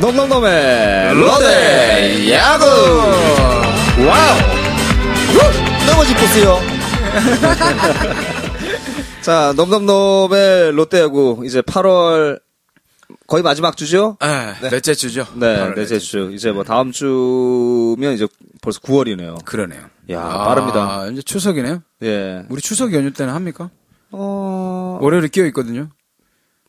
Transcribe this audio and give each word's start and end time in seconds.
놈놈놈의 0.00 1.14
롯데 1.14 2.32
야구 2.32 2.64
와우 4.06 4.38
너무 5.86 6.04
짚었어요. 6.06 6.58
자 9.22 9.52
놈놈놈의 9.56 10.72
롯데 10.72 11.00
야구 11.00 11.42
이제 11.44 11.60
8월 11.62 12.40
거의 13.26 13.42
마지막 13.42 13.76
주죠? 13.76 14.16
아, 14.20 14.54
넷째 14.62 14.94
주죠. 14.94 15.26
네, 15.34 15.58
바로 15.58 15.74
넷째 15.74 15.98
주. 15.98 16.30
이제 16.32 16.52
뭐 16.52 16.62
다음 16.62 16.92
주면 16.92 18.12
이제 18.14 18.26
벌써 18.62 18.78
9월이네요. 18.80 19.44
그러네요. 19.44 19.82
야, 20.10 20.20
아, 20.22 20.44
빠릅니다. 20.44 21.06
이제 21.08 21.22
추석이네요. 21.22 21.82
예. 22.04 22.44
우리 22.48 22.60
추석 22.62 22.94
연휴 22.94 23.12
때는 23.12 23.34
합니까? 23.34 23.70
어, 24.12 24.98
월요일에 25.02 25.28
끼어 25.28 25.44
있거든요. 25.46 25.88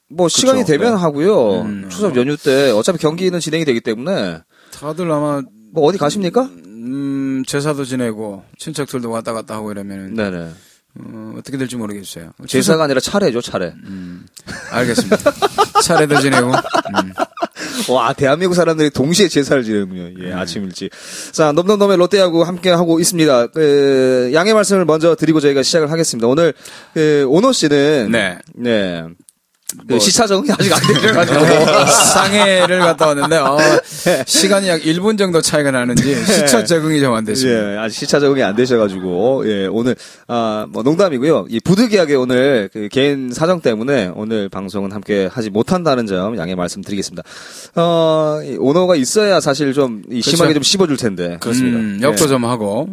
뭐 0.09 0.27
시간이 0.27 0.61
그쵸, 0.61 0.73
되면 0.73 0.95
네. 0.95 0.99
하고요. 1.01 1.61
음. 1.61 1.87
추석 1.89 2.15
연휴 2.15 2.35
때 2.37 2.71
어차피 2.71 2.97
경기는 2.97 3.39
진행이 3.39 3.65
되기 3.65 3.79
때문에 3.81 4.39
다들 4.71 5.11
아마 5.11 5.41
뭐 5.71 5.85
어디 5.85 5.97
가십니까? 5.97 6.43
음, 6.43 7.43
제사도 7.45 7.85
지내고 7.85 8.43
친척들도 8.57 9.09
왔다 9.11 9.33
갔다 9.33 9.55
하고 9.55 9.71
이러면 9.71 10.15
네네. 10.15 10.49
어, 11.01 11.33
어떻게 11.37 11.57
될지 11.57 11.75
모르겠어요. 11.75 12.31
제사가 12.47 12.85
아니라 12.85 12.99
차례죠, 12.99 13.41
차례. 13.41 13.73
추석- 13.85 14.25
알겠습니다. 14.71 15.17
차례도 15.83 16.19
지내고. 16.19 16.47
음. 16.49 17.13
와, 17.93 18.11
대한민국 18.13 18.55
사람들이 18.55 18.89
동시에 18.89 19.27
제사를 19.27 19.63
지내는군요. 19.63 20.25
예, 20.25 20.33
아침 20.33 20.63
일찍. 20.65 20.89
자, 21.31 21.51
넘넘넘의 21.51 21.97
롯데하고 21.97 22.43
함께 22.43 22.71
하고 22.71 22.99
있습니다. 22.99 23.47
그, 23.47 24.31
양해 24.33 24.53
말씀을 24.53 24.85
먼저 24.85 25.15
드리고 25.15 25.39
저희가 25.39 25.61
시작을 25.61 25.91
하겠습니다. 25.91 26.27
오늘, 26.27 26.53
그, 26.95 27.25
오노 27.29 27.51
씨는. 27.51 28.09
네. 28.11 28.39
네. 28.55 29.03
그 29.77 29.93
뭐- 29.93 29.99
시차 29.99 30.25
적응이 30.25 30.49
아직 30.51 30.73
안 30.73 30.79
되셔가지고. 30.81 31.39
상해를 31.87 32.79
갔다 32.79 33.07
왔는데 33.07 33.37
어, 33.37 33.57
시간이 34.25 34.67
약 34.67 34.81
1분 34.81 35.17
정도 35.17 35.41
차이가 35.41 35.69
나는지 35.71 36.15
시차 36.25 36.63
적응이 36.63 36.99
좀안 36.99 37.23
됐습니다. 37.25 37.73
예, 37.73 37.77
아직 37.77 37.99
시차 37.99 38.19
적응이 38.19 38.41
안 38.41 38.55
되셔가지고, 38.55 39.43
예, 39.47 39.67
오늘, 39.67 39.95
아, 40.27 40.65
뭐, 40.69 40.81
농담이고요. 40.81 41.47
이 41.49 41.59
부득이하게 41.59 42.15
오늘, 42.15 42.69
그, 42.73 42.87
개인 42.91 43.31
사정 43.31 43.61
때문에 43.61 44.11
오늘 44.15 44.49
방송은 44.49 44.91
함께 44.91 45.29
하지 45.31 45.49
못한다는 45.51 46.07
점 46.07 46.37
양해 46.37 46.55
말씀드리겠습니다. 46.55 47.23
어, 47.75 48.39
이 48.43 48.55
오너가 48.57 48.95
있어야 48.95 49.39
사실 49.39 49.73
좀, 49.73 50.01
이 50.09 50.21
심하게 50.21 50.53
좀 50.53 50.63
씹어줄 50.63 50.97
텐데. 50.97 51.37
음, 51.45 51.99
역도 52.01 52.27
좀 52.27 52.45
하고. 52.45 52.89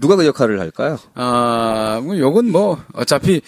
누가 0.00 0.16
그 0.16 0.26
역할을 0.26 0.60
할까요? 0.60 0.98
아, 1.14 2.00
뭐 2.02 2.18
요건 2.18 2.50
뭐 2.50 2.78
어차피 2.94 3.40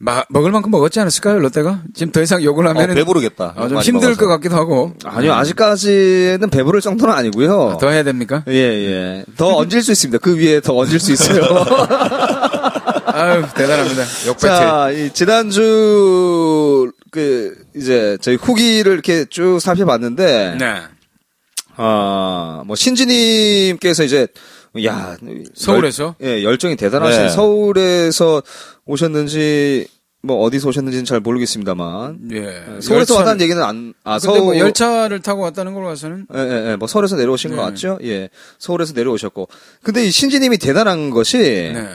마- 0.00 0.24
먹을 0.28 0.52
만큼 0.52 0.70
먹었지 0.70 1.00
않았을까요, 1.00 1.40
롯데가? 1.40 1.80
지금 1.92 2.12
더 2.12 2.22
이상 2.22 2.40
욕을 2.42 2.66
어, 2.66 2.70
하면은 2.70 2.94
배부르겠다. 2.94 3.54
어, 3.56 3.68
좀 3.68 3.78
힘들 3.80 4.10
먹어서. 4.10 4.20
것 4.20 4.28
같기도 4.28 4.54
하고. 4.54 4.92
아니요, 5.04 5.32
아직까지는 5.34 6.50
배부를 6.50 6.80
정도는 6.80 7.12
아니고요. 7.14 7.78
더 7.80 7.90
해야 7.90 8.04
됩니까? 8.04 8.44
예, 8.46 8.52
예. 8.54 9.24
더 9.36 9.56
얹을 9.56 9.82
수 9.82 9.90
있습니다. 9.90 10.18
그 10.18 10.36
위에 10.38 10.60
더 10.60 10.76
얹을 10.76 11.00
수 11.00 11.12
있어요. 11.12 11.42
아유, 13.06 13.42
대단합니다. 13.56 14.02
욕배틀. 14.28 14.48
자, 14.48 14.90
이 14.92 15.10
지난주 15.12 16.92
그 17.10 17.56
이제 17.74 18.16
저희 18.20 18.36
후기를 18.36 18.92
이렇게 18.92 19.24
쭉 19.28 19.58
살펴봤는데 19.60 20.56
네. 20.60 20.74
아, 21.76 22.62
뭐 22.66 22.76
신지님께서 22.76 24.04
이제 24.04 24.28
야 24.84 25.16
서울에서? 25.54 26.14
열, 26.20 26.28
예, 26.38 26.44
열정이 26.44 26.76
대단하신 26.76 27.22
네. 27.22 27.28
서울에서 27.30 28.42
오셨는지 28.88 29.86
뭐 30.22 30.38
어디서 30.42 30.68
오셨는지는 30.70 31.04
잘 31.04 31.20
모르겠습니다만 31.20 32.30
예. 32.32 32.80
서울에서 32.80 33.14
열차를- 33.14 33.16
왔다는 33.18 33.40
얘기는 33.42 33.62
안, 33.62 33.94
아, 34.02 34.18
근데 34.18 34.24
서울, 34.26 34.40
뭐 34.40 34.58
열차를 34.58 35.20
타고 35.20 35.42
왔다는 35.42 35.74
걸로 35.74 35.86
봐서는 35.86 36.26
예, 36.34 36.38
예, 36.40 36.70
예, 36.72 36.76
뭐 36.76 36.88
서울에서 36.88 37.14
내려오신 37.14 37.50
것 37.50 37.56
네. 37.56 37.62
같죠? 37.62 37.98
예. 38.02 38.28
서울에서 38.58 38.94
내려오셨고. 38.94 39.48
근데 39.84 40.04
이 40.04 40.10
신지님이 40.10 40.58
대단한 40.58 41.10
것이, 41.10 41.38
네. 41.38 41.86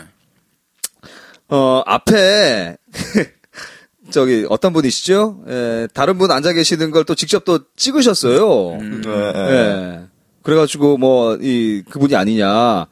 어, 1.49 1.83
앞에, 1.85 2.77
저기, 4.11 4.45
어떤 4.49 4.71
분이시죠? 4.73 5.43
예, 5.49 5.87
다른 5.93 6.17
분 6.17 6.31
앉아 6.31 6.53
계시는 6.53 6.91
걸 6.91 7.03
또 7.03 7.15
직접 7.15 7.43
또 7.45 7.59
찍으셨어요. 7.75 8.69
음. 8.79 9.01
네, 9.03 9.11
예. 9.11 9.51
네. 9.51 9.99
그래가지고 10.43 10.97
뭐, 10.97 11.37
이, 11.41 11.83
그분이 11.89 12.15
아니냐. 12.15 12.87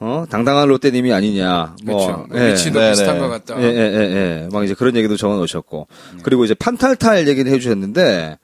어, 0.00 0.24
당당한 0.30 0.68
롯데님이 0.68 1.12
아니냐. 1.12 1.76
뭐, 1.84 2.28
그렇죠. 2.28 2.52
위치도 2.52 2.78
네, 2.78 2.90
비슷한 2.90 3.14
네. 3.14 3.20
것 3.20 3.28
같다. 3.28 3.60
예, 3.60 3.64
예, 3.64 3.68
예, 3.68 4.44
예. 4.44 4.48
막 4.52 4.64
이제 4.64 4.74
그런 4.74 4.94
얘기도 4.96 5.16
적어 5.16 5.34
놓으셨고. 5.36 5.88
그리고 6.22 6.44
이제 6.44 6.54
판탈탈 6.54 7.26
얘기를 7.26 7.50
해주셨는데, 7.50 8.38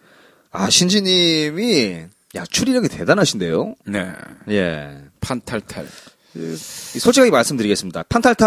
아, 0.51 0.71
신지님이, 0.71 2.03
야, 2.37 2.45
추리력이 2.49 2.89
대단하신데요? 2.89 3.75
네. 3.87 4.07
예. 4.51 4.99
판탈탈. 5.21 5.87
솔직하게 6.35 7.31
말씀드리겠습니다. 7.31 8.03
판탈탈, 8.09 8.45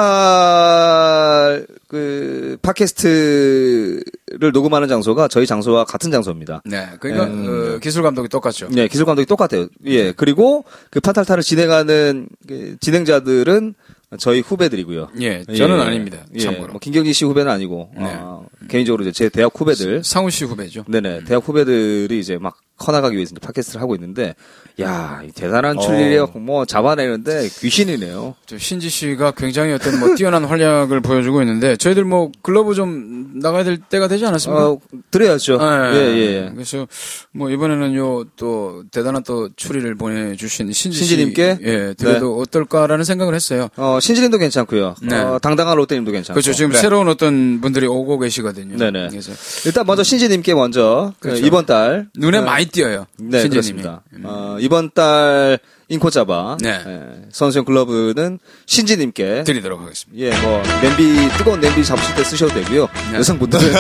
그, 1.88 2.58
팟캐스트를 2.62 4.52
녹음하는 4.54 4.88
장소가 4.90 5.28
저희 5.30 5.46
장소와 5.46 5.86
같은 5.86 6.12
장소입니다. 6.12 6.62
네. 6.66 6.90
그러니까 7.00 7.26
어, 7.26 7.80
기술 7.80 8.04
감독이 8.04 8.28
똑같죠. 8.28 8.68
네, 8.72 8.88
기술 8.88 9.06
감독이 9.06 9.26
똑같아요. 9.26 9.70
예. 9.86 10.12
그리고 10.12 10.66
그 10.90 11.00
판탈탈을 11.00 11.44
진행하는 11.44 12.28
그 12.48 12.76
진행자들은 12.82 13.74
저희 14.20 14.40
후배들이고요. 14.40 15.10
예. 15.22 15.44
저는 15.44 15.82
아닙니다. 15.82 16.20
예. 16.36 16.40
참고로. 16.40 16.74
뭐 16.74 16.80
김경진 16.80 17.14
씨 17.14 17.26
후배는 17.26 17.52
아니고, 17.52 17.92
네. 17.96 18.04
어, 18.06 18.46
개인적으로 18.70 19.04
이제 19.04 19.12
제 19.12 19.30
대학 19.30 19.52
후배들, 19.54 20.04
상우 20.04 20.30
씨 20.30 20.46
후배죠. 20.46 20.86
네네, 20.88 21.26
대학 21.26 21.46
후배들이 21.46 22.20
이제 22.20 22.38
막 22.38 22.58
커나가기 22.78 23.16
위해서 23.16 23.34
이제 23.36 23.40
팟캐스트를 23.46 23.82
하고 23.82 23.96
있는데, 23.96 24.36
야, 24.80 25.22
이 25.28 25.32
대단한 25.32 25.80
추리력 25.80 26.38
뭐 26.40 26.66
잡아내는데 26.66 27.50
귀신이네요. 27.60 28.36
저 28.46 28.58
신지 28.60 28.90
씨가 28.90 29.32
굉장히 29.32 29.74
어떤 29.74 30.00
뭐 30.00 30.14
뛰어난 30.16 30.46
활약을 30.46 31.02
보여주고 31.02 31.42
있는데 31.42 31.76
저희들 31.78 32.04
뭐 32.06 32.32
글러브 32.44 32.76
좀 32.76 33.32
나가야 33.42 33.64
될 33.64 33.78
때가 33.78 34.08
되지 34.08 34.26
않았습니까? 34.28 34.70
어, 34.70 34.80
드려야죠. 35.10 35.60
예, 35.94 35.98
예, 35.98 36.18
예. 36.46 36.52
그래서 36.54 36.88
뭐 37.32 37.50
이번에는 37.50 37.96
요 37.96 38.26
또 38.38 38.84
대단한 38.92 39.24
또 39.24 39.50
추리를 39.56 39.96
보내주신 39.96 40.72
신지 40.72 41.00
신지님께? 41.00 41.58
씨, 41.60 41.66
예, 41.68 41.94
드려도 41.98 42.40
어떨까라는 42.40 43.04
생각을 43.04 43.34
했어요. 43.34 43.70
어, 43.78 44.00
신지님도 44.00 44.38
괜찮고요. 44.38 44.96
네. 45.02 45.16
어, 45.18 45.40
당당한 45.42 45.76
롯데님도 45.78 46.12
괜찮고. 46.12 46.36
그렇죠. 46.36 46.54
지금 46.54 46.72
네. 46.72 46.78
새로운 46.78 47.08
어떤 47.08 47.60
분들이 47.62 47.88
오고 47.88 48.20
계시거든요. 48.20 48.78
네네. 48.78 49.10
그래서 49.10 49.32
일단 49.66 49.86
먼저 49.88 50.04
신지님께 50.04 50.54
먼저 50.54 51.14
그 51.20 51.30
그렇죠. 51.30 51.46
이번 51.46 51.66
달 51.66 52.10
눈에 52.16 52.38
어, 52.38 52.42
많이 52.44 52.67
띄어요. 52.68 53.08
네, 53.18 53.42
신지님이. 53.42 53.82
그렇습니다. 53.82 54.04
어, 54.24 54.58
이번 54.60 54.92
달 54.92 55.60
인코 55.90 56.10
잡아 56.10 56.58
네. 56.60 56.82
예, 56.86 57.00
선수용 57.32 57.64
글러브는 57.64 58.40
신지님께 58.66 59.44
드리도록 59.46 59.82
하겠습니다. 59.82 60.22
예, 60.22 60.38
뭐 60.42 60.62
냄비 60.82 61.30
뜨거운 61.38 61.62
냄비 61.62 61.84
잡으실 61.86 62.16
때 62.16 62.24
쓰셔도 62.26 62.54
되고요. 62.54 62.90
네. 63.12 63.20
여성분들은 63.20 63.64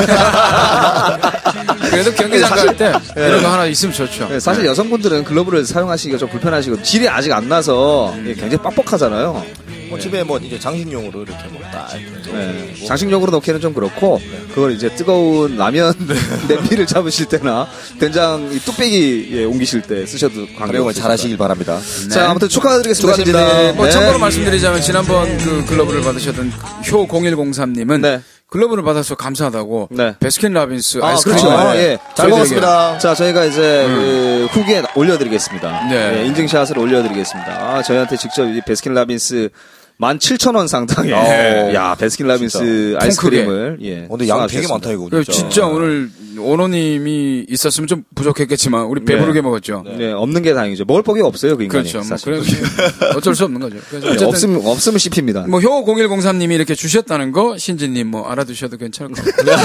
그래도 1.89 2.13
경기장 2.13 2.49
갈때 2.49 2.93
이런 3.15 3.41
거 3.41 3.49
하나 3.49 3.65
있으면 3.65 3.93
좋죠. 3.93 4.29
네, 4.29 4.39
사실 4.39 4.65
여성분들은 4.65 5.25
글러브를 5.25 5.65
사용하시기가 5.65 6.17
좀 6.17 6.29
불편하시고 6.29 6.81
질이 6.81 7.09
아직 7.09 7.33
안 7.33 7.49
나서 7.49 8.15
예, 8.19 8.33
굉장히 8.33 8.57
빡빡하잖아요. 8.57 9.45
뭐 9.89 9.97
집에 9.99 10.23
뭐 10.23 10.37
이제 10.37 10.59
장식용으로 10.59 11.23
이렇게 11.23 11.47
뭐 11.47 11.70
딱 11.70 11.93
네, 12.33 12.73
장식용으로 12.85 13.31
넣기는 13.31 13.61
좀 13.61 13.73
그렇고 13.73 14.21
그걸 14.53 14.73
이제 14.73 14.93
뜨거운 14.95 15.55
라면 15.57 15.93
냄비를 16.47 16.85
잡으실 16.85 17.27
때나 17.27 17.67
된장 17.99 18.49
이 18.51 18.59
뚝배기 18.59 19.29
예, 19.31 19.43
옮기실 19.45 19.83
때 19.83 20.05
쓰셔도 20.05 20.41
활용을 20.41 20.57
관계없을 20.57 21.01
잘 21.01 21.11
하시길 21.11 21.37
바랍니다. 21.37 21.79
자, 22.09 22.29
아무튼 22.29 22.49
축하드리겠습니다. 22.49 23.15
축하드립니다. 23.15 23.73
뭐 23.73 23.85
네. 23.85 23.91
참고로 23.91 24.19
말씀드리자면 24.19 24.81
지난번 24.81 25.37
그 25.37 25.65
글러브를 25.65 26.01
받으셨던 26.01 26.51
효 26.91 27.07
0103님은 27.07 28.01
네. 28.01 28.21
글러브를 28.49 28.83
받아서 28.83 29.15
감사하다고 29.15 29.89
네. 29.91 30.15
베스킨 30.19 30.53
라빈스 30.53 30.99
아, 31.03 31.09
아이스크림 31.09 31.37
그렇죠. 31.37 31.51
아, 31.57 31.75
예. 31.75 31.97
잘 32.15 32.29
먹었습니다. 32.29 32.97
자, 32.97 33.13
저희가 33.13 33.43
이제 33.43 33.85
그 33.87 34.47
후기에 34.51 34.83
올려드리겠습니다. 34.95 35.87
네. 35.89 36.21
예, 36.21 36.25
인증샷을 36.27 36.79
올려드리겠습니다. 36.79 37.51
아, 37.51 37.81
저희한테 37.83 38.15
직접 38.15 38.45
이 38.45 38.61
베스킨 38.61 38.93
라빈스 38.93 39.49
17,000원 39.99 40.67
상당의 40.67 41.11
오. 41.13 41.73
야 41.73 41.95
베스킨 41.95 42.27
라빈스 42.27 42.95
아이스크림을 42.99 43.79
예. 43.81 44.05
오늘 44.09 44.27
양 44.27 44.45
되게. 44.47 44.67
많다 44.67 44.91
이거. 44.91 45.07
그 45.09 45.23
진짜 45.23 45.65
오늘 45.65 46.09
오너님이 46.37 47.47
있었으면 47.49 47.87
좀 47.87 48.03
부족했겠지만 48.13 48.85
우리 48.85 49.03
배부르게 49.03 49.41
먹었죠. 49.41 49.83
네, 49.97 50.11
없는 50.11 50.43
게 50.43 50.53
다행이죠. 50.53 50.85
먹을 50.85 51.01
법이 51.01 51.21
없어요, 51.21 51.57
그 51.57 51.63
인간이. 51.63 51.89
그렇죠. 51.91 51.97
뭐 52.07 52.15
사실. 52.15 52.25
그래서 52.31 52.55
어쩔 53.17 53.33
수 53.35 53.45
없는 53.45 53.59
거죠. 53.59 53.77
그래서 53.89 54.05
예, 54.05 54.11
어쨌든 54.11 54.27
없으면 54.27 54.61
없으면 54.65 54.99
씹힙니다. 54.99 55.47
뭐 55.47 55.59
효 55.61 55.83
0103님이 55.83 56.51
이렇게 56.53 56.75
주셨다는 56.75 57.31
거 57.31 57.57
신지님 57.57 58.05
뭐 58.07 58.27
알아두셔도 58.29 58.77
괜찮을 58.77 59.13
것 59.13 59.25
같아요. 59.35 59.57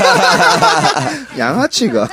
양아치가. 1.38 2.08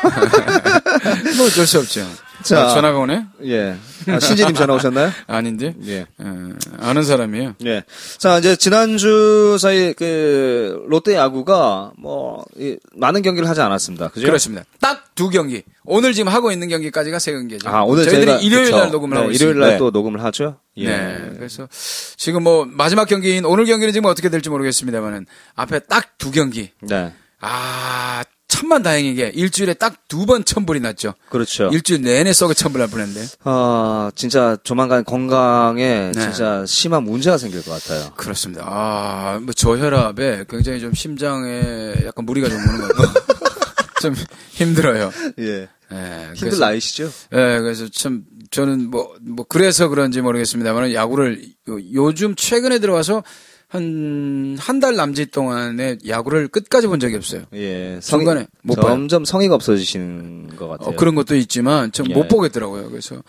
뭐 1.38 1.46
어쩔 1.48 1.66
수 1.66 1.80
없죠. 1.80 2.06
자, 2.44 2.64
아, 2.64 2.68
전화가 2.70 3.00
오네? 3.00 3.26
예. 3.46 3.76
아, 4.08 4.20
신지님 4.20 4.54
전화 4.56 4.74
오셨나요? 4.76 5.12
아닌데? 5.28 5.74
예. 5.86 6.06
어, 6.20 6.50
아는 6.80 7.04
사람이에요. 7.04 7.56
예. 7.66 7.84
자, 8.18 8.38
이제 8.40 8.56
지난주 8.56 9.58
사이 9.60 9.94
그 9.94 10.84
롯데 10.88 11.16
야구가 11.16 11.92
뭐 11.98 12.46
이, 12.58 12.78
많은 12.96 13.22
경기를 13.22 13.48
하지 13.50 13.62
않았습니다. 13.62 14.08
그죠? 14.10 14.26
그렇습니다. 14.28 14.64
딱 14.80 15.10
두 15.20 15.30
경기. 15.30 15.64
오늘 15.84 16.14
지금 16.14 16.32
하고 16.32 16.50
있는 16.50 16.70
경기까지가 16.70 17.20
세 17.20 17.34
경기죠. 17.34 17.68
아, 17.68 17.82
오늘 17.84 18.06
저희들이 18.06 18.26
저희가 18.26 18.42
일요일 18.42 18.72
날. 18.72 18.90
녹음을 18.90 19.16
네, 19.16 19.22
하고 19.22 19.32
일요일 19.34 19.50
있습니다. 19.52 19.68
날또 19.72 19.90
녹음을 19.92 20.24
하죠. 20.24 20.60
예. 20.78 20.88
네. 20.88 21.30
그래서 21.36 21.68
지금 22.16 22.44
뭐 22.44 22.64
마지막 22.66 23.04
경기인 23.06 23.44
오늘 23.44 23.66
경기는 23.66 23.92
지금 23.92 24.10
어떻게 24.10 24.30
될지 24.30 24.50
모르겠습니다만은 24.50 25.26
앞에 25.56 25.80
딱 25.80 26.12
두 26.18 26.32
경기. 26.32 26.70
네. 26.82 27.12
아, 27.42 28.24
천만 28.50 28.82
다행이게 28.84 29.32
일주일에 29.36 29.74
딱 29.76 29.96
두 30.10 30.26
번 30.26 30.44
천불이 30.44 30.80
났죠. 30.82 31.14
그렇죠. 31.30 31.70
일주일 31.72 32.02
내내 32.02 32.34
썩어 32.34 32.54
천불 32.54 32.80
날 32.80 32.90
뻔했는데. 32.90 33.28
아, 33.44 34.12
진짜 34.16 34.58
조만간 34.64 35.04
건강에 35.06 36.12
네. 36.14 36.20
진짜 36.20 36.66
심한 36.68 37.04
문제가 37.04 37.38
생길 37.38 37.64
것 37.64 37.72
같아요. 37.72 38.12
그렇습니다. 38.18 38.64
아, 38.68 39.40
뭐 39.42 39.54
저혈압에 39.54 40.46
굉장히 40.50 40.80
좀 40.82 40.94
심장에 40.94 41.94
약간 42.06 42.26
무리가 42.26 42.50
좀 42.50 42.58
오는 42.58 42.80
것 42.82 42.88
같아요. 42.98 43.14
좀 44.02 44.16
힘들어요. 44.52 45.12
예. 45.40 45.70
예, 45.92 46.26
힘들 46.34 46.50
그래서- 46.52 46.60
나이시죠? 46.60 47.06
예, 47.34 47.60
그래서 47.60 47.88
참 47.90 48.24
저는 48.52 48.90
뭐, 48.92 49.16
뭐 49.22 49.46
그래서 49.48 49.88
그런지 49.90 50.22
모르겠습니다만 50.22 50.94
야구를 50.94 51.42
요- 51.68 51.80
요즘 51.94 52.36
최근에 52.36 52.80
들어와서 52.80 53.24
한, 53.70 54.58
한 54.60 54.80
달 54.80 54.96
남짓 54.96 55.32
동안에 55.32 55.98
야구를 56.08 56.48
끝까지 56.48 56.88
본 56.88 57.00
적이 57.00 57.18
없어요. 57.18 57.44
예. 57.54 58.00
중간에 58.02 58.48
못 58.64 58.76
봐요. 58.76 58.88
점점 58.94 59.26
성의가 59.26 59.54
없어지시는 59.56 60.56
것 60.56 60.68
같아요. 60.68 60.90
어, 60.90 60.96
그런 60.96 61.14
것도 61.16 61.36
있지만 61.36 61.92
전 61.92 62.10
예. 62.10 62.14
못 62.14 62.28
보겠더라고요. 62.28 62.90
그래서 62.90 63.22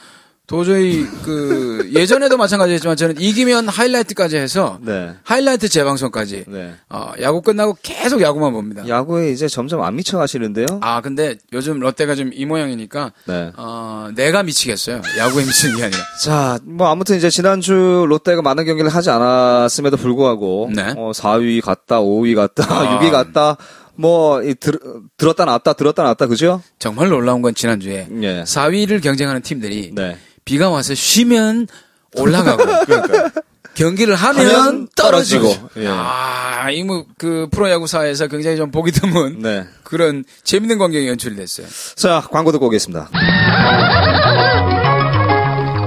도저히 0.51 1.07
그 1.23 1.89
예전에도 1.95 2.37
마찬가지였지만 2.37 2.97
저는 2.97 3.21
이기면 3.21 3.69
하이라이트까지 3.69 4.37
해서 4.37 4.79
네. 4.83 5.13
하이라이트 5.23 5.69
재방송까지 5.69 6.47
네. 6.49 6.75
어, 6.89 7.13
야구 7.21 7.41
끝나고 7.41 7.77
계속 7.85 8.21
야구만 8.21 8.53
봅니다. 8.53 8.83
야구에 8.89 9.31
이제 9.31 9.47
점점 9.47 9.81
안 9.83 9.95
미쳐 9.95 10.19
가시는데요? 10.19 10.67
아 10.81 11.01
근데 11.03 11.37
요즘 11.53 11.79
롯데가 11.79 12.17
좀 12.17 12.31
이 12.35 12.45
모양이니까 12.47 13.13
네. 13.27 13.53
어, 13.57 14.09
내가 14.17 14.43
미치겠어요. 14.43 15.03
야구에 15.19 15.45
미치는 15.45 15.77
게 15.77 15.85
아니라. 15.85 16.01
자, 16.21 16.59
뭐 16.65 16.89
아무튼 16.89 17.17
이제 17.17 17.31
지난주 17.31 18.07
롯데가 18.09 18.43
많은 18.43 18.65
경기를 18.65 18.91
하지 18.91 19.11
않았음에도 19.11 19.97
불구하고 19.99 20.71
네. 20.75 20.95
어, 20.97 21.13
4위 21.13 21.61
갔다, 21.61 22.01
5위 22.01 22.35
갔다, 22.35 22.65
아. 22.69 22.99
6위 22.99 23.13
갔다. 23.13 23.57
뭐 23.95 24.43
이, 24.43 24.55
들, 24.55 24.79
들었다 25.19 25.45
놨다 25.45 25.75
들었다 25.75 26.03
놨다 26.03 26.27
그죠? 26.27 26.63
정말 26.79 27.11
놀라운 27.11 27.43
건 27.43 27.55
지난주에 27.55 28.09
예. 28.23 28.43
4위를 28.45 29.03
경쟁하는 29.03 29.43
팀들이 29.43 29.93
네. 29.95 30.17
비가 30.51 30.69
와서 30.69 30.97
쉬면 30.97 31.69
올라가고 32.17 32.65
경기를 33.75 34.17
하면, 34.17 34.47
하면 34.53 34.89
떨어지고. 34.97 35.45
떨어지고. 35.45 35.69
예. 35.81 35.87
아, 35.89 36.69
이 36.73 36.83
뭐 36.83 37.05
그 37.17 37.47
프로야구사에서 37.53 38.27
굉장히 38.27 38.57
좀 38.57 38.73
보기 38.73 38.91
드문 38.91 39.39
네. 39.43 39.65
그런 39.85 40.25
재밌는 40.43 40.77
광경이 40.79 41.07
연출이 41.07 41.37
됐어요. 41.37 41.69
자, 41.95 42.21
광고 42.33 42.51
듣고 42.51 42.67
오겠습니다. 42.67 43.11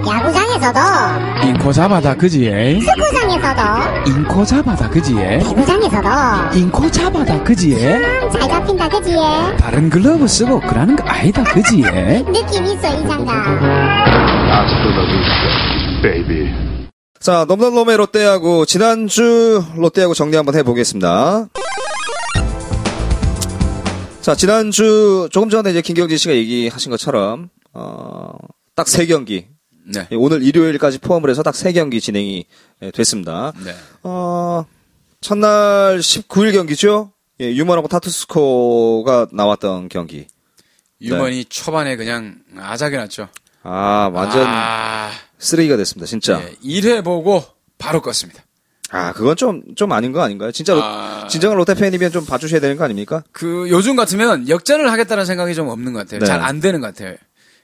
야구장에서도 0.07 0.80
인코 1.48 1.74
잡아다 1.74 2.15
그지? 2.15 2.80
축구장에서도 2.86 4.10
인코 4.10 4.45
잡아다 4.45 4.89
그지? 4.89 5.13
배구장에서도 5.15 6.57
인코 6.57 6.89
잡아다 6.92 7.44
그지? 7.44 7.75
잘 8.31 8.42
잡힌다 8.50 8.88
그지? 8.89 9.13
다른 9.60 9.89
글러브 9.89 10.25
쓰고 10.27 10.62
그러는 10.62 10.95
거 10.95 11.04
아니다 11.04 11.44
그지? 11.44 11.81
느낌 11.81 12.65
있어 12.65 13.00
이 13.00 13.07
장갑 13.07 14.33
baby. 16.02 16.54
자, 17.20 17.46
넘넘 17.48 17.74
놈의 17.74 17.98
롯데야구 17.98 18.66
지난주 18.68 19.64
롯데야구 19.76 20.14
정리 20.14 20.36
한번 20.36 20.56
해보겠습니다. 20.56 21.48
자, 24.22 24.36
지난주 24.36 25.28
조금 25.32 25.50
전에 25.50 25.72
이제 25.72 25.82
김경진 25.82 26.18
씨가 26.18 26.34
얘기하신 26.36 26.92
것처럼 26.92 27.50
어, 27.74 28.34
딱 28.76 28.88
세 28.88 29.06
경기 29.06 29.48
네. 29.86 30.08
예, 30.12 30.16
오늘 30.16 30.44
일요일까지 30.44 31.00
포함을 31.00 31.30
해서 31.30 31.44
딱 31.44 31.56
세 31.56 31.72
경기 31.74 32.00
진행이 32.00 32.46
예, 32.84 32.92
됐습니다. 32.92 33.54
네. 33.66 33.74
어, 34.04 34.66
첫날 35.22 36.00
19일 36.00 36.54
경기죠. 36.54 37.12
예, 37.42 37.48
유먼하고 37.54 37.88
타투스코가 37.88 39.28
나왔던 39.32 39.90
경기. 39.90 40.28
유먼이 41.02 41.46
초반에 41.46 41.96
그냥 41.98 42.36
아작이 42.58 42.96
났죠. 42.96 43.28
아, 43.63 44.10
완전 44.13 44.45
아, 44.45 45.10
쓰레기가 45.38 45.77
됐습니다. 45.77 46.06
진짜. 46.06 46.38
네, 46.39 46.56
1회 46.63 47.04
보고 47.04 47.44
바로 47.77 48.01
껐습니다. 48.01 48.38
아, 48.89 49.12
그건 49.13 49.36
좀, 49.36 49.63
좀 49.75 49.92
아닌 49.92 50.12
거 50.12 50.21
아닌가요? 50.21 50.51
진짜, 50.51 50.74
로- 50.74 50.81
아. 50.83 51.27
진정한 51.30 51.57
롯데 51.57 51.74
팬이면 51.74 52.12
좀 52.12 52.25
봐주셔야 52.25 52.60
되는 52.60 52.77
거 52.77 52.83
아닙니까? 52.83 53.24
그 53.31 53.68
요즘 53.69 53.95
같으면 53.95 54.48
역전을 54.50 54.92
하겠다는 54.92 55.25
생각이 55.25 55.56
좀 55.56 55.69
없는 55.69 55.94
것 55.94 56.00
같아요. 56.00 56.19
네. 56.19 56.25
잘안 56.25 56.60
되는 56.60 56.80
것 56.81 56.88
같아요. 56.94 57.15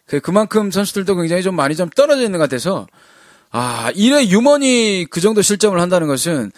그 0.08 0.20
그만큼 0.20 0.72
선수들도 0.72 1.16
굉장히 1.18 1.44
좀 1.44 1.56
많이 1.56 1.76
좀 1.76 1.88
떨어져 1.90 2.24
있는 2.24 2.40
것 2.40 2.50
같아서 2.50 2.88
아 3.52 3.92
1회 3.94 4.28
유먼이 4.30 5.06
그 5.12 5.22
정도 5.22 5.44
실점을 5.44 5.80
한다는 5.80 6.08
것은 6.08 6.52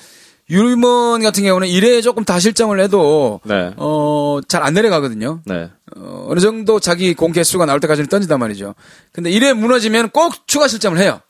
유먼 0.51 1.24
같은 1.24 1.44
경우는 1.44 1.68
1회에 1.69 2.03
조금 2.03 2.25
다 2.25 2.38
실점을 2.39 2.77
해도 2.80 3.39
네. 3.45 3.74
어잘 3.77 4.62
안 4.62 4.74
내려가거든요. 4.74 5.42
네. 5.45 5.69
어, 5.95 6.27
어느 6.30 6.39
정도 6.42 6.80
자기 6.81 7.13
공 7.13 7.31
개수가 7.31 7.65
나올 7.65 7.80
때까지는 7.80 8.09
던진단 8.09 8.38
말이죠. 8.39 8.75
근데 9.13 9.31
1회 9.31 9.53
무너지면 9.53 10.09
꼭 10.09 10.48
추가 10.48 10.68
실점을 10.68 10.98
해요. 11.00 11.21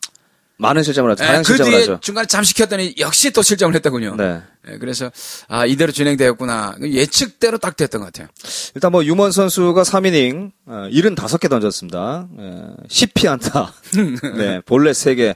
많은 0.58 0.84
실점을 0.84 1.10
하죠. 1.12 1.24
다양 1.24 1.40
예, 1.40 1.44
그 1.44 1.44
실점을 1.46 1.72
뒤에 1.72 1.80
하죠. 1.82 2.00
중간에 2.02 2.28
잠시켰더니 2.28 2.96
역시 3.00 3.32
또 3.32 3.42
실점을 3.42 3.74
했더군요. 3.76 4.16
네. 4.16 4.42
예, 4.70 4.78
그래서 4.78 5.12
아 5.48 5.66
이대로 5.66 5.92
진행되었구나 5.92 6.78
예측대로 6.82 7.58
딱 7.58 7.76
됐던 7.76 8.02
것 8.02 8.14
같아요. 8.14 8.28
일단 8.76 8.92
뭐, 8.92 9.04
유먼 9.04 9.32
선수가 9.32 9.82
3이닝, 9.82 10.52
어, 10.68 10.88
75개 10.92 11.50
던졌습니다. 11.50 12.28
예, 12.40 12.86
10피안타. 12.88 13.72
네. 14.38 14.62
볼넷 14.62 14.92
3개 14.92 15.36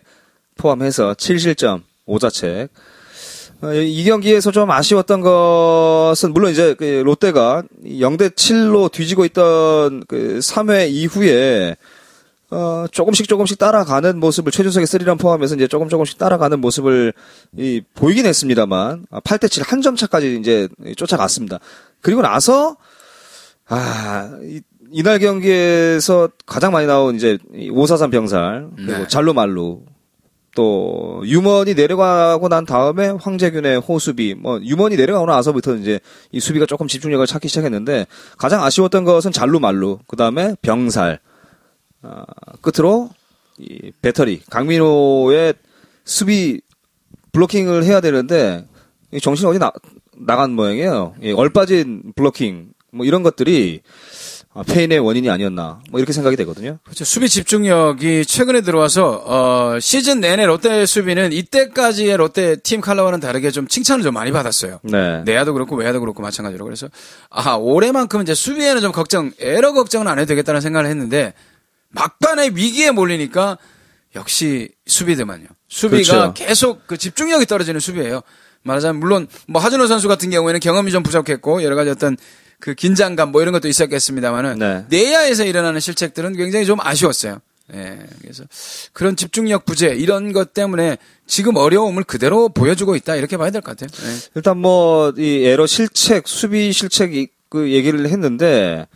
포함해서 0.57 1.13
7실점, 1.13 1.81
5자책. 2.07 2.69
어, 3.61 3.73
이 3.73 4.03
경기에서 4.03 4.51
좀 4.51 4.69
아쉬웠던 4.69 5.21
것은, 5.21 6.33
물론 6.33 6.51
이제 6.51 6.73
그 6.77 6.83
롯데가 7.05 7.63
0대 7.85 8.31
7로 8.35 8.91
뒤지고 8.91 9.25
있던 9.25 10.03
그 10.07 10.39
3회 10.39 10.89
이후에 10.89 11.75
어, 12.51 12.85
조금씩 12.91 13.27
조금씩 13.27 13.57
따라가는 13.57 14.19
모습을 14.19 14.51
최준석의 14.51 14.85
스리런 14.85 15.17
포함해서 15.17 15.55
이제 15.55 15.67
조금 15.67 15.89
조금씩 15.89 16.17
따라가는 16.17 16.59
모습을 16.61 17.11
이, 17.57 17.81
보이긴 17.95 18.25
했습니다만 18.25 19.07
아, 19.09 19.19
8대 19.21 19.49
7 19.49 19.63
한 19.65 19.81
점 19.81 19.95
차까지 19.95 20.37
이제 20.39 20.67
쫓아갔습니다. 20.95 21.59
그리고 22.01 22.21
나서 22.21 22.77
아, 23.67 24.37
이, 24.43 24.61
이날 24.91 25.17
경기에서 25.19 26.29
가장 26.45 26.71
많이 26.71 26.85
나온 26.87 27.15
이제 27.15 27.37
543 27.71 28.11
병살 28.11 28.67
그리고 28.75 28.91
네. 28.99 29.07
잘로말루 29.07 29.81
또 30.55 31.21
유먼이 31.25 31.75
내려가고 31.75 32.47
난 32.47 32.65
다음에 32.65 33.09
황재균의 33.09 33.79
호수비 33.81 34.35
뭐 34.35 34.59
유먼이 34.61 34.95
내려가고 34.95 35.27
나서부터 35.27 35.75
이제 35.75 35.99
이 36.31 36.39
수비가 36.39 36.65
조금 36.65 36.87
집중력을 36.87 37.25
찾기 37.27 37.47
시작했는데 37.47 38.07
가장 38.37 38.63
아쉬웠던 38.63 39.03
것은 39.03 39.31
잘루 39.31 39.59
말루 39.59 39.99
그다음에 40.07 40.55
병살 40.61 41.19
아, 42.01 42.23
끝으로 42.61 43.09
이 43.57 43.91
배터리 44.01 44.41
강민호의 44.49 45.53
수비 46.03 46.61
블로킹을 47.33 47.83
해야 47.83 47.99
되는데 47.99 48.65
이 49.11 49.19
정신이 49.19 49.49
어디 49.49 49.59
나, 49.59 49.71
나간 50.17 50.51
모양이에요. 50.51 51.15
이 51.21 51.31
얼빠진 51.31 52.13
블로킹 52.15 52.69
뭐 52.91 53.05
이런 53.05 53.23
것들이 53.23 53.81
아, 54.57 54.63
페인의 54.63 54.99
원인이 54.99 55.29
아니었나 55.29 55.81
뭐 55.91 55.99
이렇게 55.99 56.13
생각이 56.13 56.37
되거든요. 56.37 56.79
그렇죠. 56.85 57.03
수비 57.03 57.27
집중력이 57.27 58.25
최근에 58.25 58.61
들어와서 58.61 59.21
어, 59.25 59.79
시즌 59.81 60.21
내내 60.21 60.45
롯데 60.45 60.85
수비는 60.85 61.33
이때까지의 61.33 62.15
롯데 62.15 62.55
팀 62.55 62.79
칼라와는 62.79 63.19
다르게 63.19 63.51
좀 63.51 63.67
칭찬을 63.67 64.01
좀 64.01 64.13
많이 64.13 64.31
받았어요. 64.31 64.79
네. 64.83 65.23
내야도 65.25 65.51
그렇고 65.51 65.75
외야도 65.75 65.99
그렇고 65.99 66.21
마찬가지로 66.21 66.63
그래서 66.63 66.87
아 67.29 67.55
올해만큼 67.55 68.21
이제 68.21 68.33
수비에는 68.33 68.81
좀 68.81 68.93
걱정 68.93 69.31
에러 69.39 69.73
걱정은 69.73 70.07
안 70.07 70.19
해도 70.19 70.29
되겠다는 70.29 70.61
생각을 70.61 70.89
했는데 70.89 71.33
막판에 71.89 72.51
위기에 72.53 72.91
몰리니까 72.91 73.57
역시 74.15 74.69
수비드만요. 74.87 75.47
수비가 75.67 76.13
그렇죠. 76.13 76.33
계속 76.33 76.87
그 76.87 76.97
집중력이 76.97 77.45
떨어지는 77.45 77.81
수비예요. 77.81 78.21
말하자면 78.63 79.01
물론 79.01 79.27
뭐 79.47 79.61
하준호 79.61 79.87
선수 79.87 80.07
같은 80.07 80.29
경우에는 80.29 80.61
경험이 80.61 80.91
좀 80.91 81.03
부족했고 81.03 81.61
여러 81.61 81.75
가지 81.75 81.89
어떤 81.89 82.15
그 82.65 82.73
긴장감 82.73 83.31
뭐 83.31 83.43
이런 83.43 83.51
것도 83.51 83.67
있었겠습니다만은 83.67 84.57
네. 84.57 84.85
내야에서 84.89 85.45
일어나는 85.45 85.79
실책들은 85.79 86.35
굉장히 86.35 86.65
좀 86.65 86.79
아쉬웠어요. 86.81 87.37
예. 87.75 87.99
그래서 88.21 88.43
그런 88.91 89.15
집중력 89.15 89.65
부재 89.65 89.89
이런 89.89 90.33
것 90.33 90.55
때문에 90.55 90.97
지금 91.27 91.57
어려움을 91.57 92.03
그대로 92.03 92.49
보여주고 92.49 92.95
있다 92.95 93.17
이렇게 93.17 93.37
봐야 93.37 93.51
될 93.51 93.61
것 93.61 93.77
같아요. 93.77 93.89
예. 94.11 94.17
일단 94.33 94.57
뭐 94.57 95.13
이 95.15 95.43
에러 95.45 95.67
실책 95.67 96.27
수비 96.27 96.71
실책 96.71 97.13
이- 97.15 97.27
그 97.49 97.71
얘기를 97.71 98.07
했는데 98.09 98.87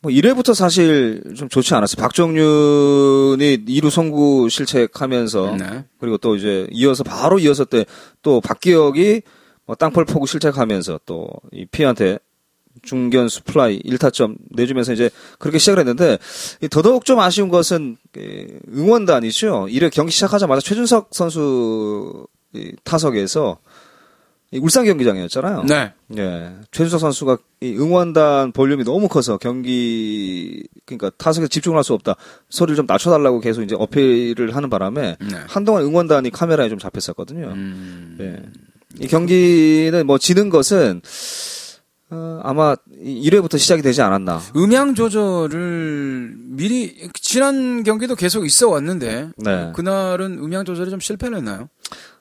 뭐 0.00 0.10
1회부터 0.10 0.54
사실 0.54 1.22
좀 1.36 1.50
좋지 1.50 1.74
않았어요. 1.74 2.00
박종윤이 2.02 3.66
2루 3.66 3.90
송구 3.90 4.48
실책하면서 4.48 5.56
네. 5.58 5.84
그리고 6.00 6.16
또 6.16 6.36
이제 6.36 6.66
이어서 6.70 7.04
바로 7.04 7.38
이어서 7.38 7.66
때 7.66 7.84
또 8.22 8.40
박기혁이 8.40 9.20
뭐 9.66 9.76
땅볼 9.76 10.06
포구 10.06 10.26
실책하면서 10.26 11.00
또 11.04 11.28
이 11.52 11.66
피한테 11.66 12.18
중견수 12.82 13.42
플라이 13.42 13.80
1타점 13.82 14.36
내주면서 14.50 14.92
이제 14.92 15.10
그렇게 15.38 15.58
시작을 15.58 15.80
했는데 15.80 16.18
이 16.60 16.68
더더욱 16.68 17.04
좀 17.04 17.20
아쉬운 17.20 17.48
것은 17.48 17.96
그 18.12 18.58
응원단이죠. 18.72 19.66
1회 19.70 19.90
경기 19.92 20.12
시작하자마자 20.12 20.60
최준석 20.60 21.08
선수 21.12 22.26
이 22.54 22.72
타석에서 22.84 23.58
이 24.50 24.58
울산 24.58 24.86
경기장이었잖아요. 24.86 25.64
네. 25.64 25.92
예. 26.16 26.52
최준석 26.72 27.00
선수가 27.00 27.36
이 27.60 27.76
응원단 27.76 28.52
볼륨이 28.52 28.82
너무 28.82 29.06
커서 29.08 29.36
경기 29.36 30.66
그러니까 30.86 31.10
타석에 31.18 31.48
집중을 31.48 31.76
할 31.76 31.86
수 31.86 31.92
없다. 31.92 32.16
소리를 32.48 32.76
좀 32.76 32.86
낮춰 32.86 33.10
달라고 33.10 33.40
계속 33.40 33.62
이제 33.62 33.76
어필을 33.78 34.56
하는 34.56 34.70
바람에 34.70 35.16
네. 35.20 35.36
한동안 35.48 35.82
응원단이 35.82 36.30
카메라에 36.30 36.70
좀 36.70 36.78
잡혔었거든요. 36.78 37.48
음. 37.48 38.16
예. 38.20 39.04
이 39.04 39.06
경기는 39.06 40.06
뭐 40.06 40.16
지는 40.16 40.48
것은 40.48 41.02
어, 42.10 42.40
아마 42.42 42.74
1회부터 43.04 43.58
시작이 43.58 43.82
되지 43.82 44.00
않았나. 44.02 44.40
음향 44.56 44.94
조절을 44.94 46.34
미리 46.36 47.10
지난 47.14 47.82
경기도 47.82 48.14
계속 48.14 48.46
있어 48.46 48.68
왔는데 48.70 49.30
네. 49.36 49.72
그날은 49.74 50.38
음향 50.38 50.64
조절이 50.64 50.90
좀 50.90 51.00
실패를 51.00 51.38
했나요? 51.38 51.68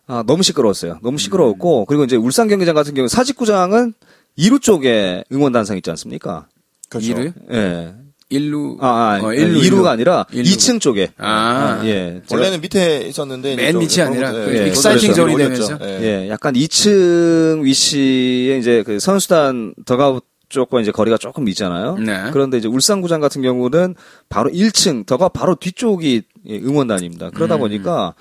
아, 0.08 0.24
너무 0.26 0.44
시끄러웠어요. 0.44 1.00
너무 1.02 1.16
음. 1.16 1.18
시끄러웠고 1.18 1.86
그리고 1.86 2.04
이제 2.04 2.16
울산 2.16 2.48
경기장 2.48 2.76
같은 2.76 2.94
경우 2.94 3.08
사직구장은 3.08 3.94
2루 4.38 4.62
쪽에 4.62 5.24
응원단상 5.32 5.78
있지 5.78 5.90
않습니까? 5.90 6.48
그렇죠. 6.90 7.14
2루? 7.14 7.34
예. 7.52 7.96
1루. 8.32 8.78
아, 8.82 8.88
아 8.88 9.20
어, 9.22 9.28
1루, 9.30 9.58
1루, 9.58 9.70
2루가 9.72 9.86
아니라 9.88 10.26
일루. 10.32 10.44
2층 10.44 10.82
쪽에. 10.82 11.10
아. 11.18 11.82
예. 11.86 12.22
제가- 12.28 12.34
원래는 12.36 12.62
밑에 12.62 13.02
있었는데 13.08 13.56
맨좀 13.56 13.82
밑이 13.82 14.02
아니라 14.02 14.32
그 14.32 14.58
예, 14.58 14.68
익사이팅 14.68 15.10
조절해서 15.10 15.16
존이 15.16 15.34
올렸죠. 15.34 15.68
되면서? 15.78 15.90
예. 15.90 16.04
예, 16.26 16.30
약간 16.30 16.54
2층 16.54 17.64
위치에 17.64 18.58
이제 18.58 18.84
그 18.84 19.00
선수단 19.00 19.74
더가웃 19.86 20.24
쪽과 20.50 20.80
이제 20.80 20.92
거리가 20.92 21.18
조금 21.18 21.48
있잖아요. 21.50 21.98
네. 21.98 22.30
그런데 22.32 22.58
이제 22.58 22.68
울산구장 22.70 23.20
같은 23.20 23.42
경우는 23.42 23.96
바로 24.30 24.50
1층 24.50 25.06
더가 25.06 25.30
바로 25.30 25.56
뒤쪽이 25.56 26.22
예, 26.50 26.58
응원단입니다. 26.60 27.32
그러다 27.32 27.56
음. 27.56 27.60
보니까 27.60 28.14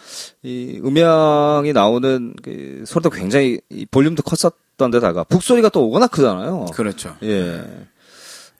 이 0.42 0.80
음향이 0.84 1.72
나오는 1.72 2.34
그 2.42 2.82
소리도 2.84 3.10
굉장히 3.10 3.60
이 3.70 3.86
볼륨도 3.88 4.24
컸었던 4.24 4.90
데다가 4.90 5.22
북소리가 5.24 5.68
또 5.68 5.88
워낙 5.88 6.08
크잖아요. 6.10 6.66
그렇죠. 6.74 7.14
예. 7.22 7.62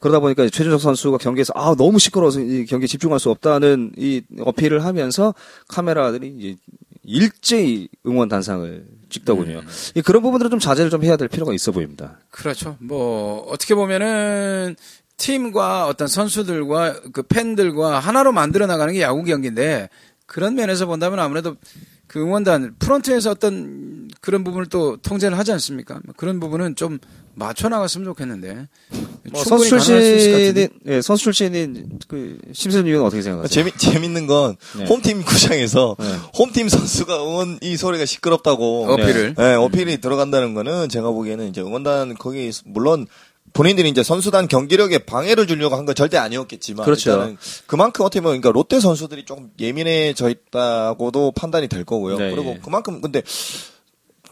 그러다 0.01 0.21
보니까 0.21 0.49
최준석 0.49 0.81
선수가 0.81 1.19
경기에서 1.19 1.53
아 1.57 1.75
너무 1.77 1.99
시끄러워서 1.99 2.41
이 2.41 2.67
경기에 2.67 2.87
집중할 2.87 3.19
수 3.19 3.31
없다는 3.31 3.93
이 3.97 4.23
어필을 4.41 4.85
하면서 4.85 5.35
카메라들이 5.69 6.35
이제 6.39 6.57
일제히 7.03 7.89
응원 8.07 8.29
단상을 8.29 8.85
찍더군요. 9.09 9.61
음. 9.61 9.67
이 9.95 10.03
그런 10.03 10.23
부분들은 10.23 10.51
좀 10.51 10.59
자제를 10.59 10.91
좀 10.91 11.05
해야 11.05 11.17
될 11.17 11.29
필요가 11.29 11.55
있어 11.55 11.73
보입니다. 11.73 12.19
그렇죠. 12.31 12.77
뭐 12.81 13.47
어떻게 13.49 13.75
보면은 13.75 14.77
팀과 15.17 15.87
어떤 15.87 16.09
선수들과 16.09 17.01
그 17.13 17.23
팬들과 17.23 17.99
하나로 17.99 18.33
만들어 18.33 18.67
나가는 18.67 18.93
게 18.93 19.01
야구 19.01 19.23
경기인데 19.23 19.89
그런 20.27 20.55
면에서 20.57 20.87
본다면 20.87 21.21
아무래도 21.21 21.57
그 22.07 22.21
응원단 22.21 22.77
프런트에서 22.79 23.31
어떤 23.31 24.09
그런 24.21 24.45
부분을 24.45 24.67
또 24.67 24.97
통제를 24.97 25.39
하지 25.39 25.53
않습니까? 25.53 26.01
뭐 26.05 26.15
그런 26.17 26.41
부분은 26.41 26.77
좀 26.77 26.99
맞춰 27.39 27.69
나갔으면 27.69 28.07
좋겠는데 28.07 28.67
뭐 29.31 29.45
선수 29.45 29.69
출신인. 29.69 30.69
예, 30.87 31.03
선수 31.03 31.25
출신인 31.25 31.99
그 32.09 32.39
심세준 32.53 32.87
위원 32.87 33.05
어떻게 33.05 33.21
생각하세요? 33.23 33.49
재미 33.49 33.77
재밌는 33.77 34.27
건 34.27 34.57
네. 34.79 34.85
홈팀 34.87 35.23
구장에서 35.23 35.97
네. 35.99 36.07
홈팀 36.39 36.69
선수가 36.71 37.23
응원 37.23 37.59
이 37.61 37.77
소리가 37.77 38.07
시끄럽다고 38.07 38.87
어필을. 38.93 39.35
네, 39.37 39.55
어필이 39.55 40.01
들어간다는 40.01 40.55
거는 40.55 40.89
제가 40.89 41.11
보기에는 41.11 41.49
이제 41.49 41.61
응원단 41.61 42.15
거기 42.15 42.51
물론 42.65 43.07
본인들이 43.53 43.89
이제 43.89 44.03
선수단 44.03 44.49
경기력에 44.49 44.99
방해를 44.99 45.47
주려고 45.47 45.77
한 45.77 45.87
건 45.87 45.95
절대 45.95 46.17
아니었겠지만 46.17 46.85
그렇죠. 46.85 47.11
일단은 47.13 47.37
그만큼 47.67 48.05
어떻게 48.05 48.21
보면 48.21 48.41
그러니까 48.41 48.51
롯데 48.59 48.81
선수들이 48.81 49.25
조금 49.25 49.51
예민해져 49.61 50.31
있다고도 50.31 51.33
판단이 51.33 51.69
될 51.69 51.85
거고요. 51.85 52.19
네, 52.19 52.31
그리고 52.33 52.51
예. 52.57 52.61
그만큼 52.63 53.01
근데 53.01 53.23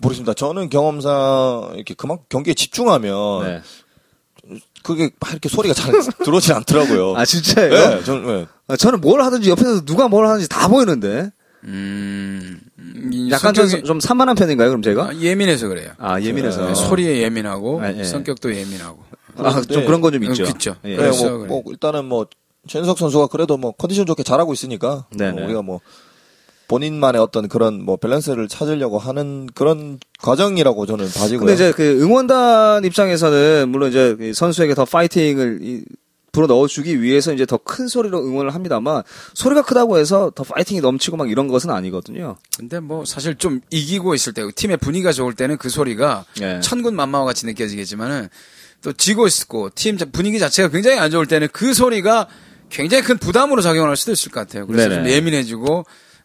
모르겠습니다. 0.00 0.34
저는 0.34 0.68
경험상 0.70 1.72
이렇게 1.76 1.94
그만큼 1.94 2.24
경기에 2.28 2.54
집중하면 2.54 3.44
네. 3.44 3.62
그게 4.82 5.10
막 5.20 5.30
이렇게 5.30 5.48
소리가 5.48 5.74
잘 5.74 5.92
들어오지 6.24 6.52
않더라고요. 6.52 7.16
아 7.16 7.24
진짜예요? 7.24 7.72
네, 7.72 8.04
저는 8.04 8.26
네. 8.26 8.46
아, 8.68 8.76
저는 8.76 9.00
뭘 9.00 9.22
하든지 9.22 9.50
옆에서 9.50 9.84
누가 9.84 10.08
뭘 10.08 10.26
하는지 10.26 10.48
다 10.48 10.68
보이는데 10.68 11.30
음, 11.64 12.60
이 13.10 13.30
약간 13.30 13.54
좀, 13.54 13.66
성격이- 13.66 13.84
좀 13.86 14.00
산만한 14.00 14.36
편인가요? 14.36 14.68
그럼 14.68 14.82
제가? 14.82 15.08
아, 15.08 15.14
예민해서 15.14 15.68
그래요. 15.68 15.92
아 15.98 16.20
예민해서 16.20 16.66
네, 16.66 16.74
소리에 16.74 17.22
예민하고 17.22 17.80
아, 17.82 17.92
예. 17.94 18.04
성격도 18.04 18.54
예민하고. 18.54 19.02
아, 19.38 19.62
좀 19.62 19.80
네. 19.80 19.84
그런 19.86 20.00
건 20.00 20.12
좀 20.12 20.22
있죠. 20.24 20.44
어, 20.44 20.46
그쵸. 20.46 20.76
예. 20.84 20.90
네, 20.90 20.96
그래서 20.96 21.28
뭐, 21.30 21.38
그래. 21.38 21.48
뭐 21.48 21.62
일단은 21.68 22.04
뭐 22.04 22.26
최은석 22.68 22.98
선수가 22.98 23.28
그래도 23.28 23.56
뭐 23.56 23.72
컨디션 23.72 24.04
좋게 24.06 24.22
잘하고 24.22 24.52
있으니까 24.52 25.06
네네. 25.16 25.32
뭐 25.32 25.44
우리가 25.44 25.62
뭐 25.62 25.80
본인만의 26.68 27.20
어떤 27.20 27.48
그런 27.48 27.82
뭐 27.84 27.96
밸런스를 27.96 28.48
찾으려고 28.48 28.98
하는 28.98 29.46
그런 29.54 29.98
과정이라고 30.22 30.86
저는 30.86 31.06
봐지고요. 31.06 31.38
근데 31.40 31.54
이제 31.54 31.72
그 31.72 32.00
응원단 32.02 32.84
입장에서는 32.84 33.68
물론 33.68 33.90
이제 33.90 34.16
이 34.20 34.32
선수에게 34.34 34.74
더 34.74 34.84
파이팅을 34.84 35.58
이 35.62 35.82
불어 36.32 36.46
넣어주기 36.48 37.00
위해서 37.00 37.32
이제 37.32 37.46
더 37.46 37.58
큰 37.58 37.86
소리로 37.86 38.18
응원을 38.26 38.52
합니다만 38.54 39.02
소리가 39.34 39.62
크다고 39.62 39.98
해서 39.98 40.32
더 40.34 40.42
파이팅이 40.42 40.80
넘치고 40.80 41.16
막 41.16 41.30
이런 41.30 41.46
것은 41.48 41.70
아니거든요. 41.70 42.36
근데 42.58 42.80
뭐 42.80 43.04
사실 43.04 43.36
좀 43.36 43.60
이기고 43.70 44.14
있을 44.16 44.32
때 44.32 44.42
팀의 44.54 44.78
분위기가 44.78 45.12
좋을 45.12 45.34
때는 45.34 45.58
그 45.58 45.68
소리가 45.68 46.24
예. 46.42 46.58
천군만마와 46.60 47.24
같이 47.26 47.46
느껴지겠지만은 47.46 48.28
또 48.82 48.92
지고 48.92 49.26
있고 49.28 49.70
팀 49.74 49.96
자- 49.96 50.06
분위기 50.10 50.38
자체가 50.40 50.70
굉장히 50.70 50.98
안 50.98 51.10
좋을 51.10 51.26
때는 51.26 51.48
그 51.52 51.72
소리가 51.72 52.26
굉장히 52.68 53.04
큰 53.04 53.16
부담으로 53.18 53.62
작용할 53.62 53.96
수도 53.96 54.10
있을 54.12 54.32
것 54.32 54.40
같아요. 54.40 54.66
그래서 54.66 54.88
네네. 54.88 55.02
좀 55.04 55.10
예민해지고 55.12 55.84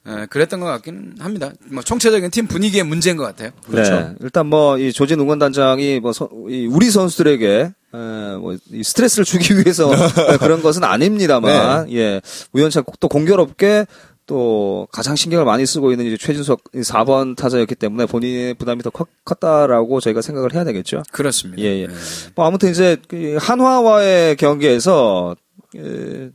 에, 0.09 0.25
그랬던 0.25 0.59
것 0.59 0.65
같기는 0.65 1.15
합니다. 1.19 1.51
뭐 1.71 1.83
총체적인 1.83 2.31
팀 2.31 2.47
분위기의 2.47 2.83
문제인 2.83 3.15
것 3.17 3.23
같아요. 3.23 3.51
그렇죠. 3.69 3.91
네. 3.91 4.15
일단 4.21 4.47
뭐 4.47 4.77
이 4.77 4.91
조진 4.91 5.19
응원단장이 5.19 5.99
뭐 5.99 6.11
서- 6.13 6.29
이 6.49 6.65
우리 6.67 6.89
선수들에게 6.89 7.47
에, 7.93 7.97
뭐 8.37 8.55
이 8.71 8.83
스트레스를 8.83 9.25
주기 9.25 9.55
위해서 9.57 9.89
그런 10.39 10.61
것은 10.61 10.83
아닙니다만 10.83 11.85
네. 11.87 11.95
예 11.97 12.21
우연치 12.53 12.79
또 12.99 13.07
공교롭게 13.07 13.85
또 14.25 14.87
가장 14.91 15.15
신경을 15.15 15.43
많이 15.43 15.65
쓰고 15.65 15.91
있는 15.91 16.05
이제 16.05 16.15
최준석 16.15 16.63
4번 16.73 17.35
타자였기 17.35 17.73
때문에 17.73 18.05
본인의 18.05 18.53
부담이 18.53 18.83
더 18.83 18.91
컸, 18.91 19.07
컸다라고 19.25 19.99
저희가 20.01 20.21
생각을 20.21 20.53
해야 20.53 20.63
되겠죠. 20.63 21.01
그렇습니다. 21.11 21.63
예, 21.63 21.81
예. 21.81 21.87
네. 21.87 21.93
뭐 22.35 22.45
아무튼 22.45 22.69
이제 22.69 22.97
그 23.07 23.37
한화와의 23.41 24.35
경기에서 24.35 25.35
에, 25.75 26.29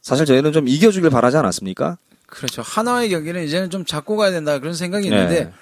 사실 0.00 0.24
저희는 0.24 0.52
좀 0.52 0.66
이겨주길 0.66 1.10
바라지 1.10 1.36
않았습니까? 1.36 1.98
그렇죠. 2.30 2.62
한화의 2.62 3.10
경기는 3.10 3.44
이제는 3.44 3.70
좀 3.70 3.84
잡고 3.84 4.16
가야 4.16 4.30
된다 4.30 4.58
그런 4.58 4.74
생각이 4.74 5.06
있는데 5.06 5.44
네. 5.44 5.52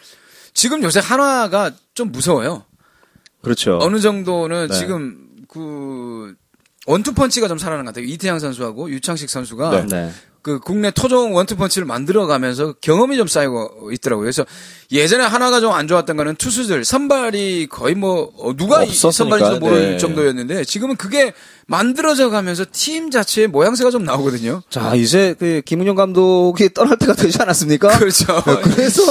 지금 0.55 0.83
요새 0.83 1.01
한화가 1.01 1.73
좀 1.95 2.13
무서워요. 2.13 2.65
그렇죠. 3.43 3.79
어느 3.81 4.01
정도는 4.01 4.69
네. 4.69 4.75
지금 4.75 5.29
그 5.49 6.35
원투펀치가 6.87 7.49
좀 7.49 7.59
살아나는 7.59 7.85
것 7.85 7.95
같아요. 7.95 8.07
이태양 8.07 8.39
선수하고 8.39 8.91
유창식 8.91 9.31
선수가 9.31 9.87
네. 9.87 10.13
네. 10.49 10.53
그 10.53 10.61
국내 10.61 10.91
토종 10.91 11.35
원투펀치를 11.35 11.87
만들어가면서 11.87 12.75
경험이 12.81 13.17
좀 13.17 13.27
쌓이고 13.27 13.91
있더라고요. 13.93 14.25
그래서 14.25 14.45
예전에 14.91 15.25
하나가 15.25 15.61
좀 15.61 15.69
안 15.79 15.87
좋았던 15.87 16.17
거는 16.17 16.35
투수들 16.37 16.85
선발이 16.85 17.69
거의 17.71 17.95
뭐 17.95 18.33
어, 18.39 18.57
누가 18.57 18.83
없었으니까, 18.83 19.13
선발인지도 19.13 19.61
모를 19.61 19.91
네. 19.93 19.97
정도였는데 19.99 20.65
지금은 20.65 20.97
그게 20.97 21.33
만들어져 21.67 22.31
가면서 22.31 22.65
팀 22.73 23.11
자체의 23.11 23.49
모양새가 23.49 23.91
좀 23.91 24.05
나오거든요. 24.05 24.63
자 24.71 24.95
이제 24.95 25.35
그 25.39 25.63
김은영 25.65 25.95
감독이 25.95 26.73
떠날 26.73 26.97
때가 26.97 27.15
되지 27.15 27.41
않았습니까? 27.41 27.99
그렇죠. 27.99 28.27
그래서 28.65 29.03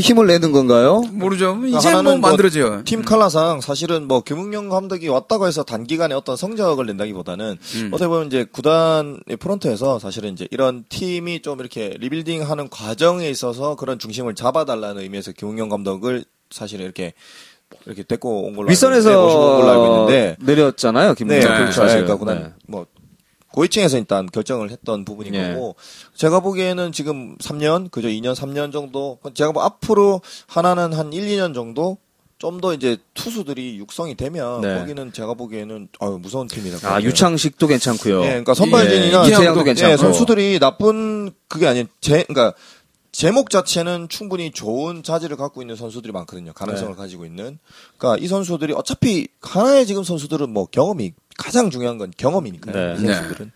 힘을 0.00 0.26
내는 0.26 0.52
건가요? 0.52 1.02
모르죠. 1.12 1.60
이제 1.66 1.90
뭐뭐 1.92 2.16
만들어져요. 2.18 2.82
팀 2.84 3.02
칼라상 3.02 3.60
사실은 3.60 4.08
뭐 4.08 4.22
김웅영 4.22 4.68
감독이 4.70 5.08
왔다고 5.08 5.46
해서 5.46 5.62
단기간에 5.64 6.14
어떤 6.14 6.36
성적을 6.36 6.86
낸다기보다는 6.86 7.58
음. 7.74 7.90
어떻게 7.92 8.08
보면 8.08 8.28
이제 8.28 8.46
구단의 8.50 9.36
프론트에서 9.38 9.98
사실은 9.98 10.32
이제 10.32 10.48
이런 10.50 10.61
팀이 10.88 11.42
좀 11.42 11.60
이렇게 11.60 11.96
리빌딩 11.98 12.48
하는 12.48 12.68
과정에 12.68 13.28
있어서 13.28 13.76
그런 13.76 13.98
중심을 13.98 14.34
잡아달라는 14.34 15.02
의미에서 15.02 15.32
김응용 15.32 15.68
감독을 15.68 16.24
사실은 16.50 16.84
이렇게 16.84 17.12
이렇게 17.86 18.02
데리고 18.02 18.44
온 18.44 18.54
걸로 18.54 18.68
온 18.68 19.60
걸로 19.60 19.70
알고 19.70 19.82
윗선에서 19.82 19.86
있는데 19.86 20.36
내렸잖아요, 20.40 21.08
네, 21.10 21.14
김문정 21.14 21.54
그렇죠. 21.54 21.72
사실은. 21.72 22.04
그러니까 22.04 22.16
구단 22.16 22.42
네. 22.42 22.52
뭐 22.66 22.86
고위층에서 23.52 23.98
일단 23.98 24.26
결정을 24.26 24.70
했던 24.70 25.04
부분인 25.04 25.34
예. 25.34 25.52
거고 25.54 25.76
제가 26.14 26.40
보기에는 26.40 26.92
지금 26.92 27.36
3년 27.36 27.90
그저 27.90 28.08
2년 28.08 28.34
3년 28.34 28.72
정도 28.72 29.18
제가 29.34 29.52
뭐 29.52 29.62
앞으로 29.62 30.20
하나는 30.46 30.92
한 30.92 31.12
1, 31.12 31.26
2년 31.28 31.54
정도 31.54 31.98
좀 32.42 32.60
더 32.60 32.74
이제 32.74 32.96
투수들이 33.14 33.78
육성이 33.78 34.16
되면 34.16 34.60
네. 34.62 34.76
거기는 34.78 35.12
제가 35.12 35.34
보기에는 35.34 35.88
아유 36.00 36.18
무서운 36.20 36.48
팀이다. 36.48 36.92
아. 36.92 37.00
유창식도 37.00 37.68
괜찮고요. 37.68 38.22
예, 38.24 38.26
그러니까 38.30 38.54
선발진이나 38.54 39.22
예, 39.24 39.28
이태양도 39.28 39.60
제- 39.60 39.64
괜찮고. 39.64 39.92
예, 39.92 39.96
선수들이 39.96 40.58
나쁜 40.58 41.30
그게 41.46 41.68
아닌 41.68 41.86
제 42.00 42.24
그러니까 42.24 42.52
제목 43.12 43.48
자체는 43.50 44.08
충분히 44.08 44.50
좋은 44.50 45.02
자질을 45.04 45.36
갖고 45.36 45.62
있는 45.62 45.76
선수들이 45.76 46.12
많거든요. 46.12 46.52
가능성을 46.52 46.92
네. 46.92 46.96
가지고 46.96 47.26
있는. 47.26 47.58
그러니까 47.96 48.22
이 48.24 48.26
선수들이 48.26 48.72
어차피 48.72 49.28
하나의 49.40 49.86
지금 49.86 50.02
선수들은 50.02 50.50
뭐 50.50 50.66
경험이 50.66 51.12
가장 51.38 51.70
중요한 51.70 51.96
건 51.98 52.10
경험이니까요. 52.16 52.74
네. 52.74 53.02
이 53.02 53.06
선수들은. 53.06 53.52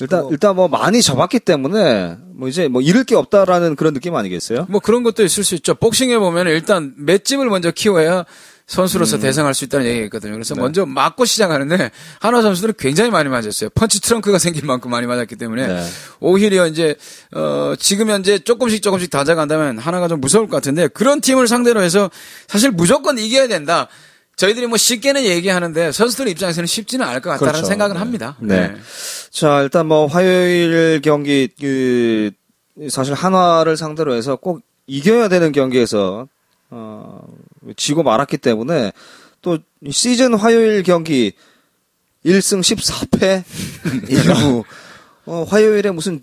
일단 0.00 0.20
그거- 0.20 0.32
일단 0.32 0.56
뭐 0.56 0.68
많이 0.68 1.00
잡았기 1.02 1.40
때문에 1.40 2.16
뭐 2.34 2.48
이제 2.48 2.68
뭐 2.68 2.82
잃을 2.82 3.04
게 3.04 3.14
없다라는 3.14 3.76
그런 3.76 3.94
느낌 3.94 4.14
아니겠어요? 4.14 4.66
뭐 4.68 4.80
그런 4.80 5.02
것도 5.02 5.24
있을 5.24 5.42
수 5.44 5.54
있죠. 5.54 5.74
복싱에 5.74 6.18
보면 6.18 6.48
일단 6.48 6.92
맷집을 6.98 7.46
먼저 7.46 7.70
키워야 7.70 8.20
음. 8.20 8.24
선수로서 8.66 9.18
대상할 9.18 9.54
수 9.54 9.64
있다는 9.64 9.86
얘기가 9.86 10.04
있거든요. 10.06 10.32
그래서 10.32 10.56
네. 10.56 10.60
먼저 10.60 10.84
맞고 10.84 11.24
시작하는데 11.24 11.92
하나 12.18 12.42
선수들은 12.42 12.74
굉장히 12.76 13.10
많이 13.10 13.28
맞았어요. 13.28 13.70
펀치 13.70 14.00
트렁크가 14.00 14.38
생길 14.40 14.64
만큼 14.66 14.90
많이 14.90 15.06
맞았기 15.06 15.36
때문에 15.36 15.68
네. 15.68 15.86
오히려 16.18 16.66
이제 16.66 16.96
어 17.32 17.74
지금 17.78 18.10
현재 18.10 18.40
조금씩 18.40 18.82
조금씩 18.82 19.08
다져간다면 19.10 19.78
하나가 19.78 20.08
좀 20.08 20.20
무서울 20.20 20.48
것 20.48 20.56
같은데 20.56 20.88
그런 20.88 21.20
팀을 21.20 21.46
상대로 21.46 21.80
해서 21.80 22.10
사실 22.48 22.72
무조건 22.72 23.18
이겨야 23.18 23.46
된다. 23.46 23.86
저희들이 24.36 24.66
뭐 24.66 24.76
쉽게는 24.76 25.24
얘기하는데 25.24 25.92
선수들 25.92 26.28
입장에서는 26.28 26.66
쉽지는 26.66 27.06
않을 27.06 27.20
것 27.20 27.30
같다는 27.30 27.52
그렇죠. 27.52 27.66
생각은 27.66 27.94
네. 27.94 27.98
합니다. 27.98 28.36
네. 28.40 28.74
자, 29.30 29.62
일단 29.62 29.86
뭐 29.86 30.06
화요일 30.06 31.00
경기 31.02 31.48
그 31.58 32.30
사실 32.90 33.14
한화를 33.14 33.76
상대로 33.78 34.14
해서 34.14 34.36
꼭 34.36 34.60
이겨야 34.86 35.28
되는 35.28 35.52
경기에서 35.52 36.28
어 36.70 37.26
지고 37.76 38.02
말았기 38.02 38.36
때문에 38.38 38.92
또 39.40 39.58
시즌 39.90 40.34
화요일 40.34 40.82
경기 40.82 41.32
1승 42.24 42.60
14패 42.60 43.42
1무 43.84 44.64
어 45.26 45.44
화요일에 45.48 45.90
무슨 45.92 46.20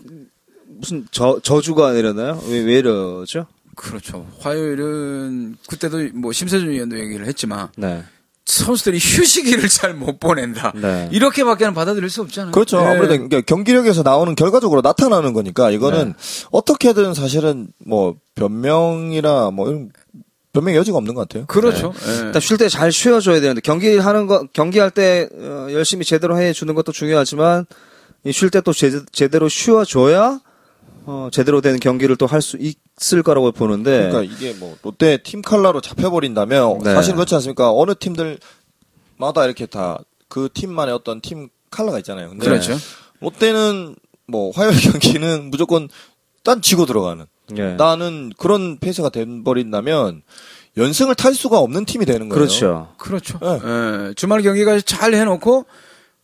무슨 0.67 1.07
저 1.11 1.39
저주가 1.41 1.93
내렸나요? 1.93 2.41
왜 2.47 2.59
왜 2.59 2.77
이러죠? 2.79 3.47
그렇죠. 3.75 4.27
화요일은 4.39 5.55
그때도 5.67 6.09
뭐 6.13 6.31
심세준 6.31 6.69
위원도 6.69 6.99
얘기를 6.99 7.25
했지만 7.27 7.69
네. 7.77 8.03
선수들이 8.45 8.97
휴식일을 8.99 9.69
잘 9.69 9.93
못 9.93 10.19
보낸다. 10.19 10.73
네. 10.75 11.07
이렇게밖에는 11.11 11.73
받아들일 11.73 12.09
수 12.09 12.21
없잖아요. 12.21 12.51
그렇죠. 12.51 12.79
네. 12.81 12.85
아무래도 12.87 13.07
그러니까 13.13 13.41
경기력에서 13.41 14.03
나오는 14.03 14.35
결과적으로 14.35 14.81
나타나는 14.81 15.33
거니까 15.33 15.71
이거는 15.71 16.13
어떻게든 16.51 17.13
사실은 17.13 17.67
뭐 17.85 18.15
변명이나 18.35 19.51
뭐 19.51 19.69
이런 19.69 19.91
변명 20.51 20.75
여지가 20.75 20.97
없는 20.97 21.15
것 21.15 21.27
같아요. 21.27 21.45
그렇죠. 21.47 21.93
예. 22.07 22.11
일단 22.27 22.39
쉴 22.41 22.57
때 22.57 22.67
잘 22.69 22.91
쉬어줘야 22.91 23.39
되는데 23.39 23.61
경기 23.61 23.97
하는 23.97 24.27
거 24.27 24.45
경기할 24.53 24.91
때 24.91 25.27
어, 25.33 25.67
열심히 25.71 26.05
제대로 26.05 26.37
해 26.37 26.53
주는 26.53 26.75
것도 26.75 26.91
중요하지만 26.91 27.65
쉴 28.31 28.49
때 28.51 28.61
또 28.61 28.71
제대로 28.73 29.49
쉬어줘야 29.49 30.39
어, 31.05 31.29
제대로 31.31 31.61
된 31.61 31.79
경기를 31.79 32.15
또 32.15 32.25
할 32.25 32.41
수 32.41 32.57
있을 32.57 33.23
거라고 33.23 33.51
보는데 33.51 34.09
그러니까 34.09 34.23
이게 34.23 34.53
뭐 34.53 34.75
롯데 34.81 35.17
팀 35.23 35.41
칼라로 35.41 35.81
잡혀버린다면 35.81 36.79
네. 36.83 36.93
사실 36.93 37.13
그렇지 37.15 37.35
않습니까? 37.35 37.71
어느 37.71 37.93
팀들마다 37.95 39.45
이렇게 39.45 39.65
다 39.65 39.99
그 40.29 40.49
팀만의 40.51 40.95
어떤 40.95 41.21
팀 41.21 41.49
칼라가 41.69 41.99
있잖아요. 41.99 42.29
근데 42.29 42.43
그렇죠. 42.43 42.75
롯데는 43.19 43.95
뭐 44.25 44.49
화요일 44.49 44.73
경기는 44.81 45.51
무조건 45.51 45.89
딴 46.43 46.59
지고 46.63 46.87
들어가는 46.87 47.23
예. 47.55 47.73
나는 47.73 48.31
그런 48.39 48.79
페이스가 48.79 49.09
돼버린다면 49.09 50.23
연승을 50.75 51.13
탈 51.13 51.35
수가 51.35 51.59
없는 51.59 51.85
팀이 51.85 52.05
되는 52.07 52.29
거예요. 52.29 52.39
그렇죠. 52.39 52.93
그렇죠. 52.97 53.37
네. 53.43 53.59
예. 54.09 54.13
주말 54.15 54.41
경기까지 54.41 54.81
잘 54.87 55.13
해놓고 55.13 55.65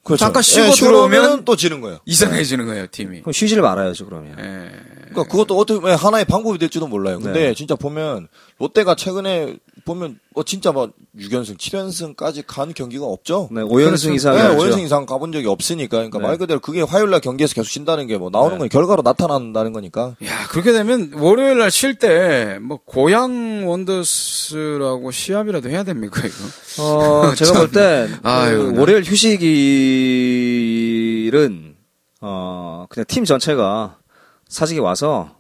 그렇죠. 0.10 0.26
잠깐 0.26 0.42
쉬고 0.42 0.66
예, 0.66 0.72
들어오면 0.72 1.46
또 1.46 1.56
지는 1.56 1.82
거예요. 1.82 2.00
이상해지는 2.06 2.66
거예요, 2.66 2.88
팀이. 2.90 3.22
그럼 3.22 3.32
쉬질 3.32 3.62
말아야죠 3.62 4.06
그러면. 4.08 4.36
예. 4.40 4.72
그러니까 5.10 5.32
그것도 5.32 5.56
어떻게 5.56 5.80
보면 5.80 5.98
하나의 5.98 6.26
방법이 6.26 6.58
될지도 6.58 6.88
몰라요. 6.88 7.20
근데 7.20 7.50
네. 7.50 7.54
진짜 7.54 7.76
보면 7.76 8.28
롯데가 8.58 8.96
최근에 8.96 9.58
보면 9.90 10.20
어 10.36 10.44
진짜 10.44 10.72
막 10.72 10.92
6연승, 11.18 11.58
7연승까지 11.58 12.44
간 12.48 12.74
경기가 12.74 13.06
없죠. 13.06 13.50
네, 13.52 13.62
5연승 13.62 14.14
이상이 14.16 14.38
네, 14.38 14.48
없죠. 14.48 14.58
5연승 14.66 14.84
이상 14.86 15.06
가본 15.06 15.32
적이 15.32 15.48
없으니까. 15.48 15.98
그러니까 15.98 16.20
네. 16.20 16.28
말 16.28 16.38
그대로 16.38 16.60
그게 16.60 16.82
화요일 16.82 17.10
날 17.10 17.20
경기에서 17.20 17.54
계속 17.56 17.70
신다는 17.70 18.08
게 18.08 18.18
뭐 18.18 18.30
나오는 18.30 18.54
네. 18.54 18.60
건 18.60 18.70
결과로 18.70 19.02
나타난다는 19.02 19.74
거니까. 19.74 20.16
야, 20.24 20.48
그렇게 20.50 20.72
되면 20.72 21.12
월요일 21.16 21.58
날 21.58 21.70
쉴 21.72 21.96
때 22.00 22.58
뭐 22.62 22.80
고향 22.86 23.68
원더스라고 23.68 25.12
시합이라도 25.12 25.70
해야 25.70 25.84
됩니까, 25.84 26.22
이거? 26.26 26.36
어, 26.84 27.34
제가 27.36 27.54
볼 27.54 27.72
땐, 27.74 28.18
아유, 28.24 28.58
그 28.68 28.72
나- 28.74 28.80
월요일 28.82 29.04
휴식일은, 30.50 31.76
어, 32.22 32.86
그냥 32.90 33.06
팀 33.08 33.26
전체가 33.26 33.98
사직에 34.48 34.80
와서, 34.80 35.30
어, 35.32 35.39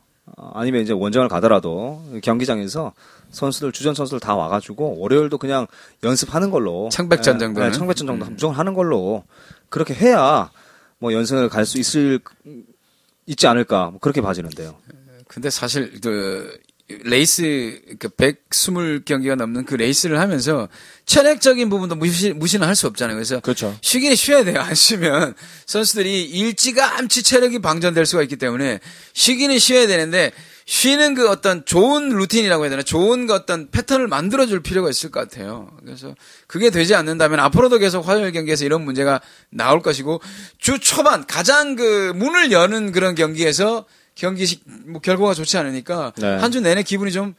아니면 0.53 0.81
이제 0.81 0.93
원정을 0.93 1.27
가더라도 1.27 2.01
경기장에서 2.23 2.93
선수들, 3.31 3.71
주전 3.71 3.93
선수들 3.93 4.19
다 4.19 4.35
와가지고 4.35 4.99
월요일도 4.99 5.37
그냥 5.37 5.67
연습하는 6.03 6.49
걸로. 6.49 6.89
청백전 6.91 7.39
예? 7.41 7.65
예, 7.65 7.71
청백전 7.71 8.07
정도 8.07 8.25
무조건 8.25 8.55
하는 8.55 8.73
걸로. 8.73 9.23
그렇게 9.69 9.93
해야 9.93 10.49
뭐 10.97 11.13
연승을 11.13 11.49
갈 11.49 11.65
수 11.65 11.77
있을, 11.77 12.19
있지 13.25 13.47
않을까. 13.47 13.91
뭐 13.91 13.99
그렇게 13.99 14.21
봐지는데요. 14.21 14.75
근데 15.27 15.49
사실 15.49 15.99
그 16.01 16.59
레이스 17.03 17.81
그 17.99 18.09
120경기가 18.09 19.35
넘는 19.35 19.65
그 19.65 19.75
레이스를 19.75 20.19
하면서 20.19 20.67
체력적인 21.05 21.69
부분도 21.69 21.95
무시 21.95 22.33
무시는 22.33 22.67
할 22.67 22.75
수 22.75 22.87
없잖아요. 22.87 23.15
그래서 23.15 23.39
그렇죠. 23.41 23.77
쉬긴 23.81 24.15
쉬어야 24.15 24.43
돼요. 24.43 24.61
안 24.61 24.73
쉬면 24.73 25.35
선수들이 25.65 26.23
일찌감치 26.23 27.23
체력이 27.23 27.59
방전될 27.59 28.05
수가 28.05 28.23
있기 28.23 28.37
때문에 28.37 28.79
쉬기는 29.13 29.59
쉬어야 29.59 29.85
되는데 29.85 30.31
쉬는 30.65 31.15
그 31.15 31.29
어떤 31.29 31.65
좋은 31.65 32.09
루틴이라고 32.09 32.63
해야 32.63 32.69
되나 32.69 32.83
좋은 32.83 33.27
그 33.27 33.33
어떤 33.33 33.69
패턴을 33.69 34.07
만들어줄 34.07 34.61
필요가 34.61 34.89
있을 34.89 35.09
것 35.11 35.19
같아요. 35.19 35.69
그래서 35.83 36.15
그게 36.47 36.69
되지 36.69 36.95
않는다면 36.95 37.39
앞으로도 37.39 37.79
계속 37.79 38.07
화요일 38.07 38.31
경기에서 38.31 38.65
이런 38.65 38.85
문제가 38.85 39.19
나올 39.49 39.81
것이고 39.81 40.21
주 40.57 40.79
초반 40.79 41.25
가장 41.25 41.75
그 41.75 42.13
문을 42.15 42.51
여는 42.51 42.91
그런 42.91 43.15
경기에서 43.15 43.85
경기 44.19 44.45
시- 44.45 44.59
뭐 44.87 44.99
결과가 45.01 45.33
좋지 45.33 45.57
않으니까 45.57 46.11
네. 46.17 46.35
한주 46.37 46.59
내내 46.61 46.83
기분이 46.83 47.11
좀 47.11 47.33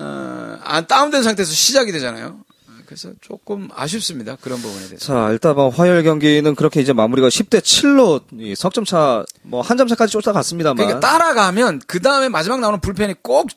어, 0.00 0.58
안 0.64 0.86
다운된 0.86 1.22
상태에서 1.22 1.52
시작이 1.52 1.92
되잖아요. 1.92 2.40
그래서 2.86 3.10
조금 3.20 3.68
아쉽습니다. 3.74 4.36
그런 4.40 4.60
부분에 4.60 4.86
대해서. 4.86 5.06
자, 5.06 5.30
일단 5.30 5.54
뭐 5.54 5.68
화요일 5.70 6.02
경기는 6.02 6.54
그렇게 6.54 6.80
이제 6.80 6.92
마무리가 6.92 7.28
10대 7.28 7.60
7로 7.60 8.54
석점 8.56 8.84
차, 8.84 9.24
뭐 9.42 9.62
한 9.62 9.76
점 9.78 9.88
차까지 9.88 10.12
쫓아갔습니다만. 10.12 10.76
그러니까 10.76 11.00
따라가면 11.00 11.82
그 11.86 12.00
다음에 12.00 12.28
마지막 12.28 12.60
나오는 12.60 12.80
불펜이 12.80 13.14
꼭 13.22 13.48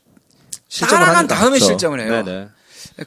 실점을 0.70 1.04
따라간. 1.04 1.28
다음에 1.28 1.50
그렇죠. 1.58 1.66
실점을 1.66 2.00
해요. 2.00 2.24
네네. 2.24 2.48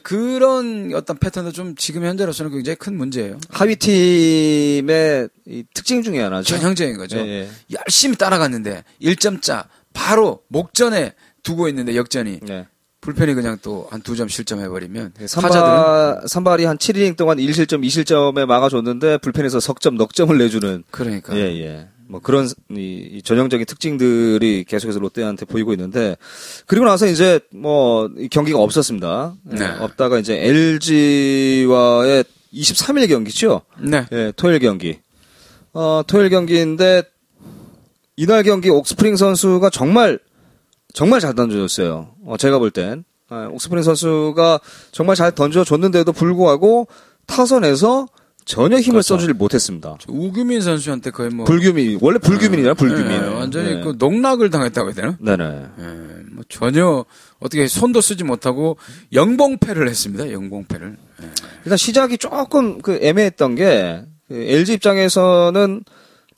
그런 0.03 0.91
어떤 0.93 1.17
패턴도 1.17 1.51
좀 1.51 1.75
지금 1.75 2.03
현재로서는 2.03 2.51
굉장히 2.51 2.75
큰 2.75 2.95
문제예요. 2.95 3.39
하위 3.49 3.75
팀의 3.75 5.29
이 5.47 5.63
특징 5.73 6.03
중에 6.03 6.19
하나죠. 6.21 6.55
전형적인 6.57 6.97
거죠. 6.97 7.17
예, 7.17 7.21
예. 7.27 7.49
열심히 7.71 8.15
따라갔는데 8.15 8.83
1점차 9.01 9.65
바로 9.93 10.41
목전에 10.47 11.13
두고 11.43 11.67
있는데 11.69 11.95
역전이 11.95 12.39
네. 12.43 12.67
불펜이 13.01 13.33
그냥 13.33 13.57
또 13.61 13.87
한 13.91 14.01
두 14.03 14.15
점 14.15 14.27
실점해버리면 14.27 15.13
타자들은 15.13 15.27
선발, 15.27 16.21
선발이 16.27 16.65
한 16.65 16.77
7이닝 16.77 17.15
동안 17.15 17.37
1실점, 17.37 17.83
2실점에 17.85 18.45
막아줬는데 18.45 19.19
불펜에서 19.19 19.59
석점, 19.59 19.95
넉점을 19.95 20.37
내주는 20.37 20.83
그러니까 20.91 21.35
예, 21.35 21.41
예. 21.61 21.87
뭐 22.09 22.19
그런 22.19 22.47
이, 22.71 23.07
이 23.11 23.21
전형적인 23.21 23.67
특징들이 23.67 24.65
계속해서 24.67 24.99
롯데한테 24.99 25.45
보이고 25.45 25.71
있는데 25.73 26.17
그리고 26.65 26.87
나서 26.87 27.05
이제 27.05 27.39
뭐이 27.51 28.29
경기가 28.29 28.57
없었습니다. 28.59 29.35
예, 29.51 29.55
네. 29.55 29.65
없다가 29.79 30.17
이제 30.17 30.35
LG와의 30.43 32.25
23일 32.51 33.07
경기죠. 33.09 33.61
네. 33.79 34.07
예, 34.11 34.33
토요일 34.35 34.57
경기. 34.59 34.99
어, 35.73 36.01
토요일 36.07 36.31
경기인데 36.31 37.03
이날 38.15 38.41
경기 38.41 38.71
옥스프링 38.71 39.15
선수가 39.15 39.69
정말 39.69 40.17
정말 40.95 41.19
잘 41.19 41.35
던져줬어요. 41.35 42.15
어, 42.25 42.37
제가 42.37 42.57
볼 42.57 42.71
땐. 42.71 43.03
아, 43.29 43.47
옥스프링 43.51 43.83
선수가 43.83 44.59
정말 44.91 45.15
잘 45.15 45.31
던져줬는데도 45.31 46.11
불구하고 46.11 46.87
타선에서 47.27 48.07
전혀 48.49 48.77
힘을 48.77 48.93
그렇죠. 48.93 49.13
써주질 49.13 49.35
못했습니다. 49.35 49.95
우규민 50.07 50.61
선수한테 50.61 51.11
거의 51.11 51.29
뭐 51.29 51.45
불규민, 51.45 51.99
원래 52.01 52.17
불규민이잖아, 52.17 52.73
불규민. 52.73 53.11
예, 53.11 53.27
완전히 53.27 53.75
네. 53.75 53.81
그 53.83 53.93
농락을 53.99 54.49
당했다고 54.49 54.87
해야 54.87 54.95
되나? 54.95 55.17
네네. 55.19 55.43
예, 55.77 55.83
뭐 56.31 56.43
전혀 56.49 57.05
어떻게 57.39 57.67
손도 57.67 58.01
쓰지 58.01 58.23
못하고 58.23 58.77
영봉패를 59.13 59.87
했습니다. 59.87 60.31
영봉패를. 60.31 60.97
예. 61.21 61.29
일단 61.63 61.77
시작이 61.77 62.17
조금 62.17 62.81
그 62.81 62.97
애매했던 62.99 63.53
게, 63.53 64.03
그 64.27 64.33
LG 64.33 64.73
입장에서는 64.73 65.83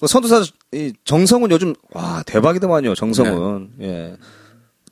뭐 0.02 0.08
선두사 0.08 0.44
이 0.74 0.92
정성훈 1.06 1.50
요즘 1.52 1.74
와 1.94 2.24
대박이더만요. 2.26 2.94
정성훈. 2.94 3.70
네. 3.78 3.88
예. 3.88 4.18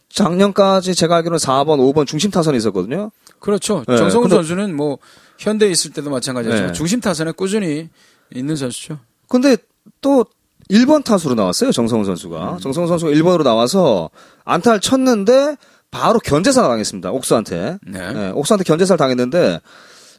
작년까지 0.08 0.96
제가 0.96 1.18
알기로는 1.18 1.38
4번, 1.38 1.80
5번 1.80 2.08
중심 2.08 2.32
타선이 2.32 2.58
있었거든요. 2.58 3.12
그렇죠. 3.40 3.84
네, 3.90 3.98
정성훈 3.98 4.30
선수는 4.30 4.74
뭐 4.74 5.00
현대에 5.40 5.70
있을 5.70 5.92
때도 5.92 6.10
마찬가지였지만 6.10 6.68
네. 6.68 6.74
중심 6.74 7.00
타선에 7.00 7.32
꾸준히 7.32 7.90
있는 8.36 8.56
선수죠. 8.56 9.00
근데 9.28 9.58
또 10.02 10.26
1번 10.70 11.04
타수로 11.04 11.34
나왔어요, 11.34 11.72
정성훈 11.72 12.06
선수가. 12.06 12.54
음. 12.54 12.60
정성훈 12.60 12.88
선수가 12.88 13.12
1번으로 13.14 13.44
나와서 13.44 14.10
안타를 14.44 14.82
쳤는데 14.82 15.56
바로 15.92 16.20
견제사 16.20 16.62
당했습니다. 16.62 17.12
옥수한테. 17.12 17.80
네. 17.88 18.14
네, 18.14 18.30
옥수한테 18.32 18.64
견제사를 18.66 18.98
당했는데 18.98 19.62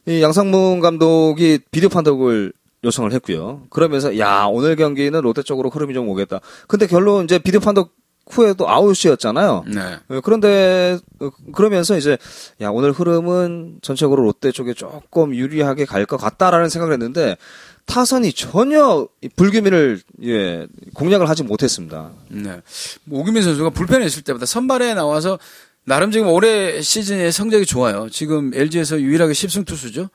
이 0.07 0.21
양상문 0.21 0.81
감독이 0.81 1.59
비디오 1.69 1.87
판독을 1.87 2.51
요청을 2.83 3.13
했고요. 3.13 3.67
그러면서 3.69 4.17
야 4.17 4.45
오늘 4.49 4.75
경기는 4.75 5.21
롯데 5.21 5.43
쪽으로 5.43 5.69
흐름이 5.69 5.93
좀 5.93 6.09
오겠다. 6.09 6.39
근데 6.67 6.87
결론 6.87 7.25
이제 7.25 7.37
비디오 7.37 7.59
판독 7.59 7.93
후에도 8.29 8.69
아웃이었잖아요. 8.69 9.65
네. 9.67 9.97
어, 10.09 10.21
그런데 10.23 10.97
어, 11.19 11.29
그러면서 11.53 11.97
이제 11.97 12.17
야 12.61 12.69
오늘 12.69 12.91
흐름은 12.91 13.79
전체적으로 13.81 14.23
롯데 14.23 14.51
쪽에 14.51 14.73
조금 14.73 15.35
유리하게 15.35 15.85
갈 15.85 16.05
것 16.05 16.17
같다라는 16.17 16.69
생각을 16.69 16.93
했는데 16.93 17.35
타선이 17.85 18.33
전혀 18.33 19.07
이 19.21 19.29
불규민을 19.29 20.01
예 20.23 20.67
공략을 20.93 21.27
하지 21.27 21.43
못했습니다. 21.43 22.11
네. 22.29 22.61
뭐 23.03 23.21
오규민 23.21 23.43
선수가 23.43 23.71
불펜에 23.71 24.05
있을 24.05 24.21
때보다 24.23 24.45
선발에 24.45 24.93
나와서 24.93 25.37
나름 25.83 26.11
지금 26.11 26.27
올해 26.27 26.81
시즌의 26.81 27.31
성적이 27.31 27.65
좋아요. 27.65 28.07
지금 28.09 28.51
LG에서 28.53 29.01
유일하게 29.01 29.33
10승 29.33 29.65
투수죠. 29.65 30.09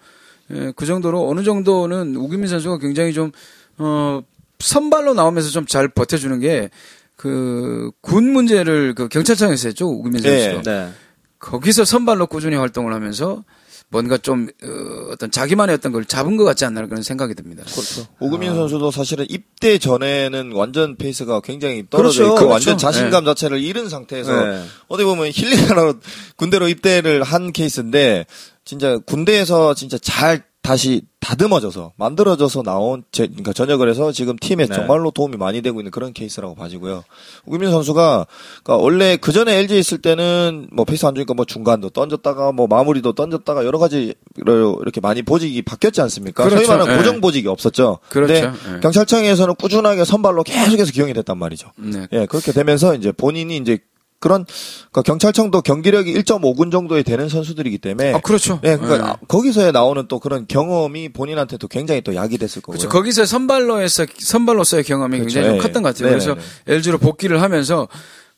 예, 0.52 0.72
그 0.76 0.86
정도로 0.86 1.28
어느 1.28 1.42
정도는 1.42 2.16
오규민 2.16 2.46
선수가 2.46 2.78
굉장히 2.78 3.12
좀, 3.12 3.32
어, 3.78 4.20
선발로 4.60 5.12
나오면서 5.14 5.50
좀 5.50 5.66
잘 5.66 5.88
버텨주는 5.88 6.38
게, 6.38 6.70
그, 7.16 7.90
군 8.00 8.32
문제를 8.32 8.94
그 8.94 9.08
경찰청에서 9.08 9.68
했죠. 9.68 9.88
오규민 9.88 10.22
네, 10.22 10.52
선수도. 10.52 10.70
네. 10.70 10.90
거기서 11.38 11.84
선발로 11.84 12.26
꾸준히 12.26 12.56
활동을 12.56 12.92
하면서 12.92 13.42
뭔가 13.88 14.18
좀, 14.18 14.48
어, 14.64 15.12
어떤 15.12 15.30
자기만의 15.30 15.74
어떤 15.74 15.92
걸 15.92 16.04
잡은 16.04 16.36
것 16.36 16.44
같지 16.44 16.64
않나 16.64 16.84
그런 16.86 17.02
생각이 17.02 17.34
듭니다. 17.34 17.62
그렇죠. 17.70 18.06
우규민 18.18 18.54
선수도 18.54 18.90
사실은 18.90 19.26
입대 19.28 19.78
전에는 19.78 20.52
완전 20.52 20.96
페이스가 20.96 21.40
굉장히 21.40 21.84
떨어져 21.88 22.24
그렇죠. 22.24 22.24
있고 22.24 22.34
그렇죠. 22.34 22.48
완전 22.48 22.78
자신감 22.78 23.24
자체를 23.24 23.60
잃은 23.60 23.88
상태에서 23.88 24.44
네. 24.44 24.64
어디 24.88 25.04
보면 25.04 25.30
힐링하러 25.32 25.94
군대로 26.36 26.68
입대를 26.68 27.22
한 27.22 27.52
케이스인데 27.52 28.26
진짜 28.64 28.98
군대에서 28.98 29.74
진짜 29.74 29.98
잘 29.98 30.42
다시 30.62 31.02
다듬어져서 31.26 31.94
만들어져서 31.96 32.62
나온 32.62 33.02
제, 33.10 33.26
그러니까 33.26 33.52
전역을 33.52 33.90
해서 33.90 34.12
지금 34.12 34.36
팀에 34.40 34.66
네. 34.66 34.72
정말로 34.72 35.10
도움이 35.10 35.36
많이 35.36 35.60
되고 35.60 35.80
있는 35.80 35.90
그런 35.90 36.12
케이스라고 36.12 36.54
봐지고요. 36.54 37.02
우규민 37.46 37.72
선수가 37.72 38.26
그러니까 38.62 38.84
원래 38.84 39.16
그 39.16 39.32
전에 39.32 39.58
LG 39.58 39.74
에 39.74 39.78
있을 39.78 39.98
때는 39.98 40.68
뭐 40.70 40.84
페이스 40.84 41.04
안 41.04 41.16
좋으니까 41.16 41.34
뭐 41.34 41.44
중간도 41.44 41.90
던졌다가 41.90 42.52
뭐 42.52 42.68
마무리도 42.68 43.14
던졌다가 43.14 43.64
여러 43.64 43.80
가지로 43.80 44.78
이렇게 44.80 45.00
많이 45.00 45.22
보직이 45.22 45.62
바뀌었지 45.62 46.00
않습니까? 46.00 46.44
그렇죠. 46.44 46.58
소위 46.58 46.68
말하는 46.68 46.92
예. 46.92 46.96
고정 46.96 47.20
보직이 47.20 47.48
없었죠. 47.48 47.98
그렇죠. 48.08 48.32
근데 48.32 48.76
예. 48.76 48.80
경찰청에서는 48.80 49.56
꾸준하게 49.56 50.04
선발로 50.04 50.44
계속해서 50.44 50.92
기용이 50.92 51.12
됐단 51.12 51.36
말이죠. 51.36 51.72
네. 51.74 52.06
예, 52.12 52.26
그렇게 52.26 52.52
되면서 52.52 52.94
이제 52.94 53.10
본인이 53.10 53.56
이제 53.56 53.78
그런 54.18 54.44
그러니까 54.90 55.02
경찰청도 55.02 55.62
경기력이 55.62 56.14
1.5군 56.14 56.72
정도에 56.72 57.02
되는 57.02 57.28
선수들이기 57.28 57.78
때문에 57.78 58.14
아, 58.14 58.18
그렇죠. 58.20 58.60
예, 58.64 58.76
그러니까 58.76 59.16
예. 59.20 59.26
거기서 59.28 59.70
나오는 59.72 60.06
또 60.08 60.18
그런 60.18 60.46
경험이 60.46 61.10
본인한테도 61.10 61.68
굉장히 61.68 62.00
또 62.00 62.14
약이 62.14 62.38
됐을 62.38 62.62
거고요. 62.62 62.78
그렇죠. 62.78 62.88
거기서 62.88 63.26
선발로에서 63.26 64.06
선발로서의 64.18 64.84
경험이 64.84 65.18
그렇죠. 65.18 65.34
굉장히 65.34 65.48
좀 65.48 65.56
예, 65.56 65.62
컸던 65.62 65.82
것 65.82 65.94
같아요. 65.94 66.08
예. 66.08 66.10
그래서. 66.12 66.36
LG로 66.66 66.98
복귀를 66.98 67.42
하면서 67.42 67.88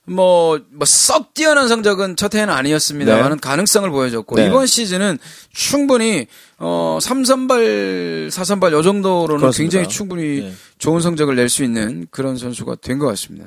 뭐, 0.08 0.58
뭐, 0.70 0.84
썩 0.86 1.34
뛰어난 1.34 1.68
성적은 1.68 2.16
첫 2.16 2.34
해는 2.34 2.52
아니었습니다만은 2.52 3.36
네. 3.36 3.40
가능성을 3.40 3.90
보여줬고, 3.90 4.36
네. 4.36 4.46
이번 4.46 4.66
시즌은 4.66 5.18
충분히, 5.52 6.26
어, 6.58 6.98
3선발, 7.00 8.28
4선발 8.28 8.72
요 8.72 8.82
정도로는 8.82 9.40
그렇습니다. 9.40 9.52
굉장히 9.62 9.88
충분히 9.88 10.40
네. 10.42 10.52
좋은 10.78 11.00
성적을 11.00 11.36
낼 11.36 11.48
수 11.48 11.62
있는 11.64 12.06
그런 12.10 12.36
선수가 12.36 12.76
된 12.82 12.98
것 12.98 13.06
같습니다. 13.06 13.46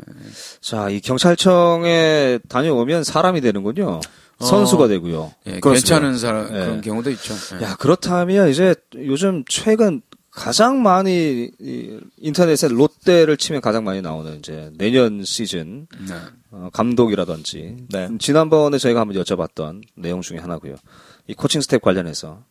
자, 0.62 0.90
이 0.90 1.00
경찰청에 1.02 2.40
다녀오면 2.50 3.04
사람이 3.04 3.42
되는군요. 3.42 4.00
선수가 4.40 4.88
되고요. 4.88 5.32
예, 5.46 5.60
그렇습니다. 5.60 6.00
괜찮은 6.00 6.18
사람, 6.18 6.48
예. 6.48 6.60
그런 6.66 6.82
경우도 6.82 7.12
있죠. 7.12 7.36
예. 7.60 7.64
야, 7.64 7.76
그렇다면 7.78 8.50
이제 8.50 8.74
요즘 8.96 9.44
최근 9.48 10.02
가장 10.32 10.82
많이 10.82 11.52
이 11.60 12.00
인터넷에 12.18 12.70
롯데를 12.70 13.36
치면 13.36 13.60
가장 13.62 13.84
많이 13.84 14.02
나오는 14.02 14.38
이제 14.40 14.72
내년 14.78 15.26
시즌 15.26 15.88
네. 16.08 16.16
어, 16.52 16.70
감독이라든지 16.72 17.88
네. 17.90 18.10
지난번에 18.18 18.78
저희가 18.78 19.02
한번 19.02 19.22
여쭤봤던 19.22 19.82
내용 19.96 20.22
중에 20.22 20.38
하나고요. 20.38 20.76
이 21.28 21.34
코칭 21.34 21.60
스텝 21.60 21.82
관련해서 21.82 22.44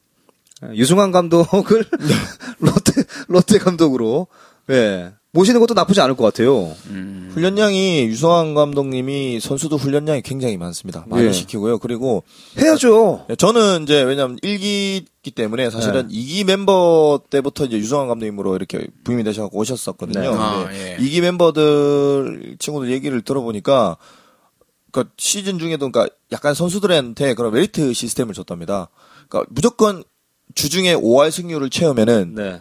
예, 0.64 0.74
유승환 0.74 1.10
감독을 1.10 1.84
롯데 2.60 3.02
롯데 3.28 3.58
감독으로 3.58 4.26
예, 4.68 5.14
모시는 5.32 5.60
것도 5.60 5.74
나쁘지 5.74 6.00
않을 6.00 6.16
것 6.16 6.24
같아요. 6.24 6.74
음. 6.86 7.30
훈련량이 7.32 8.06
유성환 8.06 8.54
감독님이 8.54 9.38
선수도 9.40 9.76
훈련량이 9.76 10.22
굉장히 10.22 10.56
많습니다. 10.56 11.04
많이 11.08 11.26
예. 11.26 11.32
시키고요. 11.32 11.78
그리고 11.78 12.24
해야죠. 12.58 13.26
예, 13.30 13.36
저는 13.36 13.84
이제 13.84 14.02
왜냐면 14.02 14.36
1기기 14.38 15.32
때문에 15.34 15.70
사실은 15.70 16.08
네. 16.08 16.14
2기 16.14 16.44
멤버 16.44 17.20
때부터 17.30 17.66
이제 17.66 17.76
유성환 17.78 18.08
감독님으로 18.08 18.56
이렇게 18.56 18.88
부임이 19.04 19.22
되셔서 19.22 19.50
오셨었거든요. 19.52 20.20
네. 20.20 20.36
아, 20.36 20.68
예. 20.72 20.96
2기 20.98 21.20
멤버들 21.20 22.56
친구들 22.58 22.90
얘기를 22.90 23.22
들어보니까 23.22 23.96
그 24.90 25.04
시즌 25.16 25.60
중에도 25.60 25.90
그러니까 25.90 26.12
약간 26.32 26.54
선수들한테 26.54 27.34
그런 27.34 27.52
메리트 27.52 27.92
시스템을 27.92 28.34
줬답니다. 28.34 28.88
그러니까 29.28 29.48
무조건 29.54 30.02
주중에 30.56 30.96
5할 30.96 31.30
승률을 31.30 31.70
채우면은 31.70 32.34
네. 32.34 32.60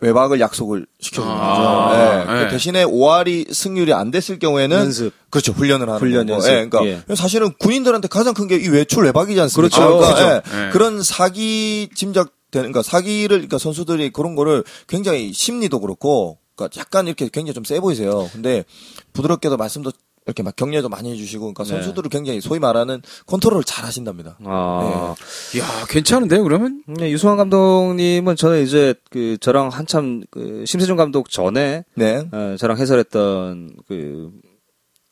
외박을 0.00 0.38
약속을 0.40 0.86
시켜주는 1.00 1.28
거죠. 1.34 1.42
아, 1.42 1.94
예. 2.20 2.32
네. 2.34 2.44
그 2.44 2.50
대신에 2.52 2.84
5할이 2.84 3.52
승률이 3.52 3.92
안 3.92 4.10
됐을 4.10 4.38
경우에는 4.38 4.76
연습. 4.76 5.12
그렇죠 5.30 5.52
훈련을 5.52 5.88
하는 5.88 5.98
훈련 6.00 6.26
거고. 6.26 6.34
연습. 6.36 6.50
예, 6.50 6.68
그러니까 6.68 7.14
사실은 7.16 7.52
군인들한테 7.58 8.08
가장 8.08 8.32
큰 8.34 8.46
게 8.46 8.56
이 8.56 8.68
외출 8.68 9.04
외박이지 9.04 9.40
않습니까? 9.40 9.76
그렇죠. 9.76 9.98
그러니까 9.98 10.14
그렇죠. 10.42 10.56
예, 10.56 10.66
예. 10.66 10.70
그런 10.70 11.02
사기 11.02 11.88
짐작 11.94 12.32
되는 12.50 12.70
그러니까 12.72 12.82
사기를 12.82 13.28
그러니까 13.38 13.58
선수들이 13.58 14.10
그런 14.10 14.34
거를 14.34 14.64
굉장히 14.86 15.32
심리도 15.32 15.80
그렇고 15.80 16.38
그러니까 16.56 16.80
약간 16.80 17.06
이렇게 17.06 17.28
굉장히 17.32 17.54
좀 17.54 17.64
세 17.64 17.78
보이세요. 17.80 18.28
근데 18.32 18.64
부드럽게도 19.12 19.56
말씀도 19.56 19.90
이렇게 20.28 20.44
막 20.44 20.54
격려도 20.54 20.88
많이 20.88 21.10
해주시고 21.10 21.52
그러니까 21.52 21.64
네. 21.64 21.70
선수들을 21.70 22.08
굉장히 22.10 22.40
소위 22.40 22.60
말하는 22.60 23.02
컨트롤을 23.26 23.64
잘 23.64 23.84
하신답니다. 23.84 24.38
아. 24.44 25.14
이야, 25.56 25.64
괜찮은데요, 25.88 26.44
그러면? 26.44 26.84
네, 26.86 27.10
유승환 27.10 27.36
감독님은 27.36 28.36
저는 28.36 28.62
이제 28.62 28.94
그 29.10 29.36
저랑 29.40 29.68
한참 29.70 30.22
그 30.30 30.64
심세준 30.66 30.96
감독 30.96 31.30
전에 31.30 31.84
네. 31.96 32.28
어, 32.30 32.54
저랑 32.58 32.78
해설했던 32.78 33.72
그 33.88 34.30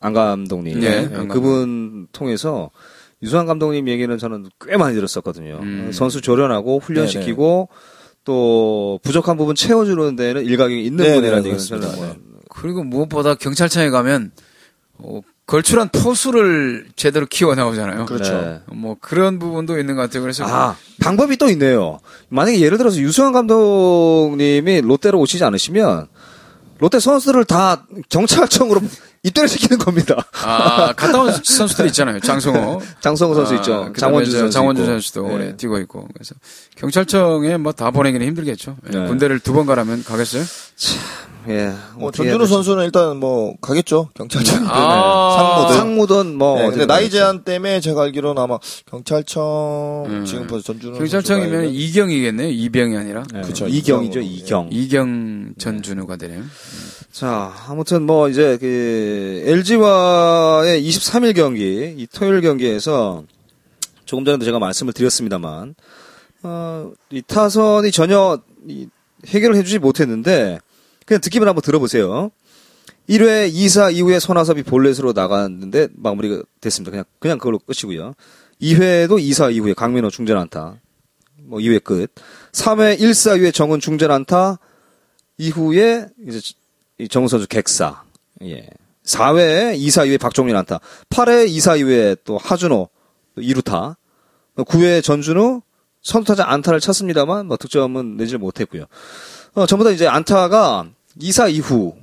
안 0.00 0.12
감독님 0.12 0.80
네, 0.80 1.02
감독님. 1.02 1.28
그분 1.28 2.06
통해서 2.12 2.70
유승환 3.22 3.46
감독님 3.46 3.88
얘기는 3.88 4.16
저는 4.18 4.48
꽤 4.60 4.76
많이 4.76 4.94
들었었거든요. 4.94 5.58
음. 5.62 5.86
어, 5.88 5.92
선수 5.92 6.20
조련하고 6.20 6.78
훈련시키고 6.78 7.68
또 8.24 9.00
부족한 9.02 9.36
부분 9.36 9.54
채워주는 9.54 10.16
데는 10.16 10.44
일각이 10.44 10.84
있는 10.84 11.04
네, 11.04 11.14
분이라는 11.14 11.42
네, 11.42 11.48
얘기는 11.50 11.64
저는. 11.80 11.96
뭐 11.96 12.16
그리고 12.50 12.84
무엇보다 12.84 13.34
경찰청에 13.34 13.90
가면 13.90 14.32
어, 14.98 15.20
걸출한 15.46 15.88
포수를 15.90 16.86
제대로 16.96 17.26
키워 17.26 17.54
나오잖아요. 17.54 18.06
그렇죠. 18.06 18.32
네. 18.32 18.60
뭐 18.74 18.96
그런 19.00 19.38
부분도 19.38 19.78
있는 19.78 19.94
것 19.94 20.02
같아요. 20.02 20.22
그래서 20.22 20.44
아, 20.46 20.76
방법이 21.00 21.36
또 21.36 21.48
있네요. 21.50 22.00
만약에 22.30 22.60
예를 22.60 22.78
들어서 22.78 22.98
유승환 22.98 23.32
감독님이 23.32 24.80
롯데로 24.80 25.18
오시지 25.20 25.44
않으시면 25.44 26.08
롯데 26.78 26.98
선수들을 27.00 27.44
다 27.44 27.86
경찰청으로 28.08 28.80
입대를 29.22 29.48
시키는 29.48 29.78
겁니다. 29.78 30.14
아, 30.44 30.92
갔다 30.92 31.20
온 31.22 31.32
선수들 31.32 31.86
있잖아요. 31.86 32.20
장성호. 32.20 32.80
장성호 33.00 33.34
선수 33.34 33.54
아, 33.54 33.56
있죠. 33.56 33.92
장원준 33.96 34.38
선수. 34.38 34.52
장원준. 34.52 34.84
선수도 34.86 35.38
네. 35.38 35.56
뛰고 35.56 35.78
있고. 35.78 36.06
그래서 36.12 36.34
경찰청에 36.76 37.56
뭐 37.56 37.72
다 37.72 37.90
보내기는 37.90 38.24
힘들겠죠. 38.26 38.76
예, 38.92 38.98
네. 38.98 39.06
군대를 39.08 39.40
두 39.40 39.52
번 39.52 39.66
가라면 39.66 40.04
가겠어요? 40.04 40.44
예. 41.48 41.72
뭐 41.96 42.10
전준우. 42.10 42.46
선수는 42.46 42.84
일단 42.84 43.18
뭐 43.18 43.54
가겠죠 43.60 44.10
경찰청 44.14 44.58
때문에 44.58 44.72
아. 44.72 45.36
상무든 45.38 45.76
상무든 45.76 46.36
뭐. 46.38 46.58
네, 46.58 46.68
근데 46.70 46.86
나이 46.86 47.02
가겠죠. 47.04 47.16
제한 47.16 47.44
때문에 47.44 47.80
제가 47.80 48.02
알기로는 48.02 48.42
아마 48.42 48.58
경찰청 48.86 50.04
음. 50.08 50.24
지금 50.24 50.46
벌써 50.46 50.72
전준우 50.72 50.98
경찰청이면 50.98 51.70
이경이겠네요. 51.70 52.48
이병이 52.48 52.96
아니라. 52.96 53.24
네. 53.32 53.42
그쵸, 53.42 53.66
이경이죠. 53.68 54.20
이경. 54.20 54.68
이경 54.72 55.54
전준우가 55.58 56.16
되네요. 56.16 56.42
자, 57.12 57.52
아무튼 57.68 58.02
뭐 58.02 58.28
이제 58.28 58.58
그 58.60 59.42
LG와의 59.46 60.86
23일 60.86 61.34
경기, 61.34 61.94
이 61.96 62.06
토요일 62.12 62.42
경기에서 62.42 63.24
조금 64.04 64.24
전에도 64.24 64.44
제가 64.44 64.58
말씀을 64.58 64.92
드렸습니다만, 64.92 65.74
어, 66.42 66.92
이 67.10 67.22
타선이 67.22 67.90
전혀 67.90 68.38
이 68.68 68.86
해결을 69.28 69.56
해주지 69.56 69.78
못했는데, 69.78 70.58
그냥 71.06 71.20
듣기만 71.22 71.48
한번 71.48 71.62
들어보세요. 71.62 72.30
1회 73.08 73.52
2사 73.52 73.94
이후에 73.94 74.18
손아섭이 74.18 74.64
볼넷으로 74.64 75.12
나갔는데 75.12 75.88
마무리가 75.94 76.42
됐습니다. 76.60 76.90
그냥 76.90 77.04
그냥 77.20 77.38
그걸로 77.38 77.58
끝이고요. 77.60 78.14
2회도 78.60 79.20
2사 79.20 79.54
이후에 79.54 79.72
강민호 79.74 80.10
중전 80.10 80.36
안타. 80.36 80.80
뭐 81.44 81.60
2회 81.60 81.82
끝. 81.82 82.12
3회 82.52 82.98
1사 82.98 83.36
이후에 83.36 83.52
정은 83.52 83.78
중전 83.78 84.10
안타 84.10 84.58
이후에 85.38 86.08
이제 86.26 86.40
이 86.98 87.08
정은 87.08 87.28
선수 87.28 87.46
객사. 87.46 88.02
예. 88.42 88.68
4회 89.04 89.78
2사 89.78 90.06
이후에 90.06 90.18
박종민 90.18 90.56
안타. 90.56 90.80
8회 91.10 91.48
2사 91.48 91.78
이후에 91.78 92.16
또 92.24 92.38
하준호 92.38 92.88
2루타. 93.38 93.94
9회 94.56 95.04
전준우 95.04 95.62
선두타자 96.02 96.48
안타를 96.48 96.80
쳤습니다만 96.80 97.46
뭐 97.46 97.56
득점은 97.56 98.16
내질 98.16 98.38
못했고요. 98.38 98.86
어, 99.54 99.66
전부 99.66 99.84
다 99.84 99.90
이제 99.90 100.06
안타가 100.06 100.88
2사 101.20 101.50
이후 101.52 101.94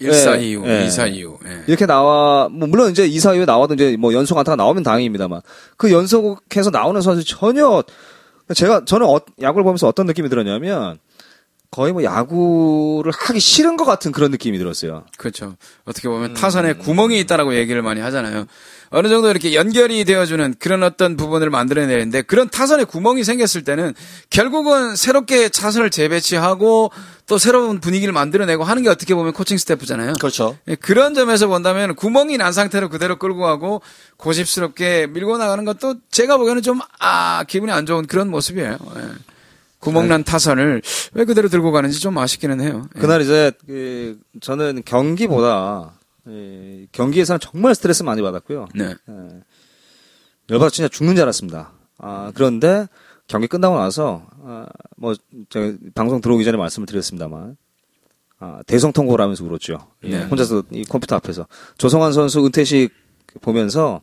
1사 0.00 0.40
예, 0.40 0.48
이후, 0.48 0.64
예. 0.66 0.86
2사 0.86 1.12
이후. 1.12 1.38
예. 1.46 1.62
이렇게 1.68 1.86
나와 1.86 2.48
뭐 2.48 2.66
물론 2.66 2.90
이제 2.90 3.08
2사 3.08 3.34
이후에 3.34 3.44
나와도 3.44 3.74
이제 3.74 3.96
뭐 3.96 4.12
연속 4.12 4.36
안타가 4.36 4.56
나오면 4.56 4.82
다행입니다만 4.82 5.40
그 5.76 5.92
연속해서 5.92 6.70
나오는 6.70 7.00
선수 7.00 7.24
전혀 7.24 7.82
제가 8.54 8.84
저는 8.84 9.06
어, 9.06 9.20
야구를 9.40 9.64
보면서 9.64 9.86
어떤 9.86 10.06
느낌이 10.06 10.28
들었냐면 10.28 10.98
거의 11.72 11.94
뭐 11.94 12.04
야구를 12.04 13.12
하기 13.16 13.40
싫은 13.40 13.78
것 13.78 13.86
같은 13.86 14.12
그런 14.12 14.30
느낌이 14.30 14.58
들었어요. 14.58 15.04
그렇죠. 15.16 15.56
어떻게 15.86 16.06
보면 16.06 16.34
타선에 16.34 16.74
구멍이 16.74 17.18
있다라고 17.20 17.56
얘기를 17.56 17.80
많이 17.80 17.98
하잖아요. 18.02 18.44
어느 18.90 19.08
정도 19.08 19.30
이렇게 19.30 19.54
연결이 19.54 20.04
되어주는 20.04 20.56
그런 20.58 20.82
어떤 20.82 21.16
부분을 21.16 21.48
만들어내는데 21.48 22.22
그런 22.22 22.50
타선에 22.50 22.84
구멍이 22.84 23.24
생겼을 23.24 23.64
때는 23.64 23.94
결국은 24.28 24.96
새롭게 24.96 25.48
차선을 25.48 25.88
재배치하고 25.88 26.90
또 27.26 27.38
새로운 27.38 27.80
분위기를 27.80 28.12
만들어내고 28.12 28.64
하는 28.64 28.82
게 28.82 28.90
어떻게 28.90 29.14
보면 29.14 29.32
코칭 29.32 29.56
스태프잖아요. 29.56 30.12
그렇죠. 30.20 30.58
예, 30.68 30.74
그런 30.74 31.14
점에서 31.14 31.46
본다면 31.48 31.94
구멍이 31.94 32.36
난 32.36 32.52
상태로 32.52 32.90
그대로 32.90 33.16
끌고 33.16 33.40
가고 33.40 33.80
고집스럽게 34.18 35.06
밀고 35.06 35.38
나가는 35.38 35.64
것도 35.64 35.94
제가 36.10 36.36
보기에는 36.36 36.60
좀, 36.60 36.80
아, 36.98 37.44
기분이 37.48 37.72
안 37.72 37.86
좋은 37.86 38.06
그런 38.06 38.28
모습이에요. 38.28 38.76
예. 38.96 39.31
구멍 39.82 40.08
난 40.08 40.22
타선을 40.22 40.80
왜 41.12 41.24
그대로 41.24 41.48
들고 41.48 41.72
가는지 41.72 42.00
좀 42.00 42.16
아쉽기는 42.16 42.60
해요. 42.60 42.86
예. 42.96 43.00
그날 43.00 43.20
이제 43.20 43.50
그 43.66 44.18
저는 44.40 44.82
경기보다 44.84 45.92
예, 46.28 46.86
경기에서는 46.92 47.40
정말 47.40 47.74
스트레스 47.74 48.04
많이 48.04 48.22
받았고요. 48.22 48.68
네. 48.76 48.94
열받아 50.48 50.70
진짜 50.70 50.88
죽는 50.88 51.16
줄 51.16 51.22
알았습니다. 51.22 51.72
아, 51.98 52.30
그런데 52.34 52.86
경기 53.26 53.48
끝나고 53.48 53.76
나서, 53.76 54.26
아, 54.44 54.66
뭐, 54.96 55.14
제가 55.48 55.76
방송 55.94 56.20
들어오기 56.20 56.44
전에 56.44 56.56
말씀을 56.56 56.86
드렸습니다만, 56.86 57.56
아, 58.38 58.60
대성통곡을 58.66 59.20
하면서 59.20 59.44
울었죠. 59.44 59.78
예, 60.04 60.10
네. 60.10 60.24
혼자서 60.24 60.64
이 60.72 60.84
컴퓨터 60.84 61.16
앞에서. 61.16 61.46
조성환 61.78 62.12
선수 62.12 62.44
은퇴식 62.44 62.92
보면서, 63.40 64.02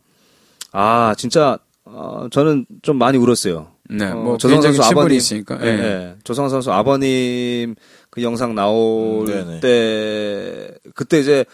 아, 0.72 1.13
진짜, 1.18 1.58
어, 1.86 2.28
저는 2.32 2.65
좀 2.82 2.98
많이 2.98 3.18
울었어요. 3.18 3.72
네, 3.89 4.06
어, 4.06 4.15
뭐 4.15 4.38
조성환 4.38 4.62
개인적인 4.62 4.82
선수 4.84 4.91
아버님, 4.91 5.17
있으니까. 5.17 5.60
예, 5.62 5.67
예. 5.67 5.71
예. 5.71 6.15
조성환 6.23 6.49
선수 6.49 6.71
아버님 6.71 7.75
그 8.10 8.21
영상 8.21 8.54
나올 8.54 9.28
음. 9.28 9.60
때, 9.62 10.75
그때 10.93 11.19
이제, 11.19 11.45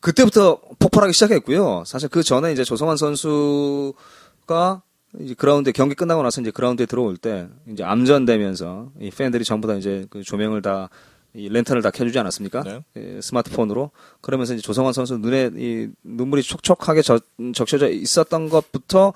그때부터 0.00 0.58
폭발하기 0.78 1.12
시작했고요. 1.12 1.84
사실 1.86 2.08
그 2.08 2.22
전에 2.22 2.52
이제 2.52 2.64
조성환 2.64 2.96
선수가 2.96 4.82
이제 5.20 5.34
그라운드 5.34 5.72
경기 5.72 5.94
끝나고 5.94 6.22
나서 6.22 6.40
이제 6.40 6.50
그라운드에 6.50 6.86
들어올 6.86 7.18
때 7.18 7.48
이제 7.70 7.84
암전되면서 7.84 8.92
이 9.00 9.10
팬들이 9.10 9.44
전부 9.44 9.68
다 9.68 9.74
이제 9.74 10.06
그 10.08 10.22
조명을 10.22 10.62
다 10.62 10.88
이 11.34 11.48
랜턴을 11.48 11.82
다 11.82 11.90
켜주지 11.90 12.18
않았습니까? 12.18 12.62
네. 12.62 12.80
예, 12.96 13.20
스마트폰으로 13.20 13.90
그러면서 14.20 14.54
이제 14.54 14.62
조성환 14.62 14.92
선수 14.92 15.16
눈에 15.18 15.50
이 15.56 15.88
눈물이 16.02 16.42
촉촉하게 16.42 17.02
적, 17.02 17.24
적셔져 17.54 17.88
있었던 17.88 18.48
것부터 18.48 19.12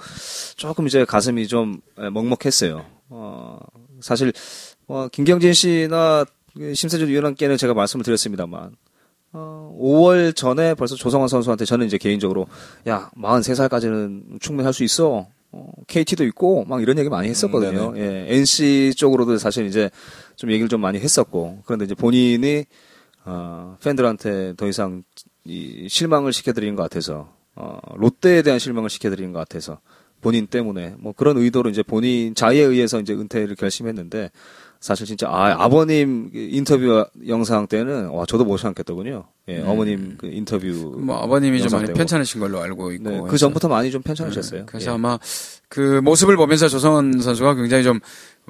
조금 0.57 0.87
이제 0.87 1.05
가슴이 1.05 1.49
좀 1.49 1.81
예, 2.01 2.11
먹먹했어요. 2.11 2.85
어, 3.11 3.59
사실 4.01 4.33
어, 4.87 5.09
김경진 5.11 5.53
씨나 5.53 6.25
그 6.57 6.75
심세준 6.75 7.09
위원님께는 7.09 7.57
제가 7.57 7.75
말씀을 7.75 8.05
드렸습니다만 8.05 8.77
어, 9.33 9.77
5월 9.81 10.37
전에 10.37 10.75
벌써 10.75 10.95
조성환 10.95 11.27
선수한테 11.29 11.65
저는 11.65 11.87
이제 11.87 11.99
개인적으로 11.99 12.47
야 12.87 13.11
43살까지는 13.17 14.41
충분히 14.41 14.65
할 14.65 14.73
수 14.73 14.85
있어. 14.85 15.27
어, 15.55 15.71
KT도 15.87 16.25
있고 16.25 16.65
막 16.65 16.83
이런 16.83 16.99
얘기 16.99 17.09
많이 17.09 17.29
했었거든요. 17.29 17.91
음, 17.91 17.97
예, 17.97 18.27
NC 18.29 18.95
쪽으로도 18.97 19.39
사실 19.39 19.67
이제 19.67 19.89
좀 20.35 20.51
얘기를 20.51 20.69
좀 20.69 20.81
많이 20.81 20.99
했었고 20.99 21.63
그런데 21.65 21.85
이제 21.85 21.95
본인이 21.95 22.65
어, 23.25 23.77
팬들한테 23.83 24.55
더 24.57 24.67
이상 24.67 25.05
이 25.45 25.87
실망을 25.89 26.33
시켜드리는 26.33 26.75
것 26.75 26.83
같아서 26.83 27.33
어, 27.55 27.79
롯데에 27.97 28.43
대한 28.43 28.59
실망을 28.59 28.91
시켜드리는 28.91 29.33
것 29.33 29.39
같아서 29.39 29.79
본인 30.21 30.47
때문에 30.47 30.95
뭐 30.99 31.13
그런 31.13 31.37
의도로 31.37 31.71
이제 31.71 31.83
본인 31.83 32.35
자의에 32.35 32.63
의해서 32.63 32.99
이제 32.99 33.13
은퇴를 33.13 33.55
결심했는데 33.55 34.31
사실 34.85 35.07
진짜 35.07 35.29
아 35.31 35.57
아버님 35.59 36.31
그 36.31 36.37
인터뷰 36.37 37.07
영상 37.27 37.67
때는 37.67 38.09
와 38.09 38.27
저도 38.27 38.45
못 38.45 38.59
참겠더군요. 38.59 39.25
예, 39.49 39.63
어머님 39.63 40.17
그 40.19 40.27
인터뷰 40.27 40.67
뭐 40.99 41.23
아버님이 41.23 41.63
좀 41.63 41.81
많이. 41.81 41.91
편찮으신 41.95 42.39
걸로 42.39 42.61
알고 42.61 42.93
있고. 42.93 43.09
네, 43.11 43.23
그. 43.27 43.39
전부터 43.39 43.69
많이 43.69 43.91
좀 43.91 44.03
편찮으셨어요. 44.03 44.67
그래서 44.67 44.91
예. 44.91 44.95
아마 44.95 45.19
그 45.71 46.03
모습을 46.05 46.37
보면서 46.37 46.69
조성원 46.69 47.19
선수가 47.19 47.55
굉장히 47.55 47.83
좀 47.83 47.99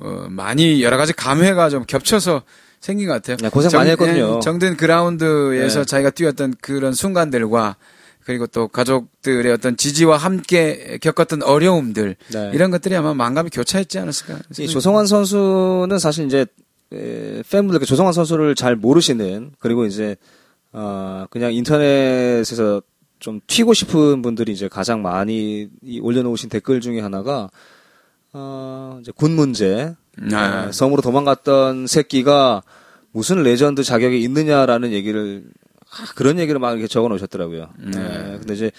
어, 0.03 0.27
많이 0.29 0.83
여러 0.83 0.97
가지 0.97 1.13
감회가 1.13 1.71
좀 1.71 1.85
겹쳐서 1.87 2.43
생긴 2.81 3.07
것 3.07 3.13
같아요. 3.13 3.37
네, 3.37 3.49
고생 3.49 3.71
많이 3.79 3.91
했거든요. 3.91 4.39
예, 4.39 4.41
정든 4.41 4.77
그라운드에서 4.77 5.79
네. 5.79 5.85
자기가 5.85 6.11
뛰었던 6.11 6.55
그런 6.61 6.95
순간들과 6.95 7.77
그리고 8.25 8.47
또 8.47 8.69
가족들의 8.69 9.53
어떤 9.53 9.77
지지와 9.77 10.17
함께 10.17 10.99
겪었던 11.01 11.43
어려움들 11.43 12.17
네. 12.33 12.51
이런 12.55 12.71
것들이 12.71 12.97
아마 12.97 13.13
만감이 13.13 13.51
교차했지 13.51 13.99
않았을까. 13.99 14.41
이 14.59 14.67
조성환 14.67 15.07
선수는 15.07 15.99
사실 15.99 16.27
이제 16.27 16.47
에, 16.93 17.43
팬분들 17.51 17.81
그 17.81 17.87
조성환 17.87 18.13
선수를 18.13 18.55
잘 18.55 18.77
모르시는 18.77 19.53
그리고 19.59 19.85
이제 19.85 20.17
어 20.73 21.27
그냥 21.31 21.53
인터넷에서 21.53 22.83
좀 23.19 23.41
튀고 23.47 23.75
싶은 23.75 24.23
분들이 24.23 24.53
이제 24.53 24.69
가장 24.69 25.03
많이 25.03 25.69
이 25.83 26.01
올려놓으신 26.01 26.49
댓글 26.49 26.81
중에 26.81 27.01
하나가 27.01 27.51
어 28.33 28.99
이제 29.01 29.13
군 29.15 29.33
문제 29.33 29.95
아, 30.33 30.67
어, 30.69 30.73
섬으로 30.73 31.03
도망갔던 31.03 31.87
새끼가 31.87 32.63
무슨 33.13 33.43
레전드 33.43 33.83
자격이 33.83 34.21
있느냐라는 34.23 34.93
얘기를 34.93 35.45
아, 35.47 35.64
그런 36.15 36.39
얘기를 36.39 36.59
막 36.59 36.73
이렇게 36.73 36.87
적어 36.87 37.09
놓으셨더라고요. 37.09 37.69
네. 37.79 38.39
근데 38.39 38.55
이제 38.55 38.71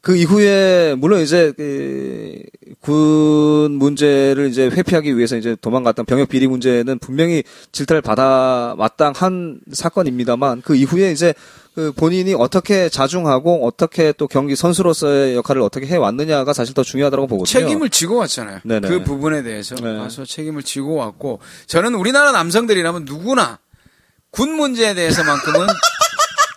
그 0.00 0.16
이후에 0.16 0.94
물론 0.96 1.20
이제 1.20 1.52
그, 1.56 2.42
군 2.80 3.72
문제를 3.72 4.48
이제 4.48 4.66
회피하기 4.68 5.16
위해서 5.16 5.36
이제 5.36 5.56
도망갔던 5.60 6.06
병역 6.06 6.30
비리 6.30 6.46
문제는 6.46 6.98
분명히 6.98 7.44
질타를 7.72 8.00
받아 8.00 8.74
마땅한 8.78 9.60
사건입니다만 9.72 10.62
그 10.62 10.74
이후에 10.74 11.12
이제 11.12 11.34
그 11.74 11.92
본인이 11.92 12.34
어떻게 12.34 12.88
자중하고 12.88 13.66
어떻게 13.66 14.12
또 14.12 14.26
경기 14.26 14.56
선수로서의 14.56 15.36
역할을 15.36 15.60
어떻게 15.62 15.86
해 15.86 15.96
왔느냐가 15.96 16.52
사실 16.54 16.74
더 16.74 16.82
중요하다고 16.82 17.26
보거든요. 17.26 17.60
책임을 17.60 17.90
지고 17.90 18.16
왔잖아요. 18.16 18.60
네네. 18.64 18.88
그 18.88 19.04
부분에 19.04 19.42
대해서 19.42 19.74
네. 19.76 19.98
와서 19.98 20.24
책임을 20.24 20.62
지고 20.62 20.94
왔고 20.94 21.40
저는 21.66 21.94
우리나라 21.94 22.32
남성들이라면 22.32 23.04
누구나 23.04 23.58
군 24.30 24.52
문제에 24.52 24.94
대해서만큼은 24.94 25.66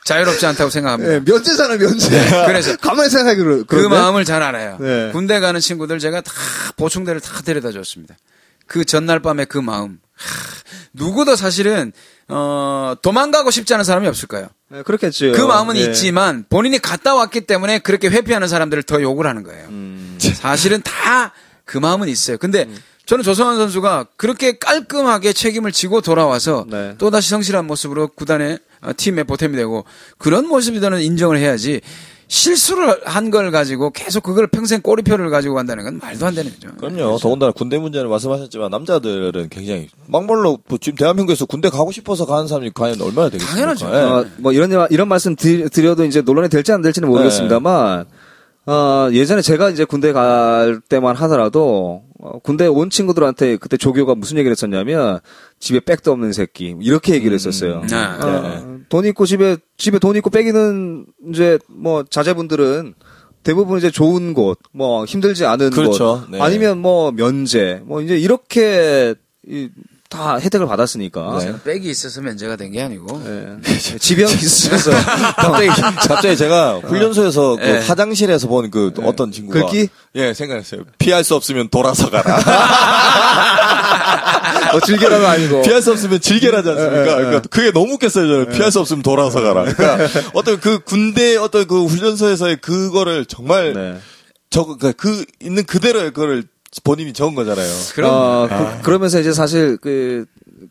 자유롭지 0.06 0.46
않다고 0.46 0.70
생각합니다. 0.70 1.14
네, 1.14 1.20
면제잖아요, 1.20 1.78
면제. 1.78 2.10
그래서 2.46 2.76
가만히 2.82 3.10
생각해 3.10 3.36
그러 3.36 3.64
그 3.64 3.76
마음을 3.88 4.26
잘 4.26 4.42
알아요. 4.44 4.78
네. 4.80 5.12
군대 5.12 5.40
가는 5.40 5.60
친구들 5.60 6.00
제가 6.00 6.22
다 6.22 6.32
보충대를 6.78 7.22
다 7.22 7.42
데려다 7.42 7.72
줬습니다. 7.72 8.16
그 8.68 8.86
전날 8.86 9.20
밤에 9.20 9.46
그 9.46 9.58
마음. 9.58 10.00
하, 10.16 10.54
누구도 10.94 11.36
사실은 11.36 11.92
어 12.28 12.96
도망가고 13.02 13.52
싶지 13.52 13.74
않은 13.74 13.84
사람이 13.84 14.08
없을 14.08 14.28
거예요. 14.28 14.48
네, 14.70 14.82
그렇겠죠. 14.84 15.34
그 15.34 15.42
마음은 15.42 15.76
예. 15.78 15.82
있지만 15.82 16.46
본인이 16.50 16.80
갔다 16.80 17.16
왔기 17.16 17.42
때문에 17.42 17.80
그렇게 17.80 18.10
회피하는 18.10 18.48
사람들을 18.48 18.84
더 18.84 19.02
욕을 19.02 19.28
하는 19.28 19.44
거예요. 19.44 19.68
음. 19.70 20.18
사실은 20.20 20.82
다 20.84 21.34
그 21.66 21.78
마음은 21.78 22.08
있어요. 22.10 22.38
근데 22.38 22.68
저는 23.06 23.24
조성환 23.24 23.58
선수가 23.58 24.08
그렇게 24.18 24.58
깔끔하게 24.58 25.34
책임을 25.34 25.72
지고 25.72 26.02
돌아와서 26.02 26.66
네. 26.70 26.96
또 26.98 27.10
다시 27.10 27.30
성실한 27.30 27.66
모습으로 27.66 28.10
구단의 28.10 28.54
어, 28.54 28.58
팀의 28.98 29.24
보탬이 29.24 29.54
되고 29.56 29.86
그런 30.18 30.48
모습이 30.48 30.82
저는 30.82 31.02
인정을 31.02 31.38
해야지 31.38 31.80
실수를 32.28 33.00
한 33.06 33.30
걸 33.30 33.52
가지고 33.52 33.92
계속 33.92 34.24
그걸 34.24 34.48
평생 34.48 34.82
꼬리표를 34.82 35.30
가지고 35.30 35.54
간다는 35.56 35.84
건 35.84 36.00
말도 36.02 36.26
안 36.26 36.34
되는 36.36 36.52
거죠. 36.52 36.70
그럼요. 36.78 37.18
더군다나 37.20 37.52
군대 37.52 37.78
문제는 37.78 38.10
말씀하셨지만 38.10 38.72
남자들은 38.72 39.50
굉장히 39.50 39.88
막말로 40.08 40.58
뭐 40.68 40.78
지금 40.82 40.98
대한민국에서 40.98 41.46
군대 41.46 41.70
가고 41.70 41.92
싶어서 41.92 42.26
가는 42.26 42.48
사람이 42.48 42.72
과연 42.74 43.00
얼마나 43.02 43.30
되겠습니까? 43.30 43.54
당연하죠. 43.56 43.90
예. 43.94 43.98
어, 44.02 44.26
뭐 44.38 44.52
이런 44.52 44.70
말- 44.72 44.88
이런 44.92 45.08
말씀 45.08 45.36
드, 45.36 45.70
드려도 45.70 46.06
이제 46.06 46.22
논란이 46.22 46.50
될지 46.50 46.72
안 46.72 46.82
될지는 46.82 47.08
모르겠습니다만 47.10 48.06
어, 48.66 49.10
예전에 49.12 49.42
제가 49.42 49.70
이제 49.70 49.84
군대 49.84 50.14
갈 50.14 50.80
때만 50.88 51.16
하더라도 51.18 52.04
어, 52.20 52.40
군대 52.40 52.66
온 52.68 52.90
친구들한테 52.90 53.58
그때 53.58 53.76
조교가 53.76 54.16
무슨 54.16 54.38
얘기를 54.38 54.52
했었냐면 54.52 55.20
집에 55.60 55.82
백도 55.82 56.12
없는 56.12 56.32
새끼 56.32 56.76
이렇게 56.80 57.14
얘기를 57.14 57.34
했었어요. 57.36 57.82
네. 57.90 57.96
어, 57.96 58.80
돈 58.88 59.06
있고 59.06 59.26
집에 59.26 59.58
집에 59.78 60.00
돈 60.00 60.16
있고 60.16 60.30
빼기는 60.30 61.06
이제 61.30 61.60
뭐 61.68 62.04
자제분들은 62.04 62.94
대부분 63.44 63.78
이제 63.78 63.92
좋은 63.92 64.34
곳, 64.34 64.58
뭐 64.72 65.04
힘들지 65.04 65.46
않은 65.46 65.72
그렇죠. 65.72 66.22
곳, 66.22 66.32
네. 66.32 66.42
아니면 66.42 66.78
뭐 66.80 67.12
면제, 67.12 67.82
뭐 67.84 68.02
이제 68.02 68.18
이렇게 68.18 69.16
이, 69.46 69.70
다 70.14 70.38
혜택을 70.38 70.68
받았으니까. 70.68 71.40
네. 71.40 71.54
백이 71.64 71.90
있어서 71.90 72.22
면제가 72.22 72.56
된 72.56 72.72
게 72.72 72.82
아니고. 72.82 73.22
예. 73.26 73.98
지병 73.98 74.30
있으셔서 74.30 74.92
갑자기 75.36 75.68
갑자기 76.08 76.38
제가 76.38 76.80
훈련소에서 76.80 77.56
그 77.58 77.62
네. 77.62 77.80
화장실에서 77.80 78.48
본 78.48 78.70
그 78.70 78.94
어떤 79.04 79.32
친구가 79.32 79.60
글귀? 79.66 79.90
예 80.16 80.34
생각했어요. 80.34 80.82
피할 81.00 81.24
수 81.24 81.36
없으면 81.36 81.70
돌아서 81.70 82.10
가라. 82.10 82.38
어, 84.74 84.80
즐겨라가 84.80 85.32
아니고. 85.32 85.62
피할 85.64 85.82
수 85.82 85.92
없으면 85.92 86.20
즐겨라지 86.22 86.70
않습니까? 86.70 87.16
그러니까 87.16 87.42
그게 87.50 87.72
너무 87.72 87.94
웃겼어요. 87.94 88.28
저는 88.46 88.50
피할 88.56 88.72
수 88.72 88.80
없으면 88.80 89.04
돌아서 89.04 89.42
가라. 89.42 89.66
그러니까 89.66 90.08
어떤 90.34 90.60
그 90.60 90.80
군대 90.80 91.36
어떤 91.38 91.68
그 91.68 91.86
훈련소에서의 91.86 92.58
그거를 92.58 93.26
정말 93.26 93.74
네. 93.74 93.98
적, 94.50 94.78
그, 94.80 94.94
그 94.94 95.26
있는 95.42 95.66
그대로의 95.66 96.12
그거를 96.12 96.44
본인이 96.82 97.14
적은 97.14 97.36
거잖아요. 97.36 97.68
그럼 97.96 98.12
어, 98.12 98.80
그, 98.82 98.90
러면서 98.90 99.20
이제 99.20 99.34
사실 99.34 99.78
그 99.78 100.26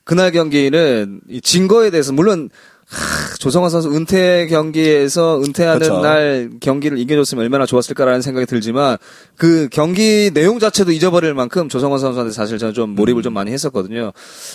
그날 0.04 0.32
경기는 0.32 1.20
이 1.28 1.40
진거에 1.40 1.90
대해서 1.90 2.12
물론 2.12 2.48
하, 2.88 3.34
조성환 3.38 3.70
선수 3.70 3.94
은퇴 3.94 4.46
경기에서 4.48 5.40
은퇴하는 5.40 5.80
그렇죠. 5.80 6.00
날 6.02 6.50
경기를 6.60 6.98
이겨줬으면 6.98 7.42
얼마나 7.42 7.64
좋았을까라는 7.66 8.20
생각이 8.20 8.46
들지만 8.46 8.98
그 9.36 9.68
경기 9.70 10.30
내용 10.34 10.58
자체도 10.58 10.92
잊어버릴 10.92 11.34
만큼 11.34 11.68
조성환 11.68 11.98
선수한테 11.98 12.32
사실 12.32 12.58
저는 12.58 12.74
좀 12.74 12.90
몰입을 12.90 13.22
좀 13.22 13.32
많이 13.32 13.50
했었거든요. 13.52 14.12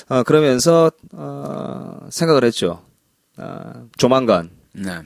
어, 0.10 0.24
그러면서 0.24 0.92
어, 1.14 2.00
생각을 2.10 2.44
했죠. 2.44 2.82
아, 3.38 3.74
조만간 3.98 4.50
네. 4.74 5.00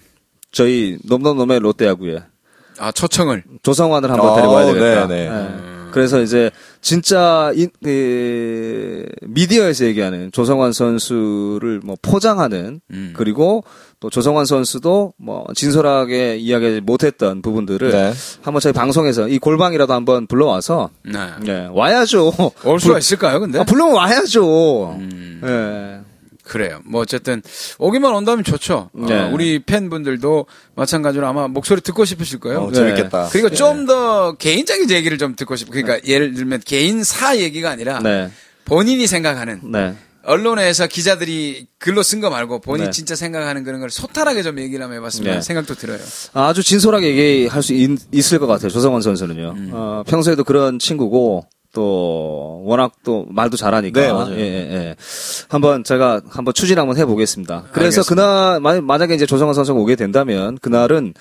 저희 0.52 0.98
놈놈놈의 1.06 1.60
롯데야구에 1.60 2.24
아 2.80 2.92
초청을. 2.92 3.44
조성환을 3.64 4.10
한번 4.12 4.30
어, 4.30 4.36
데리고 4.36 4.54
와야 4.54 4.66
되겠다. 4.66 5.08
네, 5.08 5.30
네. 5.30 5.58
예. 5.78 5.81
그래서 5.92 6.22
이제 6.22 6.52
진짜 6.82 7.52
이, 7.56 7.68
그 7.84 9.06
미디어에서 9.22 9.86
얘기하는 9.86 10.32
조성환 10.32 10.74
선수를 10.74 11.82
뭐 11.84 11.96
포장하는 12.02 12.82
음. 12.92 13.14
그리고 13.16 13.64
또 14.00 14.10
조성환 14.10 14.46
선수도 14.46 15.14
뭐 15.18 15.46
진솔하게 15.56 16.38
이야기 16.38 16.82
못했던 16.82 17.42
부분들을 17.42 17.92
네. 17.92 18.14
한번 18.42 18.60
저희 18.60 18.74
방송에서 18.74 19.28
이 19.28 19.38
골방이라도 19.38 19.94
한번 19.94 20.28
불러와서 20.28 20.90
네. 21.04 21.20
예, 21.48 21.70
와야죠. 21.72 22.34
올 22.66 22.80
수가 22.80 22.98
있을까요, 22.98 23.40
근데? 23.40 23.60
아, 23.60 23.64
불러면 23.64 23.96
와야죠. 23.96 24.96
음. 25.00 25.42
예. 25.44 26.11
그래요. 26.52 26.82
뭐 26.84 27.00
어쨌든 27.00 27.42
오기만 27.80 28.14
온다면 28.14 28.44
좋죠. 28.44 28.90
어, 28.94 29.06
네. 29.08 29.30
우리 29.32 29.60
팬분들도 29.60 30.48
마찬가지로 30.76 31.26
아마 31.26 31.48
목소리 31.48 31.80
듣고 31.80 32.04
싶으실 32.04 32.42
거예요. 32.42 32.64
어, 32.64 32.72
재밌겠다. 32.74 33.30
그리고 33.32 33.48
네. 33.48 33.56
좀더 33.56 34.34
개인적인 34.34 34.92
얘기를 34.92 35.18
좀 35.18 35.38
듣고 35.38 35.56
싶. 35.56 35.70
그러니까 35.70 36.06
예를 36.06 36.34
들면 36.34 36.60
개인사 36.66 37.38
얘기가 37.38 37.70
아니라 37.70 38.00
네. 38.00 38.30
본인이 38.66 39.08
생각하는 39.08 39.62
네. 39.72 39.96
언론에서 40.24 40.88
기자들이 40.88 41.68
글로 41.80 42.04
쓴 42.04 42.20
거 42.20 42.30
말고 42.30 42.60
본인 42.60 42.84
네. 42.84 42.90
이 42.90 42.92
진짜 42.92 43.16
생각하는 43.16 43.64
그런 43.64 43.80
걸 43.80 43.90
소탈하게 43.90 44.44
좀 44.44 44.60
얘기를 44.60 44.84
한번 44.84 44.98
해봤으면 44.98 45.36
네. 45.36 45.42
생각도 45.42 45.76
들어요. 45.76 46.00
아주 46.34 46.62
진솔하게 46.62 47.16
얘기할 47.16 47.64
수 47.64 47.74
있, 47.74 48.34
을것 48.34 48.46
같아요. 48.46 48.70
조성원 48.70 49.02
선수는요. 49.02 49.54
음. 49.56 49.70
어, 49.72 50.04
평소에도 50.06 50.44
그런 50.44 50.80
친구고 50.80 51.46
또 51.74 52.62
워낙 52.66 52.92
또 53.04 53.26
말도 53.30 53.58
잘하니까. 53.58 54.02
네, 54.02 54.12
맞아요. 54.12 54.36
예, 54.36 54.40
예, 54.40 54.74
예. 54.74 54.96
한번 55.50 55.84
제가 55.84 56.22
한번 56.30 56.54
추진 56.54 56.78
한번 56.80 56.98
해보겠습니다. 56.98 57.66
그래서 57.72 58.02
알겠습니다. 58.02 58.10
그날 58.10 58.60
만- 58.60 58.84
만약에 58.86 59.16
이제 59.16 59.26
조성원 59.26 59.54
선수가 59.56 59.80
오게 59.80 59.96
된다면 59.96 60.58
그날은 60.62 61.14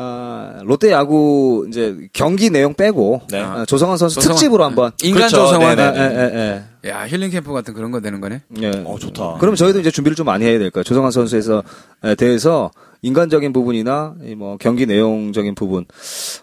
아, 0.00 0.60
롯데 0.62 0.92
야구 0.92 1.66
이제 1.68 1.96
경기 2.12 2.50
내용 2.50 2.72
빼고 2.74 3.22
네. 3.32 3.40
아, 3.40 3.64
조성원 3.64 3.98
선수 3.98 4.14
조성환. 4.14 4.36
특집으로 4.36 4.62
한번 4.64 4.92
인간 5.02 5.22
그렇죠. 5.22 5.36
조성환. 5.38 5.76
네, 5.76 5.82
예, 5.82 5.90
네. 5.90 6.14
예, 6.14 6.64
예, 6.84 6.90
야 6.90 7.04
힐링 7.08 7.30
캠프 7.30 7.52
같은 7.52 7.74
그런 7.74 7.90
거 7.90 8.00
되는 8.00 8.20
거네. 8.20 8.42
예. 8.60 8.62
예. 8.62 8.82
어, 8.86 8.96
좋다. 8.96 9.38
그러면 9.40 9.56
저희도 9.56 9.80
이제 9.80 9.90
준비를 9.90 10.14
좀 10.14 10.26
많이 10.26 10.44
해야 10.44 10.56
될까요? 10.60 10.84
조성환 10.84 11.10
선수에서 11.10 11.64
에 12.04 12.14
대해서 12.14 12.70
인간적인 13.02 13.52
부분이나 13.52 14.14
이뭐 14.24 14.56
경기 14.60 14.86
내용적인 14.86 15.56
부분, 15.56 15.84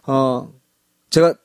어 0.05 0.49
제가 1.09 1.27
뭐 1.27 1.35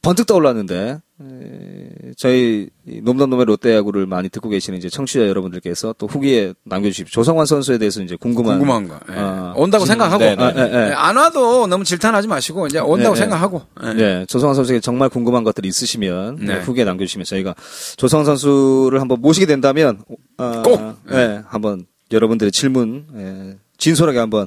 번뜩 0.00 0.26
떠올랐는데 0.26 1.00
에, 1.20 2.12
저희 2.16 2.68
이 2.86 3.00
놈놈놈의 3.02 3.46
롯데야구를 3.46 4.06
많이 4.06 4.28
듣고 4.28 4.48
계시는 4.48 4.78
이제 4.78 4.88
청취자 4.88 5.26
여러분들께서 5.28 5.94
또 5.98 6.06
후기에 6.06 6.54
남겨주십시오. 6.64 7.10
조성환 7.10 7.46
선수에 7.46 7.78
대해서 7.78 8.00
이제 8.02 8.16
궁금한 8.16 8.58
궁금한 8.58 8.88
거. 8.88 9.00
예. 9.12 9.18
아, 9.18 9.52
온다고 9.56 9.84
생각하고 9.84 10.22
네, 10.22 10.36
네. 10.36 10.42
아, 10.42 10.52
예, 10.56 10.60
예. 10.60 10.88
예, 10.90 10.92
안 10.94 11.16
와도 11.16 11.66
너무 11.66 11.84
질타하지 11.84 12.28
마시고 12.28 12.68
이제 12.68 12.78
온다고 12.78 13.14
네, 13.14 13.20
네. 13.20 13.26
생각하고. 13.26 13.62
예. 13.84 13.92
네, 13.94 14.26
조성환 14.26 14.54
선수에게 14.54 14.80
정말 14.80 15.08
궁금한 15.08 15.42
것들이 15.42 15.68
있으시면 15.68 16.36
네. 16.36 16.46
네, 16.54 16.60
후기에 16.60 16.84
남겨주시면 16.84 17.24
저희가 17.24 17.54
조성환 17.96 18.24
선수를 18.24 19.00
한번 19.00 19.20
모시게 19.20 19.46
된다면 19.46 20.02
어, 20.36 20.62
꼭! 20.64 20.80
네, 21.10 21.42
한번 21.46 21.86
여러분들의 22.12 22.52
질문 22.52 23.06
예, 23.16 23.56
진솔하게 23.76 24.18
한번 24.18 24.46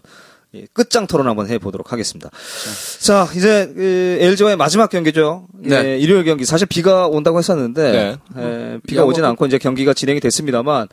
예, 0.53 0.65
끝장 0.73 1.07
토론 1.07 1.27
한번 1.27 1.47
해보도록 1.47 1.93
하겠습니다. 1.93 2.29
자, 2.99 3.27
이제 3.35 3.71
그, 3.73 4.17
LG와의 4.19 4.57
마지막 4.57 4.89
경기죠. 4.89 5.47
네. 5.53 5.75
예, 5.93 5.97
일요일 5.97 6.25
경기. 6.25 6.43
사실 6.45 6.67
비가 6.67 7.07
온다고 7.07 7.37
했었는데 7.39 7.91
네. 7.91 8.17
예, 8.37 8.79
비가 8.79 8.79
비가 8.85 9.03
오진 9.05 9.21
뭐- 9.21 9.29
않고 9.29 9.45
이제 9.45 9.57
경기가 9.57 9.93
진행이 9.93 10.19
됐습니다만 10.19 10.87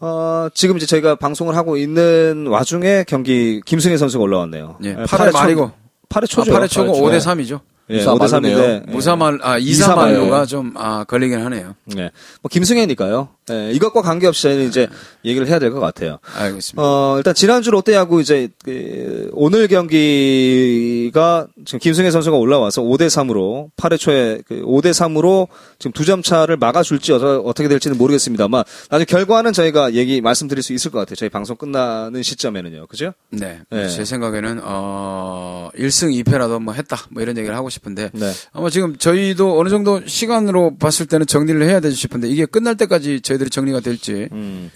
어, 0.00 0.48
지금 0.54 0.76
이제 0.76 0.86
저희가 0.86 1.14
방송을 1.16 1.56
하고 1.56 1.76
있는 1.76 2.46
와중에 2.48 3.04
경기 3.06 3.60
김승혜 3.64 3.96
선수가 3.96 4.22
올라왔네요. 4.22 4.78
예, 4.84 4.88
예, 4.90 4.94
8회 5.04 5.32
말이고. 5.32 5.70
8회 6.08 6.28
초죠. 6.28 6.54
아, 6.56 6.60
8회 6.60 6.68
초고 6.70 6.94
초. 6.94 7.02
5대 7.02 7.18
3이죠. 7.20 7.60
예, 7.90 7.96
무사 7.98 8.14
5대 8.14 8.24
3인데 8.26 8.42
말로네요. 8.52 8.82
무사말 8.88 9.38
아 9.42 9.58
이사말로. 9.58 10.10
이사말로가 10.12 10.46
좀 10.46 10.72
아 10.76 11.04
걸리긴 11.04 11.40
하네요. 11.44 11.74
네. 11.86 12.10
뭐 12.42 12.48
김승혜니까요. 12.50 13.28
예, 13.50 13.70
이것과 13.72 14.02
관계없이 14.02 14.42
저희는 14.42 14.66
이제 14.68 14.88
얘기를 15.24 15.46
해야 15.46 15.58
될 15.58 15.70
것 15.72 15.80
같아요. 15.80 16.18
알겠습니다. 16.36 16.82
어, 16.82 17.14
일단 17.18 17.34
지난주 17.34 17.70
롯데야구 17.70 18.20
이제 18.20 18.48
그, 18.64 19.30
오늘 19.32 19.68
경기가 19.68 21.46
지금 21.64 21.78
김승혜 21.80 22.10
선수가 22.10 22.36
올라와서 22.36 22.82
5대 22.82 23.06
3으로 23.06 23.70
8회 23.76 23.98
초에 23.98 24.40
그 24.46 24.62
5대 24.62 24.90
3으로 24.90 25.48
지금 25.78 25.92
두 25.92 26.08
점 26.08 26.22
차를 26.22 26.56
막아줄지 26.56 27.12
어, 27.12 27.16
어떻게 27.44 27.68
될지는 27.68 27.98
모르겠습니다만 27.98 28.64
나중에 28.88 29.04
결과는 29.04 29.52
저희가 29.52 29.92
얘기 29.92 30.22
말씀드릴 30.22 30.62
수 30.62 30.72
있을 30.72 30.90
것 30.90 30.98
같아요. 31.00 31.16
저희 31.16 31.28
방송 31.28 31.54
끝나는 31.56 32.22
시점에는요. 32.22 32.86
그죠? 32.86 33.12
네. 33.30 33.60
네. 33.70 33.88
제 33.90 34.06
생각에는 34.06 34.60
어 34.64 35.68
1승 35.76 36.10
2패라도 36.24 36.62
뭐 36.62 36.72
했다. 36.72 36.96
뭐 37.10 37.22
이런 37.22 37.36
얘기를 37.36 37.54
하고 37.54 37.68
싶은데 37.68 38.08
네. 38.14 38.32
아마 38.52 38.70
지금 38.70 38.96
저희도 38.96 39.58
어느 39.60 39.68
정도 39.68 40.00
시간으로 40.06 40.76
봤을 40.78 41.04
때는 41.04 41.26
정리를 41.26 41.60
해야 41.62 41.80
되지 41.80 41.94
싶은데 41.94 42.28
이게 42.28 42.46
끝날 42.46 42.76
때까지 42.76 43.20
저희 43.20 43.37
들이 43.38 43.50
정리가 43.50 43.80
될지 43.80 44.28
음. 44.32 44.70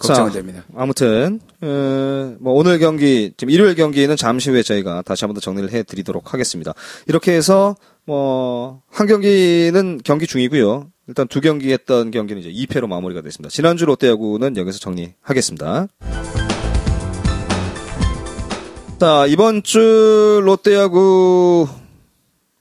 걱정은 0.00 0.30
자, 0.30 0.34
됩니다. 0.38 0.64
아무튼 0.76 1.40
어, 1.60 2.36
뭐 2.40 2.52
오늘 2.54 2.78
경기 2.78 3.32
지금 3.36 3.50
일요일 3.50 3.74
경기는 3.74 4.14
잠시 4.16 4.50
후에 4.50 4.62
저희가 4.62 5.02
다시 5.02 5.24
한번 5.24 5.34
더 5.34 5.40
정리를 5.40 5.70
해드리도록 5.72 6.34
하겠습니다. 6.34 6.74
이렇게 7.06 7.32
해서 7.32 7.76
뭐 8.04 8.80
한 8.90 9.06
경기는 9.06 10.00
경기 10.02 10.26
중이고요. 10.26 10.88
일단 11.06 11.28
두 11.28 11.40
경기 11.40 11.72
했던 11.72 12.10
경기는 12.10 12.42
이제 12.42 12.50
2패로 12.66 12.88
마무리가 12.88 13.22
됐습니다. 13.22 13.48
지난주 13.48 13.84
롯데야구는 13.86 14.56
여기서 14.56 14.78
정리하겠습니다. 14.80 15.86
자 18.98 19.26
이번 19.28 19.62
주 19.62 20.40
롯데야구 20.44 21.68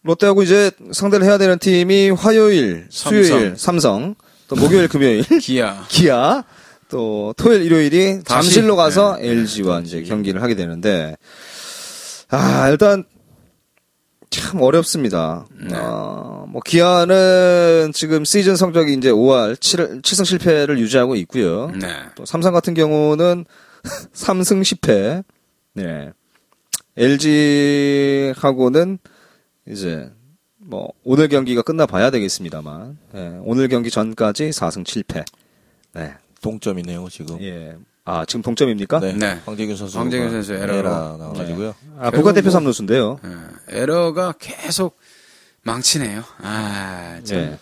롯데야구 0.03 0.43
이제 0.43 0.69
상대를 0.91 1.25
해야 1.25 1.37
되는 1.37 1.57
팀이 1.57 2.11
화요일. 2.11 2.85
수요일 2.89 3.55
삼성, 3.57 4.13
또 4.47 4.55
목요일, 4.55 4.87
금요일 4.89 5.23
기아. 5.39 5.83
기아 5.87 6.43
또 6.89 7.33
토요일 7.37 7.63
일요일이 7.63 8.23
다시, 8.23 8.51
잠실로 8.51 8.75
가서 8.75 9.17
네, 9.17 9.29
LG와 9.29 9.81
이제 9.81 10.01
경기를 10.03 10.41
하게 10.41 10.55
되는데 10.55 11.17
아 12.29 12.69
일단 12.69 13.03
참 14.29 14.61
어렵습니다. 14.61 15.45
네. 15.57 15.75
어, 15.75 16.45
뭐 16.49 16.61
기아는 16.65 17.91
지금 17.93 18.25
시즌 18.25 18.55
성적이 18.55 18.93
이제 18.93 19.11
5할 19.11 19.59
7, 19.59 20.01
7승 20.01 20.25
실패를 20.25 20.79
유지하고 20.79 21.15
있고요. 21.15 21.71
네. 21.71 21.87
또 22.15 22.25
삼성 22.25 22.53
같은 22.53 22.73
경우는 22.73 23.45
3승 24.13 24.61
10패. 24.61 25.23
네. 25.73 26.11
LG하고는 26.97 28.97
이제 29.67 30.09
뭐 30.69 30.91
오늘 31.05 31.29
경기가 31.29 31.61
끝나 31.61 31.85
봐야 31.85 32.11
되겠습니다만 32.11 32.97
예, 33.15 33.39
오늘 33.43 33.69
경기 33.69 33.89
전까지 33.89 34.49
4승 34.49 34.83
7패. 34.85 35.23
네. 35.93 36.13
동점이네요 36.41 37.07
지금. 37.09 37.41
예. 37.41 37.75
아, 38.03 38.25
지금 38.25 38.41
동점입니까? 38.41 38.99
네. 38.99 39.13
네. 39.13 39.39
황재균 39.45 39.75
선수. 39.75 39.97
황재균 39.97 40.29
선수 40.29 40.53
에러로. 40.53 40.89
나와가지고요. 40.89 41.75
아, 41.99 42.11
국가대표 42.11 42.49
삼루수인데요. 42.49 43.19
예, 43.25 43.79
에러가 43.81 44.33
계속 44.39 44.97
망치네요. 45.63 46.23
아, 46.41 47.19
참. 47.23 47.37
예. 47.37 47.57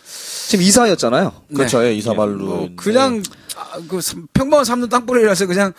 지금 0.48 0.64
이사였잖아요. 0.66 1.32
그렇죠. 1.56 1.84
예, 1.86 1.94
이사발로. 1.94 2.46
뭐 2.46 2.70
그냥 2.76 3.22
아, 3.56 3.80
그 3.88 4.02
삼- 4.02 4.28
평범한 4.34 4.66
삼루 4.66 4.90
땅볼이라서 4.90 5.46
그냥 5.48 5.74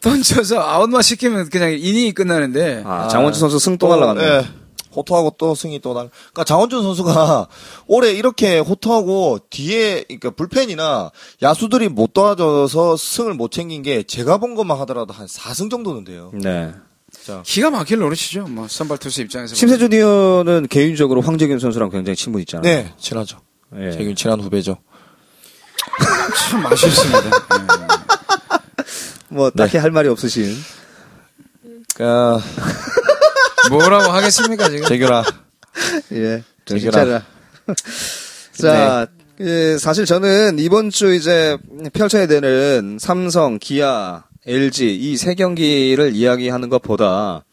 던져서 0.00 0.60
아웃만 0.60 1.02
시키면 1.02 1.48
그냥 1.50 1.72
이닝이 1.72 2.12
끝나는데 2.12 2.82
아, 2.84 3.08
장원준 3.08 3.40
선수 3.40 3.58
승 3.60 3.78
또 3.78 3.88
날라갔네. 3.88 4.22
예. 4.24 4.63
호투하고 4.94 5.34
또 5.38 5.54
승이 5.54 5.80
또 5.80 5.94
날. 5.94 6.10
그러니까 6.10 6.44
장원준 6.44 6.82
선수가 6.82 7.48
올해 7.86 8.12
이렇게 8.12 8.58
호투하고 8.58 9.40
뒤에 9.50 10.04
그러니까 10.04 10.30
불펜이나 10.30 11.10
야수들이 11.42 11.88
못 11.88 12.12
도와줘서 12.12 12.96
승을 12.96 13.34
못 13.34 13.50
챙긴 13.50 13.82
게 13.82 14.02
제가 14.02 14.38
본 14.38 14.54
것만 14.54 14.78
하더라도 14.80 15.12
한 15.12 15.26
4승 15.26 15.70
정도는 15.70 16.04
돼요. 16.04 16.30
네. 16.34 16.72
기가 17.44 17.70
막힐 17.70 17.98
노릇이죠. 17.98 18.46
뭐 18.48 18.68
선발 18.68 18.98
투수 18.98 19.22
입장에서 19.22 19.54
심세준 19.54 19.92
의원은 19.92 20.68
개인적으로 20.68 21.20
황재균 21.20 21.58
선수랑 21.58 21.90
굉장히 21.90 22.16
친분 22.16 22.40
있잖아요. 22.42 22.62
네, 22.62 22.92
친하죠. 22.98 23.38
예. 23.76 23.92
재균 23.92 24.14
친한 24.14 24.40
후배죠. 24.40 24.78
참 26.50 26.66
아쉽습니다. 26.66 27.30
뭐 29.28 29.50
딱히 29.50 29.78
할 29.78 29.90
말이 29.90 30.08
없으신. 30.08 30.54
그러니까 31.94 32.40
예. 32.40 33.04
뭐라고 33.70 34.12
하겠습니까 34.12 34.68
지금? 34.68 34.86
재균아. 34.86 35.22
예. 36.12 36.42
차려. 36.90 37.20
자, 38.52 39.06
예, 39.40 39.76
사실 39.78 40.04
저는 40.06 40.58
이번 40.58 40.90
주 40.90 41.12
이제 41.14 41.56
펼쳐야 41.92 42.26
되는 42.26 42.98
삼성, 43.00 43.58
기아, 43.58 44.24
LG 44.46 44.94
이 44.96 45.16
세 45.16 45.34
경기를 45.34 46.14
이야기하는 46.14 46.68
것보다 46.68 47.44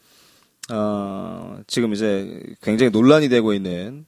어, 0.70 1.58
지금 1.66 1.92
이제 1.92 2.40
굉장히 2.62 2.90
논란이 2.90 3.28
되고 3.28 3.52
있는 3.52 4.04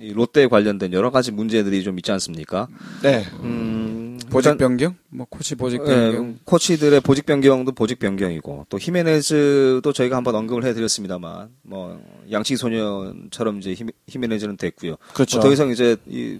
이 0.00 0.12
롯데 0.12 0.46
관련된 0.46 0.92
여러 0.92 1.10
가지 1.10 1.32
문제들이 1.32 1.82
좀 1.82 1.98
있지 1.98 2.12
않습니까? 2.12 2.68
네. 3.02 3.26
음, 3.42 3.89
보직 4.30 4.56
변경? 4.58 4.94
뭐 5.10 5.26
코치 5.28 5.54
보직 5.56 5.80
예, 5.82 5.86
변경? 5.86 6.38
코치들의 6.44 7.00
보직 7.00 7.26
변경도 7.26 7.72
보직 7.72 7.98
변경이고 7.98 8.66
또 8.68 8.78
히메네즈도 8.78 9.92
저희가 9.92 10.16
한번 10.16 10.34
언급을 10.34 10.64
해드렸습니다만 10.64 11.48
뭐 11.62 12.00
양치기 12.30 12.56
소년처럼 12.56 13.58
이제 13.58 13.72
히메- 13.74 13.92
히메네즈는 14.08 14.56
됐고요. 14.56 14.96
그렇죠. 15.14 15.38
뭐 15.38 15.46
더 15.48 15.52
이상 15.52 15.70
이제 15.70 15.96
이 16.06 16.38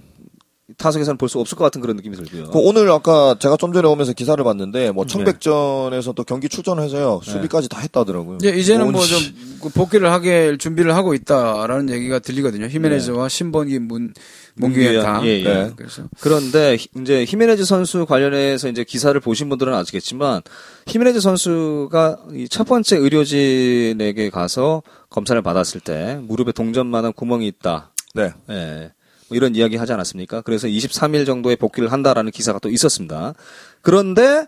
타석에서는 0.76 1.16
볼 1.18 1.28
수 1.28 1.38
없을 1.38 1.56
것 1.56 1.64
같은 1.64 1.80
그런 1.80 1.96
느낌이 1.96 2.16
들고요. 2.16 2.50
그 2.50 2.58
오늘 2.58 2.90
아까 2.90 3.36
제가 3.38 3.56
좀 3.56 3.72
전에 3.72 3.86
오면서 3.88 4.12
기사를 4.12 4.42
봤는데 4.42 4.84
네. 4.86 4.90
뭐 4.90 5.04
청백전에서 5.06 6.12
또 6.12 6.24
경기 6.24 6.48
출전해서요 6.48 7.20
수비까지 7.24 7.68
다 7.68 7.78
했다더라고요. 7.80 8.36
이제 8.36 8.50
이제는 8.50 8.86
뭐 8.86 8.92
뭔지. 8.92 9.34
좀 9.60 9.70
복귀를 9.72 10.10
하게 10.12 10.56
준비를 10.58 10.94
하고 10.94 11.14
있다라는 11.14 11.90
얘기가 11.90 12.18
들리거든요. 12.18 12.66
히메네즈와 12.66 13.28
신번기 13.28 13.78
문 13.78 14.12
문규현 14.54 15.02
다. 15.02 15.20
예, 15.24 15.40
예. 15.40 15.44
네. 15.44 15.70
그래서 15.76 16.02
그런데 16.20 16.76
히- 16.76 16.88
이제 17.00 17.24
히메네즈 17.26 17.64
선수 17.64 18.04
관련해서 18.06 18.68
이제 18.68 18.84
기사를 18.84 19.18
보신 19.20 19.48
분들은 19.48 19.72
아시겠지만 19.74 20.42
히메네즈 20.86 21.20
선수가 21.20 22.18
이 22.34 22.46
첫 22.50 22.66
번째 22.66 22.96
의료진에게 22.96 24.30
가서 24.30 24.82
검사를 25.08 25.40
받았을 25.40 25.80
때 25.80 26.18
무릎에 26.22 26.52
동전만한 26.52 27.12
구멍이 27.12 27.46
있다. 27.46 27.92
네. 28.14 28.32
예. 28.50 28.90
뭐 29.30 29.36
이런 29.36 29.54
이야기 29.54 29.76
하지 29.76 29.92
않았습니까? 29.92 30.42
그래서 30.42 30.66
23일 30.66 31.24
정도에 31.24 31.56
복귀를 31.56 31.90
한다라는 31.92 32.32
기사가 32.32 32.58
또 32.58 32.68
있었습니다. 32.68 33.32
그런데 33.80 34.46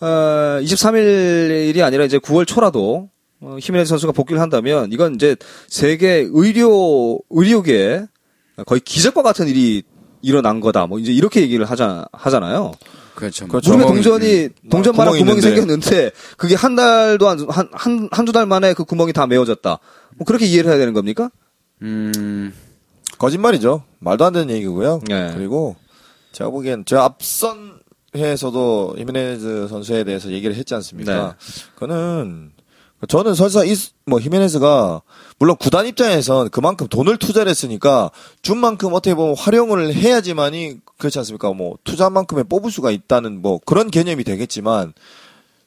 어 0.00 0.58
23일이 0.62 1.82
아니라 1.82 2.04
이제 2.04 2.18
9월 2.18 2.46
초라도 2.46 3.10
어, 3.40 3.56
히메네즈 3.60 3.88
선수가 3.90 4.12
복귀를 4.12 4.40
한다면 4.40 4.90
이건 4.92 5.14
이제 5.14 5.36
세계 5.68 6.26
의료 6.32 7.18
의료계 7.30 8.06
거의 8.66 8.80
기적과 8.80 9.22
같은 9.22 9.46
일이 9.48 9.82
일어난 10.22 10.60
거다. 10.60 10.86
뭐 10.86 10.98
이제 10.98 11.12
이렇게 11.12 11.42
얘기를 11.42 11.66
하자 11.66 12.06
하잖아요. 12.12 12.72
그렇죠. 13.14 13.46
그렇죠. 13.48 13.70
무릎에 13.76 13.84
구멍이- 13.84 13.94
동전이 13.94 14.48
동전만한 14.70 15.14
구멍이 15.18 15.18
구멍이. 15.18 15.40
생겼는데 15.42 16.10
그게 16.38 16.54
한 16.54 16.74
달도 16.74 17.28
한한 17.28 18.08
한두 18.10 18.32
달 18.32 18.46
만에 18.46 18.72
그 18.72 18.84
구멍이 18.84 19.12
다 19.12 19.26
메워졌다. 19.26 19.78
뭐 20.16 20.24
그렇게 20.26 20.46
이해를 20.46 20.70
해야 20.70 20.78
되는 20.78 20.94
겁니까? 20.94 21.30
음, 21.82 22.52
거짓말이죠. 23.18 23.82
말도 23.98 24.24
안 24.24 24.32
되는 24.32 24.54
얘기고요. 24.54 25.00
네. 25.08 25.32
그리고 25.34 25.76
제가 26.32 26.50
보기엔 26.50 26.84
저 26.86 26.98
앞선 26.98 27.80
회에서도 28.14 28.96
히메네즈 28.98 29.68
선수에 29.68 30.04
대해서 30.04 30.30
얘기를 30.30 30.54
했지 30.54 30.74
않습니까? 30.74 31.36
그거는 31.74 32.52
저는 33.08 33.34
설사 33.34 33.62
이, 33.64 33.74
뭐 34.06 34.18
히메네즈가 34.18 35.02
물론 35.38 35.56
구단 35.56 35.86
입장에선 35.86 36.48
그만큼 36.50 36.88
돈을 36.88 37.18
투자를 37.18 37.50
했으니까 37.50 38.10
준 38.40 38.58
만큼 38.58 38.94
어떻게 38.94 39.14
보면 39.14 39.36
활용을 39.36 39.94
해야지만이 39.94 40.78
그렇지 40.96 41.18
않습니까? 41.18 41.52
뭐 41.52 41.76
투자만큼에 41.84 42.44
뽑을 42.44 42.70
수가 42.70 42.90
있다는 42.90 43.42
뭐 43.42 43.60
그런 43.64 43.90
개념이 43.90 44.24
되겠지만 44.24 44.94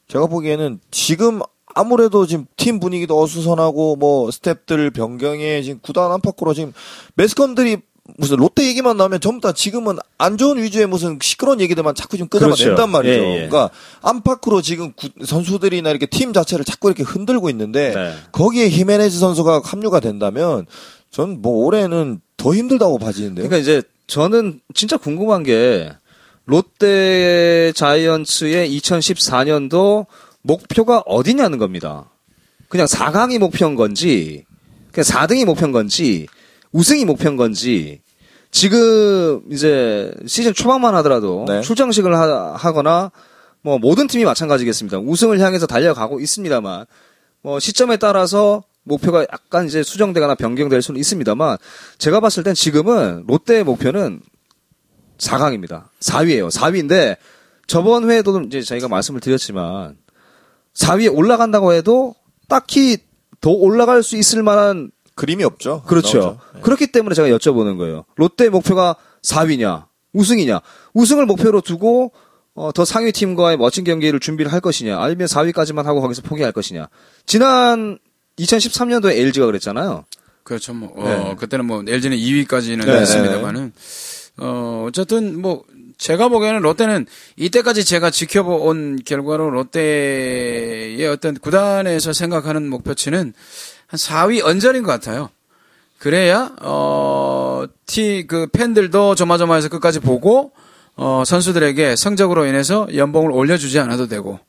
제가 0.08 0.26
보기에는 0.26 0.80
지금 0.90 1.40
아무래도 1.74 2.26
지금 2.26 2.46
팀 2.56 2.80
분위기도 2.80 3.20
어수선하고 3.20 3.96
뭐 3.96 4.28
스탭들 4.30 4.92
변경에 4.92 5.62
지금 5.62 5.78
구단 5.82 6.10
안팎으로 6.12 6.54
지금 6.54 6.72
매스컴들이 7.14 7.78
무슨 8.16 8.38
롯데 8.38 8.66
얘기만 8.66 8.96
나오면 8.96 9.20
전부 9.20 9.40
다 9.40 9.52
지금은 9.52 9.96
안 10.18 10.36
좋은 10.36 10.60
위주의 10.60 10.84
무슨 10.86 11.18
시끄러운 11.22 11.60
얘기들만 11.60 11.94
자꾸 11.94 12.16
좀 12.18 12.26
끄집어낸단 12.26 12.74
그렇죠. 12.74 12.86
말이죠. 12.88 13.12
예, 13.22 13.28
예. 13.28 13.34
그러니까 13.48 13.70
안팎으로 14.02 14.62
지금 14.62 14.92
구- 14.94 15.10
선수들이나 15.24 15.90
이렇게 15.90 16.06
팀 16.06 16.32
자체를 16.32 16.64
자꾸 16.64 16.88
이렇게 16.88 17.04
흔들고 17.04 17.48
있는데 17.50 17.92
네. 17.94 18.14
거기에 18.32 18.68
히메네즈 18.68 19.16
선수가 19.18 19.62
합류가 19.64 20.00
된다면 20.00 20.66
전 21.12 21.40
뭐 21.40 21.64
올해는 21.66 22.20
더 22.36 22.52
힘들다고 22.54 22.98
봐지는데요. 22.98 23.46
그러니까 23.48 23.58
이제 23.58 23.82
저는 24.08 24.60
진짜 24.74 24.96
궁금한 24.96 25.44
게 25.44 25.90
롯데 26.46 27.72
자이언츠의 27.76 28.76
2014년도 28.78 30.06
목표가 30.42 30.98
어디냐는 31.00 31.58
겁니다. 31.58 32.10
그냥 32.68 32.86
4강이 32.86 33.38
목표인 33.38 33.74
건지, 33.74 34.44
그냥 34.92 35.04
4등이 35.04 35.44
목표인 35.44 35.72
건지, 35.72 36.26
우승이 36.72 37.04
목표인 37.04 37.36
건지, 37.36 38.00
지금 38.50 39.42
이제 39.50 40.12
시즌 40.26 40.52
초반만 40.52 40.94
하더라도 40.96 41.44
네. 41.46 41.60
출장식을 41.60 42.14
하, 42.16 42.54
하거나 42.54 43.12
뭐 43.62 43.78
모든 43.78 44.06
팀이 44.06 44.24
마찬가지겠습니다. 44.24 44.98
우승을 44.98 45.38
향해서 45.40 45.66
달려가고 45.66 46.20
있습니다만 46.20 46.86
뭐 47.42 47.60
시점에 47.60 47.96
따라서 47.96 48.64
목표가 48.82 49.22
약간 49.32 49.66
이제 49.66 49.82
수정되거나 49.82 50.34
변경될 50.34 50.82
수는 50.82 50.98
있습니다만 50.98 51.58
제가 51.98 52.20
봤을 52.20 52.42
땐 52.42 52.54
지금은 52.54 53.24
롯데의 53.28 53.64
목표는 53.64 54.20
4강입니다. 55.18 55.84
4위예요. 56.00 56.50
4위인데 56.50 57.16
저번 57.66 58.10
회에도 58.10 58.40
이제 58.40 58.62
저희가 58.62 58.88
말씀을 58.88 59.20
드렸지만 59.20 59.96
4위에 60.74 61.14
올라간다고 61.14 61.72
해도 61.72 62.14
딱히 62.48 62.98
더 63.40 63.50
올라갈 63.50 64.02
수 64.02 64.16
있을 64.16 64.42
만한 64.42 64.90
그림이 65.14 65.44
없죠. 65.44 65.82
그렇죠. 65.86 66.38
네. 66.54 66.60
그렇기 66.62 66.88
때문에 66.88 67.14
제가 67.14 67.28
여쭤보는 67.28 67.78
거예요. 67.78 68.04
롯데 68.16 68.48
목표가 68.48 68.96
4위냐, 69.22 69.84
우승이냐, 70.12 70.60
우승을 70.94 71.26
목표로 71.26 71.60
두고 71.60 72.12
어, 72.54 72.72
더 72.72 72.84
상위 72.84 73.12
팀과의 73.12 73.56
멋진 73.56 73.84
경기를 73.84 74.20
준비를 74.20 74.52
할 74.52 74.60
것이냐, 74.60 75.00
아니면 75.00 75.26
4위까지만 75.28 75.84
하고 75.84 76.00
거기서 76.00 76.22
포기할 76.22 76.52
것이냐. 76.52 76.88
지난 77.24 77.98
2013년도에 78.38 79.16
LG가 79.16 79.46
그랬잖아요. 79.46 80.04
그렇죠. 80.42 80.74
뭐, 80.74 80.92
어, 80.96 81.04
네. 81.04 81.36
그때는 81.36 81.64
뭐, 81.64 81.84
LG는 81.86 82.16
2위까지는 82.16 82.84
네, 82.84 83.00
했습니다만은, 83.00 83.72
어, 84.38 84.84
어쨌든 84.88 85.40
뭐, 85.40 85.64
제가 86.00 86.28
보기에는 86.28 86.60
롯데는 86.60 87.06
이때까지 87.36 87.84
제가 87.84 88.10
지켜본 88.10 89.00
결과로 89.04 89.50
롯데의 89.50 91.06
어떤 91.06 91.34
구단에서 91.34 92.14
생각하는 92.14 92.68
목표치는 92.68 93.34
한 93.86 93.98
4위 93.98 94.42
언저리인 94.42 94.82
것 94.82 94.90
같아요. 94.92 95.28
그래야, 95.98 96.52
어, 96.62 97.64
티, 97.84 98.24
그 98.26 98.46
팬들도 98.46 99.14
조마조마해서 99.14 99.68
끝까지 99.68 100.00
보고, 100.00 100.52
어, 100.96 101.22
선수들에게 101.26 101.96
성적으로 101.96 102.46
인해서 102.46 102.88
연봉을 102.94 103.30
올려주지 103.30 103.78
않아도 103.80 104.08
되고, 104.08 104.40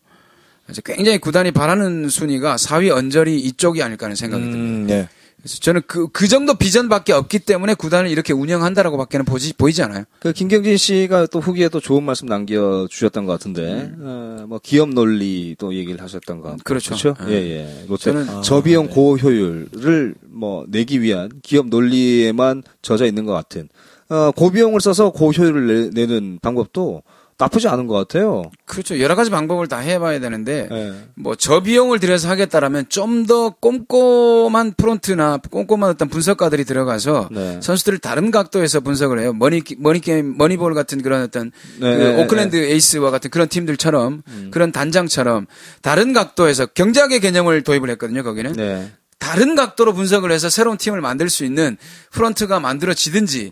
굉장히 0.85 1.17
구단이 1.17 1.51
바라는 1.51 2.07
순위가 2.07 2.55
4위 2.55 2.91
언저리 2.91 3.37
이쪽이 3.39 3.83
아닐까 3.83 4.05
하는 4.05 4.15
생각이 4.15 4.41
듭니다. 4.41 4.57
음, 4.57 4.87
네. 4.87 5.09
그래서 5.41 5.57
저는 5.59 5.81
그, 5.87 6.07
그 6.09 6.27
정도 6.27 6.53
비전밖에 6.53 7.13
없기 7.13 7.39
때문에 7.39 7.73
구단을 7.73 8.11
이렇게 8.11 8.31
운영한다라고 8.31 8.97
밖에는 8.97 9.25
보지, 9.25 9.53
보이지 9.53 9.81
않아요. 9.81 10.03
그 10.19 10.33
김경진 10.33 10.77
씨가 10.77 11.27
또 11.27 11.39
후기에 11.39 11.69
또 11.69 11.79
좋은 11.79 12.03
말씀 12.03 12.27
남겨주셨던 12.27 13.25
것 13.25 13.31
같은데, 13.33 13.91
어, 13.99 14.45
뭐 14.47 14.59
기업 14.61 14.89
논리 14.89 15.55
또 15.57 15.73
얘기를 15.73 15.99
하셨던 16.01 16.41
것 16.41 16.49
같고. 16.49 16.63
그렇죠. 16.63 16.95
그렇죠? 16.95 17.15
예. 17.27 17.33
예, 17.33 17.49
예. 17.81 17.85
롯데 17.87 18.11
저는- 18.11 18.43
저비용 18.43 18.85
아, 18.85 18.87
네. 18.89 18.93
고효율을 18.93 20.15
뭐 20.29 20.65
내기 20.67 21.01
위한 21.01 21.31
기업 21.41 21.67
논리에만 21.69 22.61
젖어 22.83 23.05
있는 23.05 23.25
것 23.25 23.33
같은. 23.33 23.67
어, 24.09 24.29
고비용을 24.31 24.79
써서 24.79 25.09
고효율을 25.09 25.91
내, 25.93 26.05
는 26.05 26.37
방법도 26.41 27.01
나쁘지 27.37 27.67
않은 27.67 27.87
것 27.87 27.95
같아요. 27.95 28.43
그렇죠. 28.65 28.99
여러 28.99 29.15
가지 29.15 29.29
방법을 29.31 29.67
다 29.67 29.77
해봐야 29.79 30.19
되는데 30.19 30.67
네. 30.69 30.93
뭐 31.15 31.35
저 31.35 31.61
비용을 31.63 31.99
들여서 31.99 32.29
하겠다라면 32.29 32.89
좀 32.89 33.25
더 33.25 33.49
꼼꼼한 33.49 34.73
프론트나 34.77 35.39
꼼꼼한 35.49 35.89
어떤 35.89 36.07
분석가들이 36.09 36.65
들어가서 36.65 37.29
네. 37.31 37.59
선수들을 37.61 37.99
다른 37.99 38.31
각도에서 38.31 38.79
분석을 38.79 39.19
해요. 39.19 39.33
머니 39.33 39.61
머니 39.77 39.99
게임 39.99 40.37
머니볼 40.37 40.73
같은 40.73 41.01
그런 41.01 41.21
어떤 41.23 41.51
네, 41.79 41.97
그 41.97 42.03
네, 42.03 42.15
음. 42.15 42.19
오클랜드 42.19 42.55
A's와 42.55 43.11
같은 43.11 43.29
그런 43.29 43.47
팀들처럼 43.47 44.23
그런 44.51 44.71
단장처럼 44.71 45.45
다른 45.81 46.13
각도에서 46.13 46.65
경작의 46.67 47.19
개념을 47.19 47.63
도입을 47.63 47.89
했거든요. 47.91 48.23
거기는 48.23 48.53
네. 48.53 48.91
다른 49.19 49.55
각도로 49.55 49.93
분석을 49.93 50.31
해서 50.31 50.49
새로운 50.49 50.77
팀을 50.77 50.99
만들 51.01 51.29
수 51.29 51.45
있는 51.45 51.77
프런트가 52.11 52.59
만들어지든지 52.59 53.51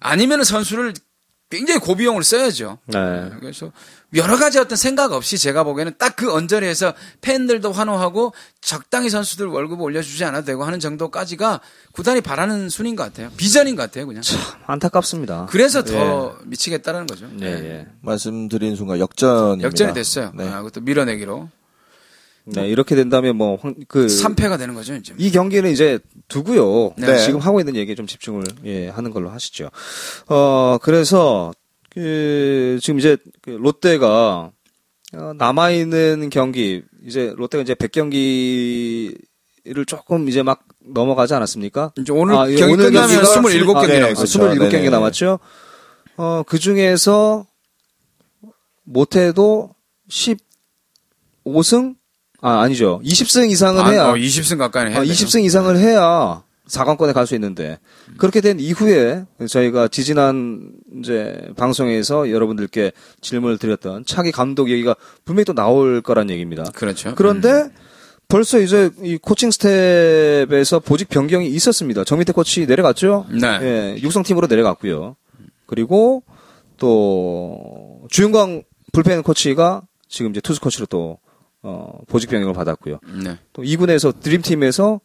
아니면 0.00 0.44
선수를 0.44 0.94
굉장히 1.50 1.80
고비용을 1.80 2.22
써야죠. 2.24 2.78
네. 2.86 3.30
그래서 3.40 3.72
여러 4.14 4.36
가지 4.36 4.58
어떤 4.58 4.76
생각 4.76 5.12
없이 5.12 5.38
제가 5.38 5.64
보기에는 5.64 5.94
딱 5.98 6.16
그 6.18 6.32
언저리에서 6.32 6.94
팬들도 7.20 7.70
환호하고 7.70 8.34
적당히 8.60 9.08
선수들 9.08 9.46
월급 9.46 9.80
올려주지 9.80 10.24
않아도 10.24 10.46
되고 10.46 10.64
하는 10.64 10.80
정도까지가 10.80 11.60
구단이 11.92 12.22
바라는 12.22 12.68
순인 12.70 12.96
것 12.96 13.04
같아요. 13.04 13.30
비전인 13.36 13.76
것 13.76 13.82
같아요, 13.82 14.06
그냥. 14.06 14.22
안타깝습니다. 14.66 15.46
그래서 15.48 15.84
더 15.84 16.36
미치겠다는 16.44 17.06
거죠. 17.06 17.28
예, 17.40 17.46
예. 17.46 17.86
말씀드린 18.00 18.74
순간 18.74 18.98
역전입니다. 18.98 19.66
역전이 19.66 19.94
됐어요. 19.94 20.32
네. 20.34 20.48
아, 20.48 20.58
그것도 20.58 20.80
밀어내기로. 20.80 21.48
네, 22.54 22.68
이렇게 22.68 22.94
된다면 22.94 23.36
뭐, 23.36 23.56
황- 23.60 23.74
그. 23.88 24.06
3패가 24.06 24.58
되는 24.58 24.74
거죠, 24.74 24.94
이제. 24.94 25.14
이 25.18 25.30
경기는 25.30 25.70
이제 25.70 25.98
두고요. 26.28 26.94
네. 26.96 27.18
지금 27.18 27.40
하고 27.40 27.60
있는 27.60 27.76
얘기에 27.76 27.94
좀 27.94 28.06
집중을 28.06 28.44
예, 28.64 28.88
하는 28.88 29.10
걸로 29.10 29.30
하시죠. 29.30 29.70
어 30.28 30.78
그래서 30.82 31.52
그 31.90 32.78
지금 32.82 32.98
이제 32.98 33.16
그 33.42 33.50
롯데가 33.50 34.50
어, 35.14 35.32
남아 35.36 35.70
있는 35.70 36.28
경기 36.30 36.82
이제 37.06 37.32
롯데가 37.36 37.62
이제 37.62 37.74
100경기를 37.74 39.16
조금 39.86 40.28
이제 40.28 40.42
막 40.42 40.64
넘어가지 40.80 41.34
않았습니까? 41.34 41.92
이제 41.98 42.12
오늘 42.12 42.34
아, 42.34 42.50
예, 42.50 42.56
경기 42.56 42.74
오늘 42.74 42.86
끝나면 42.90 43.22
경기가 43.22 43.40
27경기 43.40 43.76
아, 43.76 43.86
네, 43.86 44.00
남았어요. 44.00 44.24
27경기 44.50 44.70
네네. 44.70 44.90
남았죠. 44.90 45.38
어, 46.16 46.42
그 46.46 46.58
중에서 46.58 47.46
못해도 48.84 49.74
15승? 50.08 51.96
아, 52.40 52.60
아니죠. 52.60 53.00
20승 53.04 53.50
이상은 53.50 53.82
아, 53.82 53.90
해야 53.90 54.08
어, 54.10 54.14
20승 54.14 54.58
가까이 54.58 54.90
해야 54.90 54.98
어, 54.98 55.02
돼요. 55.02 55.12
20승 55.12 55.44
이상을 55.44 55.76
해야 55.76 56.42
4강권에 56.68 57.14
갈 57.14 57.26
수 57.26 57.34
있는데 57.34 57.78
그렇게 58.18 58.40
된 58.40 58.60
이후에 58.60 59.24
저희가 59.48 59.88
지지난 59.88 60.70
이제 61.00 61.48
방송에서 61.56 62.30
여러분들께 62.30 62.92
질문을 63.22 63.56
드렸던 63.58 64.04
차기 64.04 64.32
감독 64.32 64.70
얘기가 64.70 64.94
분명히 65.24 65.44
또 65.46 65.54
나올 65.54 66.02
거란 66.02 66.28
얘기입니다. 66.30 66.64
그렇죠. 66.74 67.14
그런데 67.14 67.70
벌써 68.28 68.58
이제 68.58 68.90
이 69.02 69.16
코칭 69.16 69.50
스텝에서 69.50 70.80
보직 70.80 71.08
변경이 71.08 71.48
있었습니다. 71.48 72.04
정민태 72.04 72.32
코치 72.34 72.66
내려갔죠? 72.66 73.24
네. 73.30 73.58
예, 73.62 73.96
육성 74.02 74.22
팀으로 74.22 74.46
내려갔고요. 74.46 75.16
그리고 75.64 76.22
또 76.76 78.06
주윤광 78.10 78.62
불펜 78.92 79.22
코치가 79.22 79.82
지금 80.08 80.30
이제 80.32 80.40
투수 80.42 80.60
코치로 80.60 80.86
또 80.86 81.18
어, 81.62 82.00
보직 82.06 82.30
변경을 82.30 82.54
받았고요. 82.54 82.98
네. 83.24 83.36
또 83.52 83.62
2군에서 83.62 84.18
드림팀에서 84.20 85.00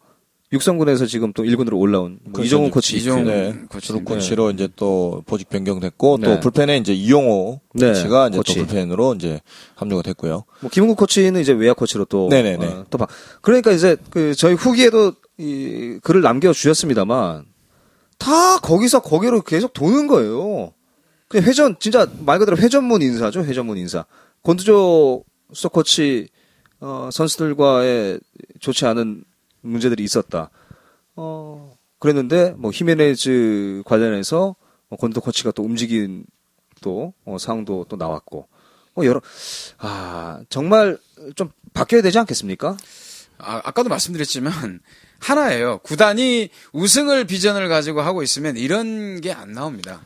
육성군에서 0.52 1.08
지금 1.08 1.34
또 1.34 1.42
1군으로 1.44 1.80
올라온 1.80 2.20
뭐. 2.26 2.44
이정훈 2.44 2.70
코치 2.70 2.98
이정훈 2.98 3.26
네. 3.26 3.56
코치. 3.70 3.92
코치로 3.94 4.52
이제 4.52 4.70
또 4.76 5.24
보직 5.26 5.50
변경됐고 5.50 6.20
네. 6.20 6.28
또 6.28 6.40
불펜에 6.42 6.78
이제 6.78 6.94
이용호 6.94 7.60
네, 7.74 7.88
코치가 7.88 8.28
이제 8.28 8.38
코치. 8.38 8.54
또 8.60 8.66
불펜으로 8.68 9.16
이제 9.16 9.42
합류가 9.76 10.04
됐고요. 10.04 10.44
뭐 10.62 10.70
김은국 10.70 10.98
코치는 10.98 11.42
이제 11.42 11.54
외야 11.54 11.74
코치로 11.74 12.06
또 12.06 12.28
네네네. 12.30 12.66
어, 12.68 12.86
또 12.92 13.00
바- 13.00 13.08
그러니까 13.42 13.72
이제 13.72 13.98
그 14.12 14.36
저희 14.36 14.54
후기에도 14.54 15.14
이 15.40 15.98
글을 16.04 16.22
남겨 16.22 16.54
주셨습니다만 16.54 17.46
다 18.20 18.60
거기서 18.60 19.02
거기로 19.02 19.42
계속 19.42 19.74
도는 19.74 20.06
거예요. 20.06 20.72
그냥 21.30 21.48
회전 21.48 21.78
진짜 21.80 22.08
말 22.24 22.38
그대로 22.38 22.58
회전문 22.58 23.02
인사죠. 23.02 23.44
회전문 23.44 23.80
인사. 23.80 24.06
권두조 24.44 25.24
수석 25.52 25.72
코치 25.72 26.28
어, 26.86 27.10
선수들과의 27.14 28.20
좋지 28.60 28.86
않은 28.86 29.24
문제들이 29.62 30.04
있었다. 30.04 30.50
어, 31.16 31.78
그랬는데 32.00 32.54
뭐 32.58 32.72
히메네즈 32.74 33.84
관련해서 33.86 34.56
뭐 34.90 35.00
권도 35.00 35.22
코치가 35.22 35.52
또 35.52 35.64
움직인 35.64 36.26
또 36.82 37.14
어, 37.24 37.38
상황도 37.38 37.86
또 37.88 37.96
나왔고 37.96 38.50
뭐 38.96 39.06
여러 39.06 39.22
아 39.78 40.42
정말 40.50 40.98
좀 41.36 41.52
바뀌어야 41.74 42.02
되지 42.02 42.20
않겠습니까? 42.20 42.76
아, 43.38 43.62
아까도 43.64 43.88
말씀드렸지만 43.88 44.82
하나예요. 45.20 45.78
구단이 45.84 46.50
우승을 46.74 47.26
비전을 47.26 47.70
가지고 47.70 48.02
하고 48.02 48.24
있으면 48.24 48.58
이런 48.58 49.22
게 49.22 49.32
안 49.32 49.54
나옵니다. 49.54 50.06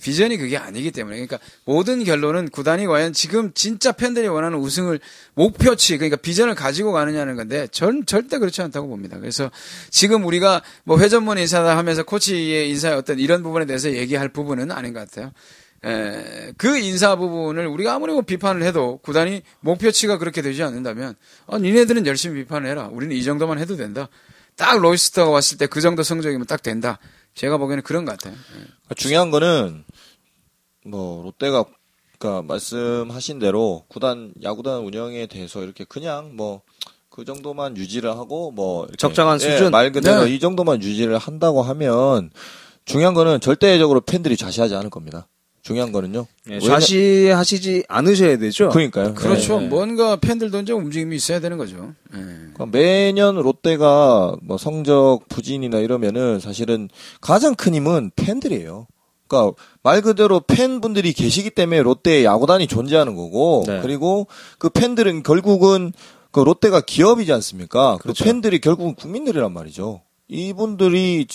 비전이 0.00 0.38
그게 0.38 0.56
아니기 0.56 0.90
때문에 0.90 1.16
그러니까 1.16 1.38
모든 1.64 2.04
결론은 2.04 2.48
구단이 2.48 2.86
과연 2.86 3.12
지금 3.12 3.52
진짜 3.54 3.92
팬들이 3.92 4.26
원하는 4.28 4.58
우승을 4.58 4.98
목표치 5.34 5.98
그러니까 5.98 6.16
비전을 6.16 6.54
가지고 6.54 6.92
가느냐는 6.92 7.36
건데 7.36 7.68
전 7.70 8.06
절대 8.06 8.38
그렇지 8.38 8.62
않다고 8.62 8.88
봅니다. 8.88 9.18
그래서 9.18 9.50
지금 9.90 10.24
우리가 10.24 10.62
뭐 10.84 10.98
회전문 10.98 11.38
인사다 11.38 11.76
하면서 11.76 12.02
코치의 12.02 12.70
인사의 12.70 12.96
어떤 12.96 13.18
이런 13.18 13.42
부분에 13.42 13.66
대해서 13.66 13.92
얘기할 13.92 14.30
부분은 14.30 14.70
아닌 14.70 14.94
것 14.94 15.00
같아요. 15.00 15.32
에, 15.84 16.52
그 16.56 16.78
인사 16.78 17.14
부분을 17.16 17.66
우리가 17.66 17.94
아무리 17.94 18.12
뭐 18.14 18.22
비판을 18.22 18.62
해도 18.62 18.98
구단이 19.02 19.42
목표치가 19.60 20.16
그렇게 20.16 20.40
되지 20.40 20.62
않는다면 20.62 21.14
어, 21.44 21.58
니네들은 21.58 22.06
열심히 22.06 22.42
비판을 22.42 22.70
해라. 22.70 22.88
우리는 22.90 23.14
이 23.14 23.22
정도만 23.22 23.58
해도 23.58 23.76
된다. 23.76 24.08
딱 24.56 24.78
로이스터가 24.78 25.30
왔을 25.30 25.58
때 25.58 25.66
그 25.66 25.80
정도 25.80 26.02
성적이면 26.02 26.46
딱 26.46 26.62
된다. 26.62 26.98
제가 27.34 27.56
보기에는 27.58 27.82
그런 27.82 28.04
것 28.04 28.12
같아요. 28.12 28.34
예. 28.34 28.54
그러니까 28.58 28.94
중요한 28.96 29.30
거는 29.30 29.84
뭐 30.86 31.22
롯데가 31.22 31.64
그러니까 32.18 32.42
말씀하신 32.42 33.38
대로 33.38 33.84
구단 33.88 34.32
야구단 34.42 34.80
운영에 34.80 35.26
대해서 35.26 35.62
이렇게 35.62 35.84
그냥 35.84 36.36
뭐 36.36 36.62
그 37.14 37.24
정도만 37.24 37.76
유지를 37.76 38.10
하고 38.10 38.50
뭐 38.50 38.86
이렇게 38.86 38.96
적정한 38.96 39.40
예, 39.40 39.52
수준? 39.52 39.70
말 39.70 39.92
그대로 39.92 40.24
네. 40.24 40.34
이 40.34 40.40
정도만 40.40 40.82
유지를 40.82 41.16
한다고 41.16 41.62
하면 41.62 42.30
중요한 42.86 43.14
거는 43.14 43.38
절대적으로 43.38 44.00
팬들이 44.00 44.36
좌시하지 44.36 44.74
않을 44.74 44.90
겁니다. 44.90 45.28
중요한 45.64 45.90
거는요. 45.92 46.26
예, 46.50 46.54
왜냐- 46.58 46.66
좌시하시지 46.68 47.84
않으셔야 47.88 48.36
되죠. 48.38 48.68
그러니까요. 48.68 49.14
그렇죠. 49.14 49.58
예, 49.60 49.64
예. 49.64 49.68
뭔가 49.68 50.16
팬들도 50.16 50.60
이제 50.60 50.72
움직임이 50.72 51.16
있어야 51.16 51.40
되는 51.40 51.56
거죠. 51.56 51.94
예. 52.14 52.18
그러니까 52.18 52.66
매년 52.66 53.36
롯데가 53.36 54.36
뭐 54.42 54.58
성적 54.58 55.20
부진이나 55.28 55.78
이러면은 55.78 56.38
사실은 56.38 56.88
가장 57.20 57.54
큰 57.54 57.74
힘은 57.74 58.10
팬들이에요. 58.14 58.86
그러니까 59.26 59.56
말 59.82 60.02
그대로 60.02 60.38
팬분들이 60.40 61.14
계시기 61.14 61.48
때문에 61.50 61.80
롯데 61.82 62.24
야구단이 62.24 62.66
존재하는 62.66 63.16
거고 63.16 63.64
네. 63.66 63.80
그리고 63.80 64.26
그 64.58 64.68
팬들은 64.68 65.22
결국은 65.22 65.92
그 66.30 66.40
롯데가 66.40 66.82
기업이지 66.82 67.32
않습니까? 67.32 67.96
그렇죠. 68.02 68.22
그 68.22 68.28
팬들이 68.28 68.60
결국은 68.60 68.94
국민들이란 68.94 69.50
말이죠. 69.52 70.02
이분들이 70.28 71.26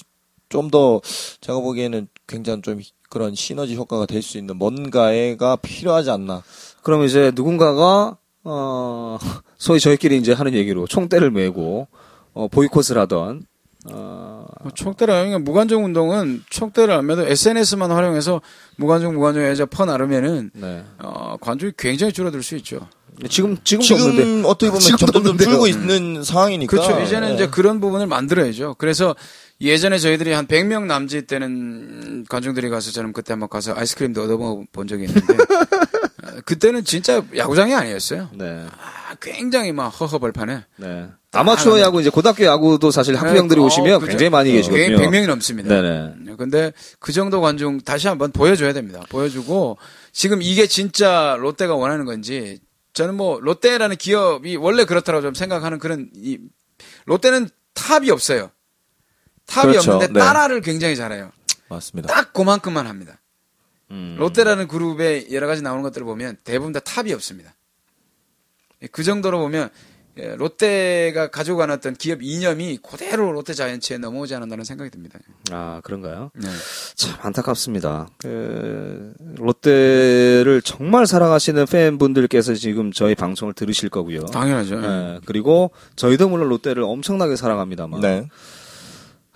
좀 0.50 0.70
더 0.72 1.00
제가 1.42 1.60
보기에는 1.60 2.08
굉장히 2.28 2.62
좀 2.64 2.80
그런 3.10 3.36
시너지 3.36 3.76
효과가 3.76 4.05
될 4.05 4.22
수 4.22 4.38
있는 4.38 4.57
뭔가가 4.57 5.55
필요하지 5.55 6.12
않나. 6.12 6.43
그럼 6.84 7.03
이제 7.03 7.32
누군가가 7.36 8.18
어 8.43 9.18
소위 9.57 9.80
저희끼리 9.80 10.18
이제 10.18 10.32
하는 10.34 10.53
얘기로 10.53 10.88
총대를 10.88 11.32
메고 11.32 11.88
어 12.34 12.47
보이콧을 12.47 12.97
하던 12.97 13.43
어뭐 13.91 14.72
촉대를 14.76 15.14
하면 15.14 15.43
무관중 15.43 15.84
운동은 15.86 16.43
촉대를 16.49 16.93
하면 16.95 17.20
SNS만 17.28 17.91
활용해서 17.91 18.41
무관중 18.78 19.14
무관중 19.16 19.41
해서 19.43 19.66
퍼 19.66 19.86
나르면은 19.86 20.51
네. 20.53 20.84
어, 21.01 21.38
관중이 21.39 21.74
굉장히 21.78 22.12
줄어들 22.14 22.43
수 22.43 22.55
있죠. 22.57 22.88
지금 23.30 23.57
지금도 23.64 23.86
지금 23.86 24.01
없는데 24.10 24.47
어떻게 24.47 24.68
보면 24.72 24.82
점점. 24.97 25.38
줄고 25.38 25.68
있는 25.68 26.24
상황이니까. 26.24 26.70
그렇죠. 26.70 26.99
이제는 27.01 27.32
예. 27.32 27.34
이제 27.34 27.47
그런 27.47 27.80
부분을 27.82 28.07
만들어야죠. 28.07 28.76
그래서 28.78 29.16
예전에 29.62 29.97
저희들이 29.97 30.32
한 30.32 30.47
100명 30.47 30.86
남짓 30.86 31.28
되는 31.28 32.26
관중들이 32.30 32.70
가서 32.70 32.91
저는 32.91 33.12
그때 33.12 33.34
한번 33.34 33.49
가서 33.49 33.74
아이스크림도 33.76 34.24
얻어본 34.24 34.88
적이 34.88 35.05
있는데 35.05 35.34
어, 35.34 36.41
그때는 36.45 36.86
진짜 36.86 37.22
야구장이 37.36 37.74
아니었어요. 37.76 38.30
네. 38.36 38.66
아, 38.72 39.16
굉장히 39.20 39.74
막 39.74 39.89
허허벌판에 39.89 40.64
네. 40.78 41.07
아마추어 41.34 41.80
야구 41.82 41.99
이제 41.99 42.10
고등학교 42.10 42.45
야구도 42.45 42.89
사실 42.89 43.16
학부형들이 43.16 43.60
어, 43.60 43.66
오시면 43.66 43.99
그죠. 43.99 44.10
굉장히 44.10 44.30
많이 44.30 44.51
계시거든요. 44.53 44.97
100명이 44.97 45.28
넘습니다. 45.28 45.70
네네. 45.70 46.36
근데 46.38 46.72
그 46.99 47.12
정도 47.12 47.41
관중 47.41 47.82
다시 47.82 48.07
한번 48.07 48.32
보여줘야 48.32 48.72
됩니다. 48.72 49.01
보여주고 49.10 49.78
지금 50.14 50.41
이게 50.41 50.68
진짜 50.68 51.36
롯데가 51.38 51.76
원하는 51.76 52.05
건지 52.05 52.60
저는 52.93 53.16
뭐 53.16 53.39
롯데라는 53.41 53.97
기업이 53.97 54.55
원래 54.55 54.86
그렇다고 54.86 55.22
좀 55.22 55.34
생각하는 55.34 55.80
그런 55.80 56.10
이 56.16 56.39
롯데는 57.05 57.49
top이 57.74 58.10
없어요. 58.10 58.51
top이 59.50 59.72
그렇죠. 59.74 59.93
없는데 59.93 60.14
네. 60.14 60.20
따라를 60.20 60.62
굉장히 60.62 60.95
잘해요. 60.95 61.32
맞습니다. 61.70 62.14
딱 62.14 62.34
그만큼만 62.34 62.88
합니다. 62.88 63.20
음. 63.91 64.16
롯데라는 64.20 64.68
그룹에 64.68 65.28
여러 65.32 65.47
가지 65.47 65.62
나오는 65.62 65.82
것들을 65.84 66.06
보면 66.06 66.38
대부분 66.43 66.72
다 66.72 66.80
top이 66.80 67.12
없습니다. 67.14 67.54
그 68.91 69.04
정도로 69.04 69.39
보면 69.39 69.70
예, 70.18 70.36
롯데가 70.36 71.30
가지고 71.30 71.58
가는 71.58 71.74
어떤 71.74 71.93
기업 71.93 72.22
이념이 72.22 72.80
그대로 72.84 73.32
롯데 73.32 73.54
자이언츠에 73.54 74.00
넘어오지 74.00 74.36
않는다는 74.36 74.66
생각이 74.66 74.89
듭니다. 74.89 75.18
아, 75.52 75.80
그런가요? 75.84 76.32
네. 76.34 76.50
참 76.95 77.16
안타깝습니다. 77.22 78.10
그, 78.18 79.14
롯데를 79.38 80.62
정말 80.64 81.08
사랑하시는 81.08 81.66
팬분들께서 81.66 82.56
지금 82.56 82.91
저희 82.91 83.16
방송을 83.16 83.54
들으실 83.54 83.89
거고요. 83.89 84.26
당연하죠. 84.26 84.84
예, 84.84 85.20
그리고 85.26 85.72
저희도 85.95 86.28
물론 86.28 86.50
롯데를 86.50 86.84
엄청나게 86.84 87.36
사랑합니다만. 87.36 88.02
네. 88.02 88.28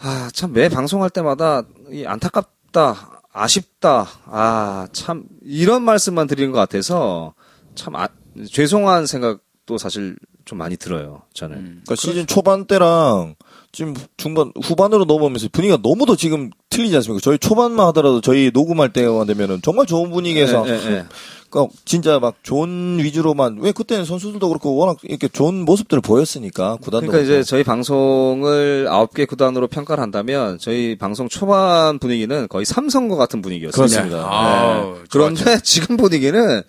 아, 0.03 0.29
참 0.33 0.51
매 0.51 0.67
방송할 0.69 1.09
때마다 1.09 1.63
이 1.91 2.05
안타깝다, 2.05 3.21
아쉽다, 3.31 4.05
아, 4.25 4.87
참 4.91 5.23
이런 5.41 5.83
말씀만 5.83 6.27
드리는 6.27 6.51
것 6.51 6.59
같아서 6.59 7.33
참 7.75 7.95
아, 7.95 8.07
죄송한 8.51 9.05
생각도 9.05 9.77
사실 9.77 10.17
좀 10.45 10.57
많이 10.57 10.75
들어요. 10.75 11.21
저는. 11.33 11.55
그러니까 11.85 11.95
시즌 11.95 12.27
초반 12.27 12.65
때랑 12.65 13.35
지금 13.73 13.95
중반 14.17 14.51
후반으로 14.63 15.05
넘어오면서 15.05 15.47
분위기가 15.51 15.79
너무도 15.81 16.15
지금 16.15 16.51
틀리지 16.69 16.95
않습니까? 16.97 17.21
저희 17.23 17.39
초반만 17.39 17.87
하더라도 17.87 18.21
저희 18.21 18.51
녹음할 18.53 18.93
때가 18.93 19.25
되면은 19.25 19.61
정말 19.63 19.87
좋은 19.87 20.11
분위기에서 20.11 20.63
예, 20.67 20.71
예, 20.73 20.91
예. 20.91 21.05
그러니까 21.49 21.73
진짜 21.83 22.19
막 22.19 22.35
좋은 22.43 22.99
위주로만 22.99 23.57
왜 23.61 23.71
그때는 23.71 24.05
선수들도 24.05 24.47
그렇고 24.47 24.75
워낙 24.75 24.97
이렇게 25.03 25.27
좋은 25.27 25.65
모습들을 25.65 26.01
보였으니까 26.01 26.77
구단도 26.81 27.07
그러니까 27.07 27.23
이제. 27.23 27.43
저희 27.43 27.63
방송을 27.63 28.87
아홉 28.89 29.13
개 29.15 29.25
구단으로 29.25 29.67
평가를 29.67 30.01
한다면 30.01 30.57
저희 30.59 30.95
방송 30.95 31.27
초반 31.27 31.97
분위기는 31.99 32.47
거의 32.49 32.65
삼성과 32.65 33.15
같은 33.15 33.41
분위기였습니다. 33.41 34.01
그렇습니다. 34.03 34.27
아우, 34.31 34.93
네. 34.93 34.99
그런데 35.11 35.59
지금 35.63 35.97
분위기는 35.97 36.61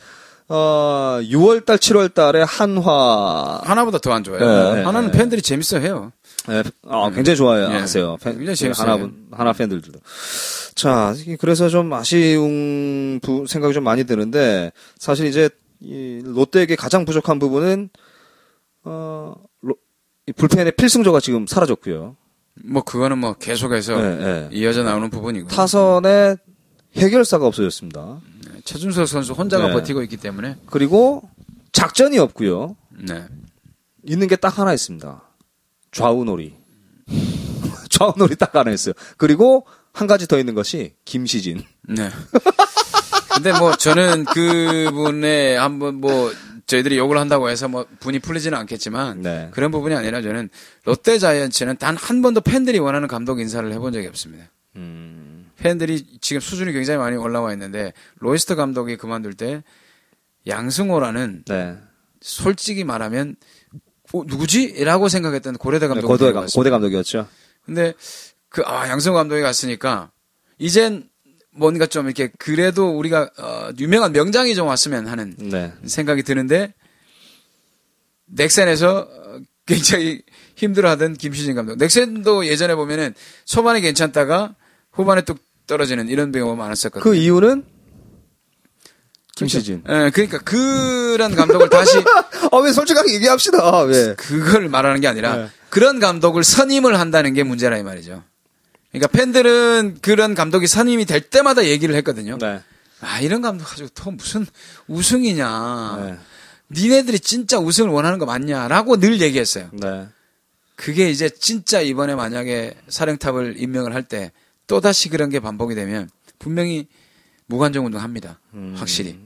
어 0.48 1.20
6월달, 1.22 1.78
7월달에 1.78 2.44
한화 2.46 3.60
하나보다 3.64 3.98
더 3.98 4.12
안 4.12 4.22
좋아요. 4.24 4.74
네. 4.74 4.82
하나는 4.82 5.10
네. 5.10 5.18
팬들이 5.18 5.40
재밌어 5.40 5.78
해요. 5.78 6.12
네, 6.48 6.62
아, 6.88 7.10
굉장히 7.14 7.36
좋아하세요. 7.36 8.16
예. 8.20 8.24
팬, 8.24 8.36
굉장히 8.36 8.56
재밌어요. 8.56 8.86
하나, 8.86 8.96
분- 8.98 9.26
하나 9.30 9.52
팬들도. 9.52 9.92
자, 10.74 11.14
이- 11.26 11.36
그래서 11.36 11.68
좀 11.68 11.92
아쉬운 11.92 13.20
부- 13.22 13.46
생각이 13.46 13.72
좀 13.72 13.84
많이 13.84 14.04
드는데, 14.04 14.72
사실 14.98 15.26
이제, 15.26 15.48
이 15.80 16.20
롯데에게 16.24 16.76
가장 16.76 17.04
부족한 17.04 17.38
부분은, 17.38 17.88
어, 18.84 19.34
로- 19.62 19.76
이 20.26 20.32
불펜의 20.32 20.72
필승조가 20.72 21.20
지금 21.20 21.46
사라졌고요. 21.46 22.16
뭐 22.64 22.82
그거는 22.82 23.18
뭐 23.18 23.32
계속해서 23.34 23.96
네, 24.00 24.16
네. 24.16 24.48
이어져 24.52 24.82
나오는 24.84 25.10
부분이고. 25.10 25.48
타선에 25.48 26.36
해결사가 26.96 27.46
없어졌습니다. 27.46 28.20
최준석 28.64 29.08
선수 29.08 29.32
혼자가 29.32 29.68
네. 29.68 29.72
버티고 29.72 30.02
있기 30.04 30.16
때문에. 30.18 30.56
그리고 30.66 31.28
작전이 31.72 32.18
없고요. 32.18 32.76
네. 32.90 33.24
있는 34.06 34.28
게 34.28 34.36
딱 34.36 34.58
하나 34.58 34.72
있습니다. 34.72 35.22
좌우놀이. 35.94 36.54
좌우놀이 37.90 38.36
딱 38.36 38.54
하나 38.54 38.70
있어요. 38.70 38.94
그리고 39.16 39.66
한 39.92 40.06
가지 40.06 40.26
더 40.26 40.38
있는 40.38 40.54
것이 40.54 40.94
김시진. 41.04 41.62
네. 41.82 42.10
근데 43.34 43.52
뭐 43.58 43.74
저는 43.76 44.24
그분의 44.26 45.58
한번 45.58 45.96
뭐 45.96 46.32
저희들이 46.66 46.96
욕을 46.98 47.18
한다고 47.18 47.48
해서 47.48 47.68
뭐 47.68 47.84
분이 48.00 48.20
풀리지는 48.20 48.56
않겠지만 48.58 49.22
네. 49.22 49.48
그런 49.52 49.70
부분이 49.70 49.94
아니라 49.94 50.22
저는 50.22 50.48
롯데 50.84 51.18
자이언츠는 51.18 51.76
단 51.78 51.96
한 51.96 52.22
번도 52.22 52.40
팬들이 52.40 52.78
원하는 52.78 53.06
감독 53.08 53.40
인사를 53.40 53.70
해본 53.72 53.92
적이 53.92 54.06
없습니다. 54.08 54.46
음, 54.76 55.50
팬들이 55.56 56.04
지금 56.20 56.40
수준이 56.40 56.72
굉장히 56.72 56.98
많이 56.98 57.16
올라와 57.16 57.52
있는데 57.52 57.92
로이스터 58.18 58.56
감독이 58.56 58.96
그만둘 58.96 59.34
때 59.34 59.62
양승호라는 60.46 61.44
네. 61.46 61.76
솔직히 62.20 62.84
말하면 62.84 63.36
어, 64.14 64.22
누구지? 64.24 64.84
라고 64.84 65.08
생각했던 65.08 65.56
고려대 65.58 65.88
감독이 65.88 66.06
고대, 66.06 66.26
데려갔어요. 66.26 66.54
고대 66.54 66.70
감독이었죠. 66.70 67.26
근데 67.66 67.94
그 68.48 68.62
아, 68.64 68.88
양승호 68.88 69.16
감독이 69.16 69.42
갔으니까 69.42 70.12
이젠 70.58 71.08
뭔가 71.50 71.86
좀 71.86 72.06
이렇게 72.06 72.30
그래도 72.38 72.96
우리가 72.96 73.30
어, 73.38 73.70
유명한 73.78 74.12
명장이 74.12 74.54
좀 74.54 74.68
왔으면 74.68 75.08
하는 75.08 75.34
네. 75.38 75.72
생각이 75.84 76.22
드는데 76.22 76.74
넥센에서 78.26 78.98
어, 78.98 79.40
굉장히 79.66 80.22
힘들어하던 80.56 81.14
김시진 81.14 81.56
감독. 81.56 81.76
넥센도 81.76 82.46
예전에 82.46 82.76
보면은 82.76 83.14
초반에 83.44 83.80
괜찮다가 83.80 84.54
후반에 84.92 85.22
뚝 85.22 85.38
떨어지는 85.66 86.08
이런 86.08 86.30
경우가 86.30 86.54
많았었거든요. 86.54 87.02
그 87.02 87.16
이유는 87.16 87.64
김시진. 89.36 89.82
예, 89.88 90.10
그러니까 90.10 90.38
그런 90.38 91.34
감독을 91.34 91.68
다시 91.68 91.96
아, 92.52 92.56
왜 92.58 92.72
솔직하게 92.72 93.14
얘기합시다. 93.14 93.82
왜? 93.82 94.14
그걸 94.14 94.68
말하는 94.68 95.00
게 95.00 95.08
아니라 95.08 95.36
네. 95.36 95.48
그런 95.70 95.98
감독을 95.98 96.44
선임을 96.44 96.98
한다는 97.00 97.34
게 97.34 97.42
문제라 97.42 97.76
이 97.78 97.82
말이죠. 97.82 98.22
그러니까 98.92 99.08
팬들은 99.08 99.98
그런 100.02 100.34
감독이 100.34 100.66
선임이 100.68 101.04
될 101.06 101.20
때마다 101.20 101.64
얘기를 101.64 101.94
했거든요. 101.96 102.38
네. 102.38 102.60
아 103.00 103.20
이런 103.20 103.42
감독 103.42 103.64
가지고 103.64 103.88
또 103.94 104.10
무슨 104.12 104.46
우승이냐. 104.86 105.98
네. 106.00 106.18
니네들이 106.70 107.18
진짜 107.20 107.58
우승을 107.58 107.90
원하는 107.90 108.18
거 108.18 108.26
맞냐라고 108.26 108.98
늘 108.98 109.20
얘기했어요. 109.20 109.68
네. 109.72 110.06
그게 110.76 111.10
이제 111.10 111.28
진짜 111.28 111.80
이번에 111.80 112.14
만약에 112.14 112.74
사령탑을 112.88 113.56
임명을 113.58 113.94
할 113.94 114.02
때 114.04 114.32
또다시 114.66 115.08
그런 115.08 115.28
게 115.28 115.40
반복이 115.40 115.74
되면 115.74 116.08
분명히 116.38 116.86
무관정 117.46 117.84
운동합니다. 117.86 118.40
음. 118.54 118.74
확실히. 118.78 119.18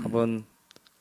한번 0.00 0.44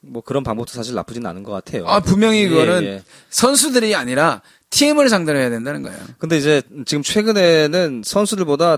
뭐 0.01 0.21
그런 0.21 0.43
방법도 0.43 0.71
사실 0.73 0.93
나쁘진 0.95 1.25
않은 1.25 1.43
것 1.43 1.51
같아요. 1.51 1.87
아 1.87 1.99
분명히 1.99 2.43
예, 2.43 2.49
그거는 2.49 2.83
예. 2.83 3.03
선수들이 3.29 3.95
아니라 3.95 4.41
팀을 4.69 5.09
상대로 5.09 5.39
해야 5.39 5.49
된다는 5.49 5.81
거예요. 5.83 5.97
근데 6.17 6.37
이제 6.37 6.61
지금 6.85 7.01
최근에는 7.01 8.03
선수들보다 8.05 8.77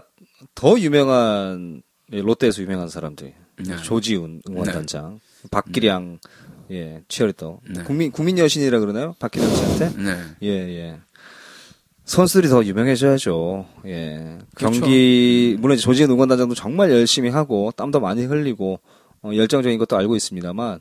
더 0.56 0.80
유명한 0.80 1.82
예, 2.14 2.22
롯데에서 2.22 2.62
유명한 2.62 2.88
사람들 2.88 3.34
네. 3.66 3.78
조지훈 3.84 4.42
응원단장, 4.48 5.20
박기량 5.52 6.20
예 6.72 7.02
치어리더 7.08 7.60
네. 7.70 7.84
국민 7.84 8.12
국민 8.12 8.38
여신이라 8.38 8.80
그러나요? 8.80 9.16
박기량 9.20 9.50
씨한테 9.56 9.94
네. 9.98 10.18
예 10.44 10.50
예. 10.50 11.00
선수들이 12.06 12.48
더 12.48 12.64
유명해져야죠. 12.64 13.66
예. 13.88 14.38
그렇죠. 14.56 14.80
경기 14.80 15.58
물론 15.60 15.78
조지훈 15.78 16.10
응원단장도 16.12 16.56
정말 16.56 16.90
열심히 16.92 17.30
하고 17.30 17.72
땀도 17.76 18.00
많이 18.00 18.24
흘리고 18.24 18.80
어, 19.28 19.36
열정적인 19.36 19.78
것도 19.78 19.98
알고 19.98 20.16
있습니다만 20.16 20.80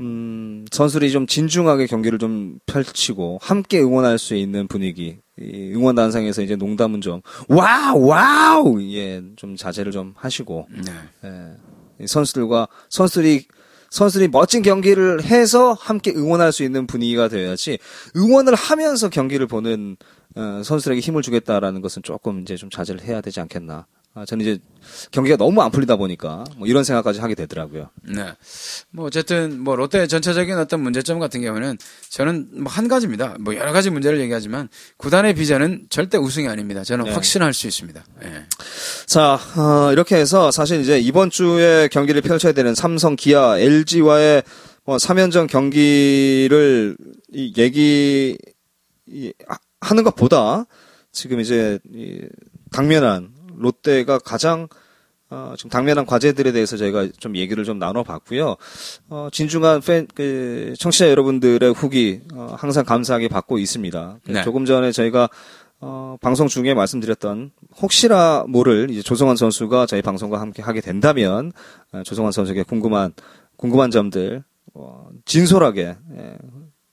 음, 0.00 0.64
선수들이 0.70 1.10
좀 1.10 1.26
진중하게 1.26 1.86
경기를 1.86 2.18
좀 2.18 2.58
펼치고 2.66 3.38
함께 3.42 3.80
응원할 3.80 4.18
수 4.18 4.34
있는 4.34 4.68
분위기. 4.68 5.18
이 5.40 5.72
응원 5.74 5.94
단상에서 5.94 6.42
이제 6.42 6.56
농담은 6.56 7.00
좀 7.00 7.20
wow 7.48 8.06
wow 8.06 8.82
예, 8.82 9.22
좀 9.36 9.56
자제를 9.56 9.92
좀 9.92 10.14
하시고 10.16 10.66
네. 10.70 10.92
예. 11.24 12.04
이 12.04 12.06
선수들과 12.06 12.68
선수들이 12.88 13.46
선수들이 13.90 14.28
멋진 14.28 14.62
경기를 14.62 15.22
해서 15.22 15.72
함께 15.72 16.12
응원할 16.14 16.52
수 16.52 16.62
있는 16.62 16.86
분위기가 16.86 17.28
되어야지 17.28 17.78
응원을 18.16 18.54
하면서 18.54 19.08
경기를 19.08 19.46
보는 19.46 19.96
어, 20.36 20.62
선수들에게 20.64 21.00
힘을 21.00 21.22
주겠다라는 21.22 21.80
것은 21.80 22.02
조금 22.02 22.42
이제 22.42 22.56
좀 22.56 22.68
자제를 22.68 23.02
해야 23.02 23.20
되지 23.20 23.40
않겠나. 23.40 23.86
아, 24.18 24.24
저는 24.24 24.44
이제 24.44 24.58
경기가 25.12 25.36
너무 25.36 25.62
안 25.62 25.70
풀리다 25.70 25.96
보니까 25.96 26.42
뭐 26.56 26.66
이런 26.66 26.82
생각까지 26.82 27.20
하게 27.20 27.34
되더라고요. 27.34 27.90
네. 28.02 28.32
뭐 28.90 29.06
어쨌든 29.06 29.60
뭐 29.60 29.76
롯데 29.76 30.06
전체적인 30.08 30.56
어떤 30.58 30.80
문제점 30.80 31.20
같은 31.20 31.40
경우는 31.40 31.78
저는 32.10 32.62
뭐 32.62 32.72
한 32.78 32.86
가지입니다. 32.86 33.36
뭐 33.40 33.56
여러 33.56 33.72
가지 33.72 33.90
문제를 33.90 34.20
얘기하지만 34.20 34.68
구단의 34.98 35.34
비전은 35.34 35.86
절대 35.90 36.16
우승이 36.16 36.46
아닙니다. 36.48 36.84
저는 36.84 37.06
네. 37.06 37.10
확신할 37.12 37.52
수 37.52 37.66
있습니다. 37.66 38.04
예. 38.24 38.44
자, 39.06 39.38
어, 39.56 39.92
이렇게 39.92 40.16
해서 40.16 40.50
사실 40.50 40.80
이제 40.80 40.98
이번 41.00 41.30
주에 41.30 41.88
경기를 41.88 42.22
펼쳐야 42.22 42.52
되는 42.52 42.74
삼성, 42.74 43.16
기아, 43.16 43.58
LG와의 43.58 44.44
뭐 44.84 44.96
3연전 44.96 45.48
경기를 45.48 46.96
이 47.32 47.52
얘기 47.56 48.38
이, 49.06 49.32
하는 49.80 50.04
것보다 50.04 50.66
지금 51.10 51.40
이제 51.40 51.78
이 51.92 52.20
당면한 52.70 53.37
롯데가 53.58 54.18
가장 54.18 54.68
어, 55.30 55.54
지금 55.58 55.70
당면한 55.70 56.06
과제들에 56.06 56.52
대해서 56.52 56.76
저희가 56.76 57.08
좀 57.18 57.36
얘기를 57.36 57.62
좀 57.64 57.78
나눠봤고요. 57.78 58.56
어, 59.10 59.28
진중한 59.30 59.82
팬, 59.82 60.06
그, 60.14 60.72
청취자 60.78 61.10
여러분들의 61.10 61.74
후기, 61.74 62.22
어, 62.32 62.54
항상 62.56 62.84
감사하게 62.84 63.28
받고 63.28 63.58
있습니다. 63.58 64.20
네. 64.28 64.42
조금 64.42 64.64
전에 64.64 64.90
저희가, 64.90 65.28
어, 65.80 66.16
방송 66.22 66.48
중에 66.48 66.72
말씀드렸던, 66.72 67.50
혹시나 67.82 68.44
모를 68.48 68.88
이제 68.90 69.02
조성환 69.02 69.36
선수가 69.36 69.84
저희 69.84 70.00
방송과 70.00 70.40
함께 70.40 70.62
하게 70.62 70.80
된다면, 70.80 71.52
어, 71.92 72.02
조성환 72.02 72.32
선수에게 72.32 72.62
궁금한, 72.62 73.12
궁금한 73.56 73.90
점들, 73.90 74.42
어, 74.72 75.08
진솔하게, 75.26 75.96
예, 76.16 76.38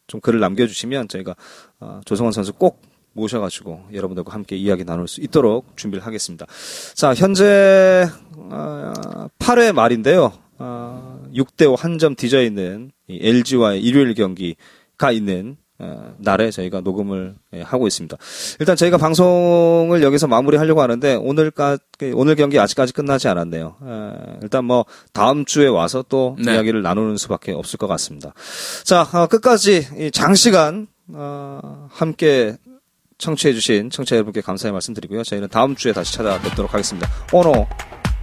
좀 0.08 0.20
글을 0.20 0.42
남겨주시면 0.42 1.08
저희가, 1.08 1.36
어, 1.80 2.02
조성환 2.04 2.34
선수 2.34 2.52
꼭 2.52 2.82
모셔가지고 3.16 3.86
여러분들과 3.94 4.34
함께 4.34 4.56
이야기 4.56 4.84
나눌 4.86 5.08
수 5.08 5.22
있도록 5.22 5.76
준비를 5.78 6.06
하겠습니다. 6.06 6.46
자, 6.94 7.14
현재 7.16 8.08
어, 8.38 8.94
8회 9.40 9.72
말인데요. 9.74 10.32
어, 10.60 11.22
6대5 11.34 11.78
한 11.78 11.98
점 11.98 12.16
뒤져 12.16 12.42
있는 12.44 12.92
이 13.08 13.20
LG와의 13.22 13.82
일요일 13.82 14.14
경기가 14.14 15.12
있는 15.12 15.58
어, 15.78 16.16
날에 16.20 16.52
저희가 16.52 16.80
녹음을 16.82 17.36
예, 17.54 17.62
하고 17.62 17.86
있습니다. 17.88 18.16
일단 18.62 18.78
저희가 18.78 18.98
방송을 18.98 20.04
여기서 20.04 20.28
마무리하려고 20.28 20.82
하는데 20.82 21.16
오늘까 21.16 21.78
오늘 22.14 22.36
경기 22.36 22.58
아직까지 22.60 22.94
끝나지 22.94 23.28
않았네요. 23.28 23.76
에, 23.84 24.40
일단 24.42 24.64
뭐 24.64 24.86
다음 25.12 25.44
주에 25.44 25.68
와서 25.68 26.04
또 26.08 26.38
네. 26.40 26.54
이야기를 26.54 26.82
나누는 26.82 27.18
수밖에 27.18 27.52
없을 27.52 27.78
것 27.78 27.88
같습니다. 27.88 28.34
자 28.86 29.02
어, 29.02 29.28
끝까지 29.28 29.88
이 30.00 30.12
장시간 30.12 30.88
어, 31.10 31.88
함께 31.92 32.56
청취해주신 33.18 33.90
청취자 33.90 34.16
여러분께 34.18 34.42
감사의 34.42 34.72
말씀드리고요. 34.74 35.24
저희는 35.24 35.50
다음 35.50 35.76
주에 35.76 35.94
다시 35.94 36.14
찾아뵙도록 36.14 36.74
하겠습니다. 36.74 37.10
오노 37.32 37.68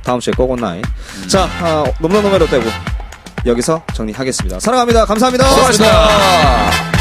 다음 0.05 0.21
주에 0.21 0.33
꼬곤나이. 0.37 0.83
자 1.29 1.45
어, 1.63 1.85
놈놈놈의 2.01 2.39
롯데고 2.41 2.65
여기서 3.47 3.85
정리하겠습니다. 3.95 4.61
사랑합니다. 4.61 5.05
감사합니다. 5.07 5.49
수고하셨습니다. 5.49 6.92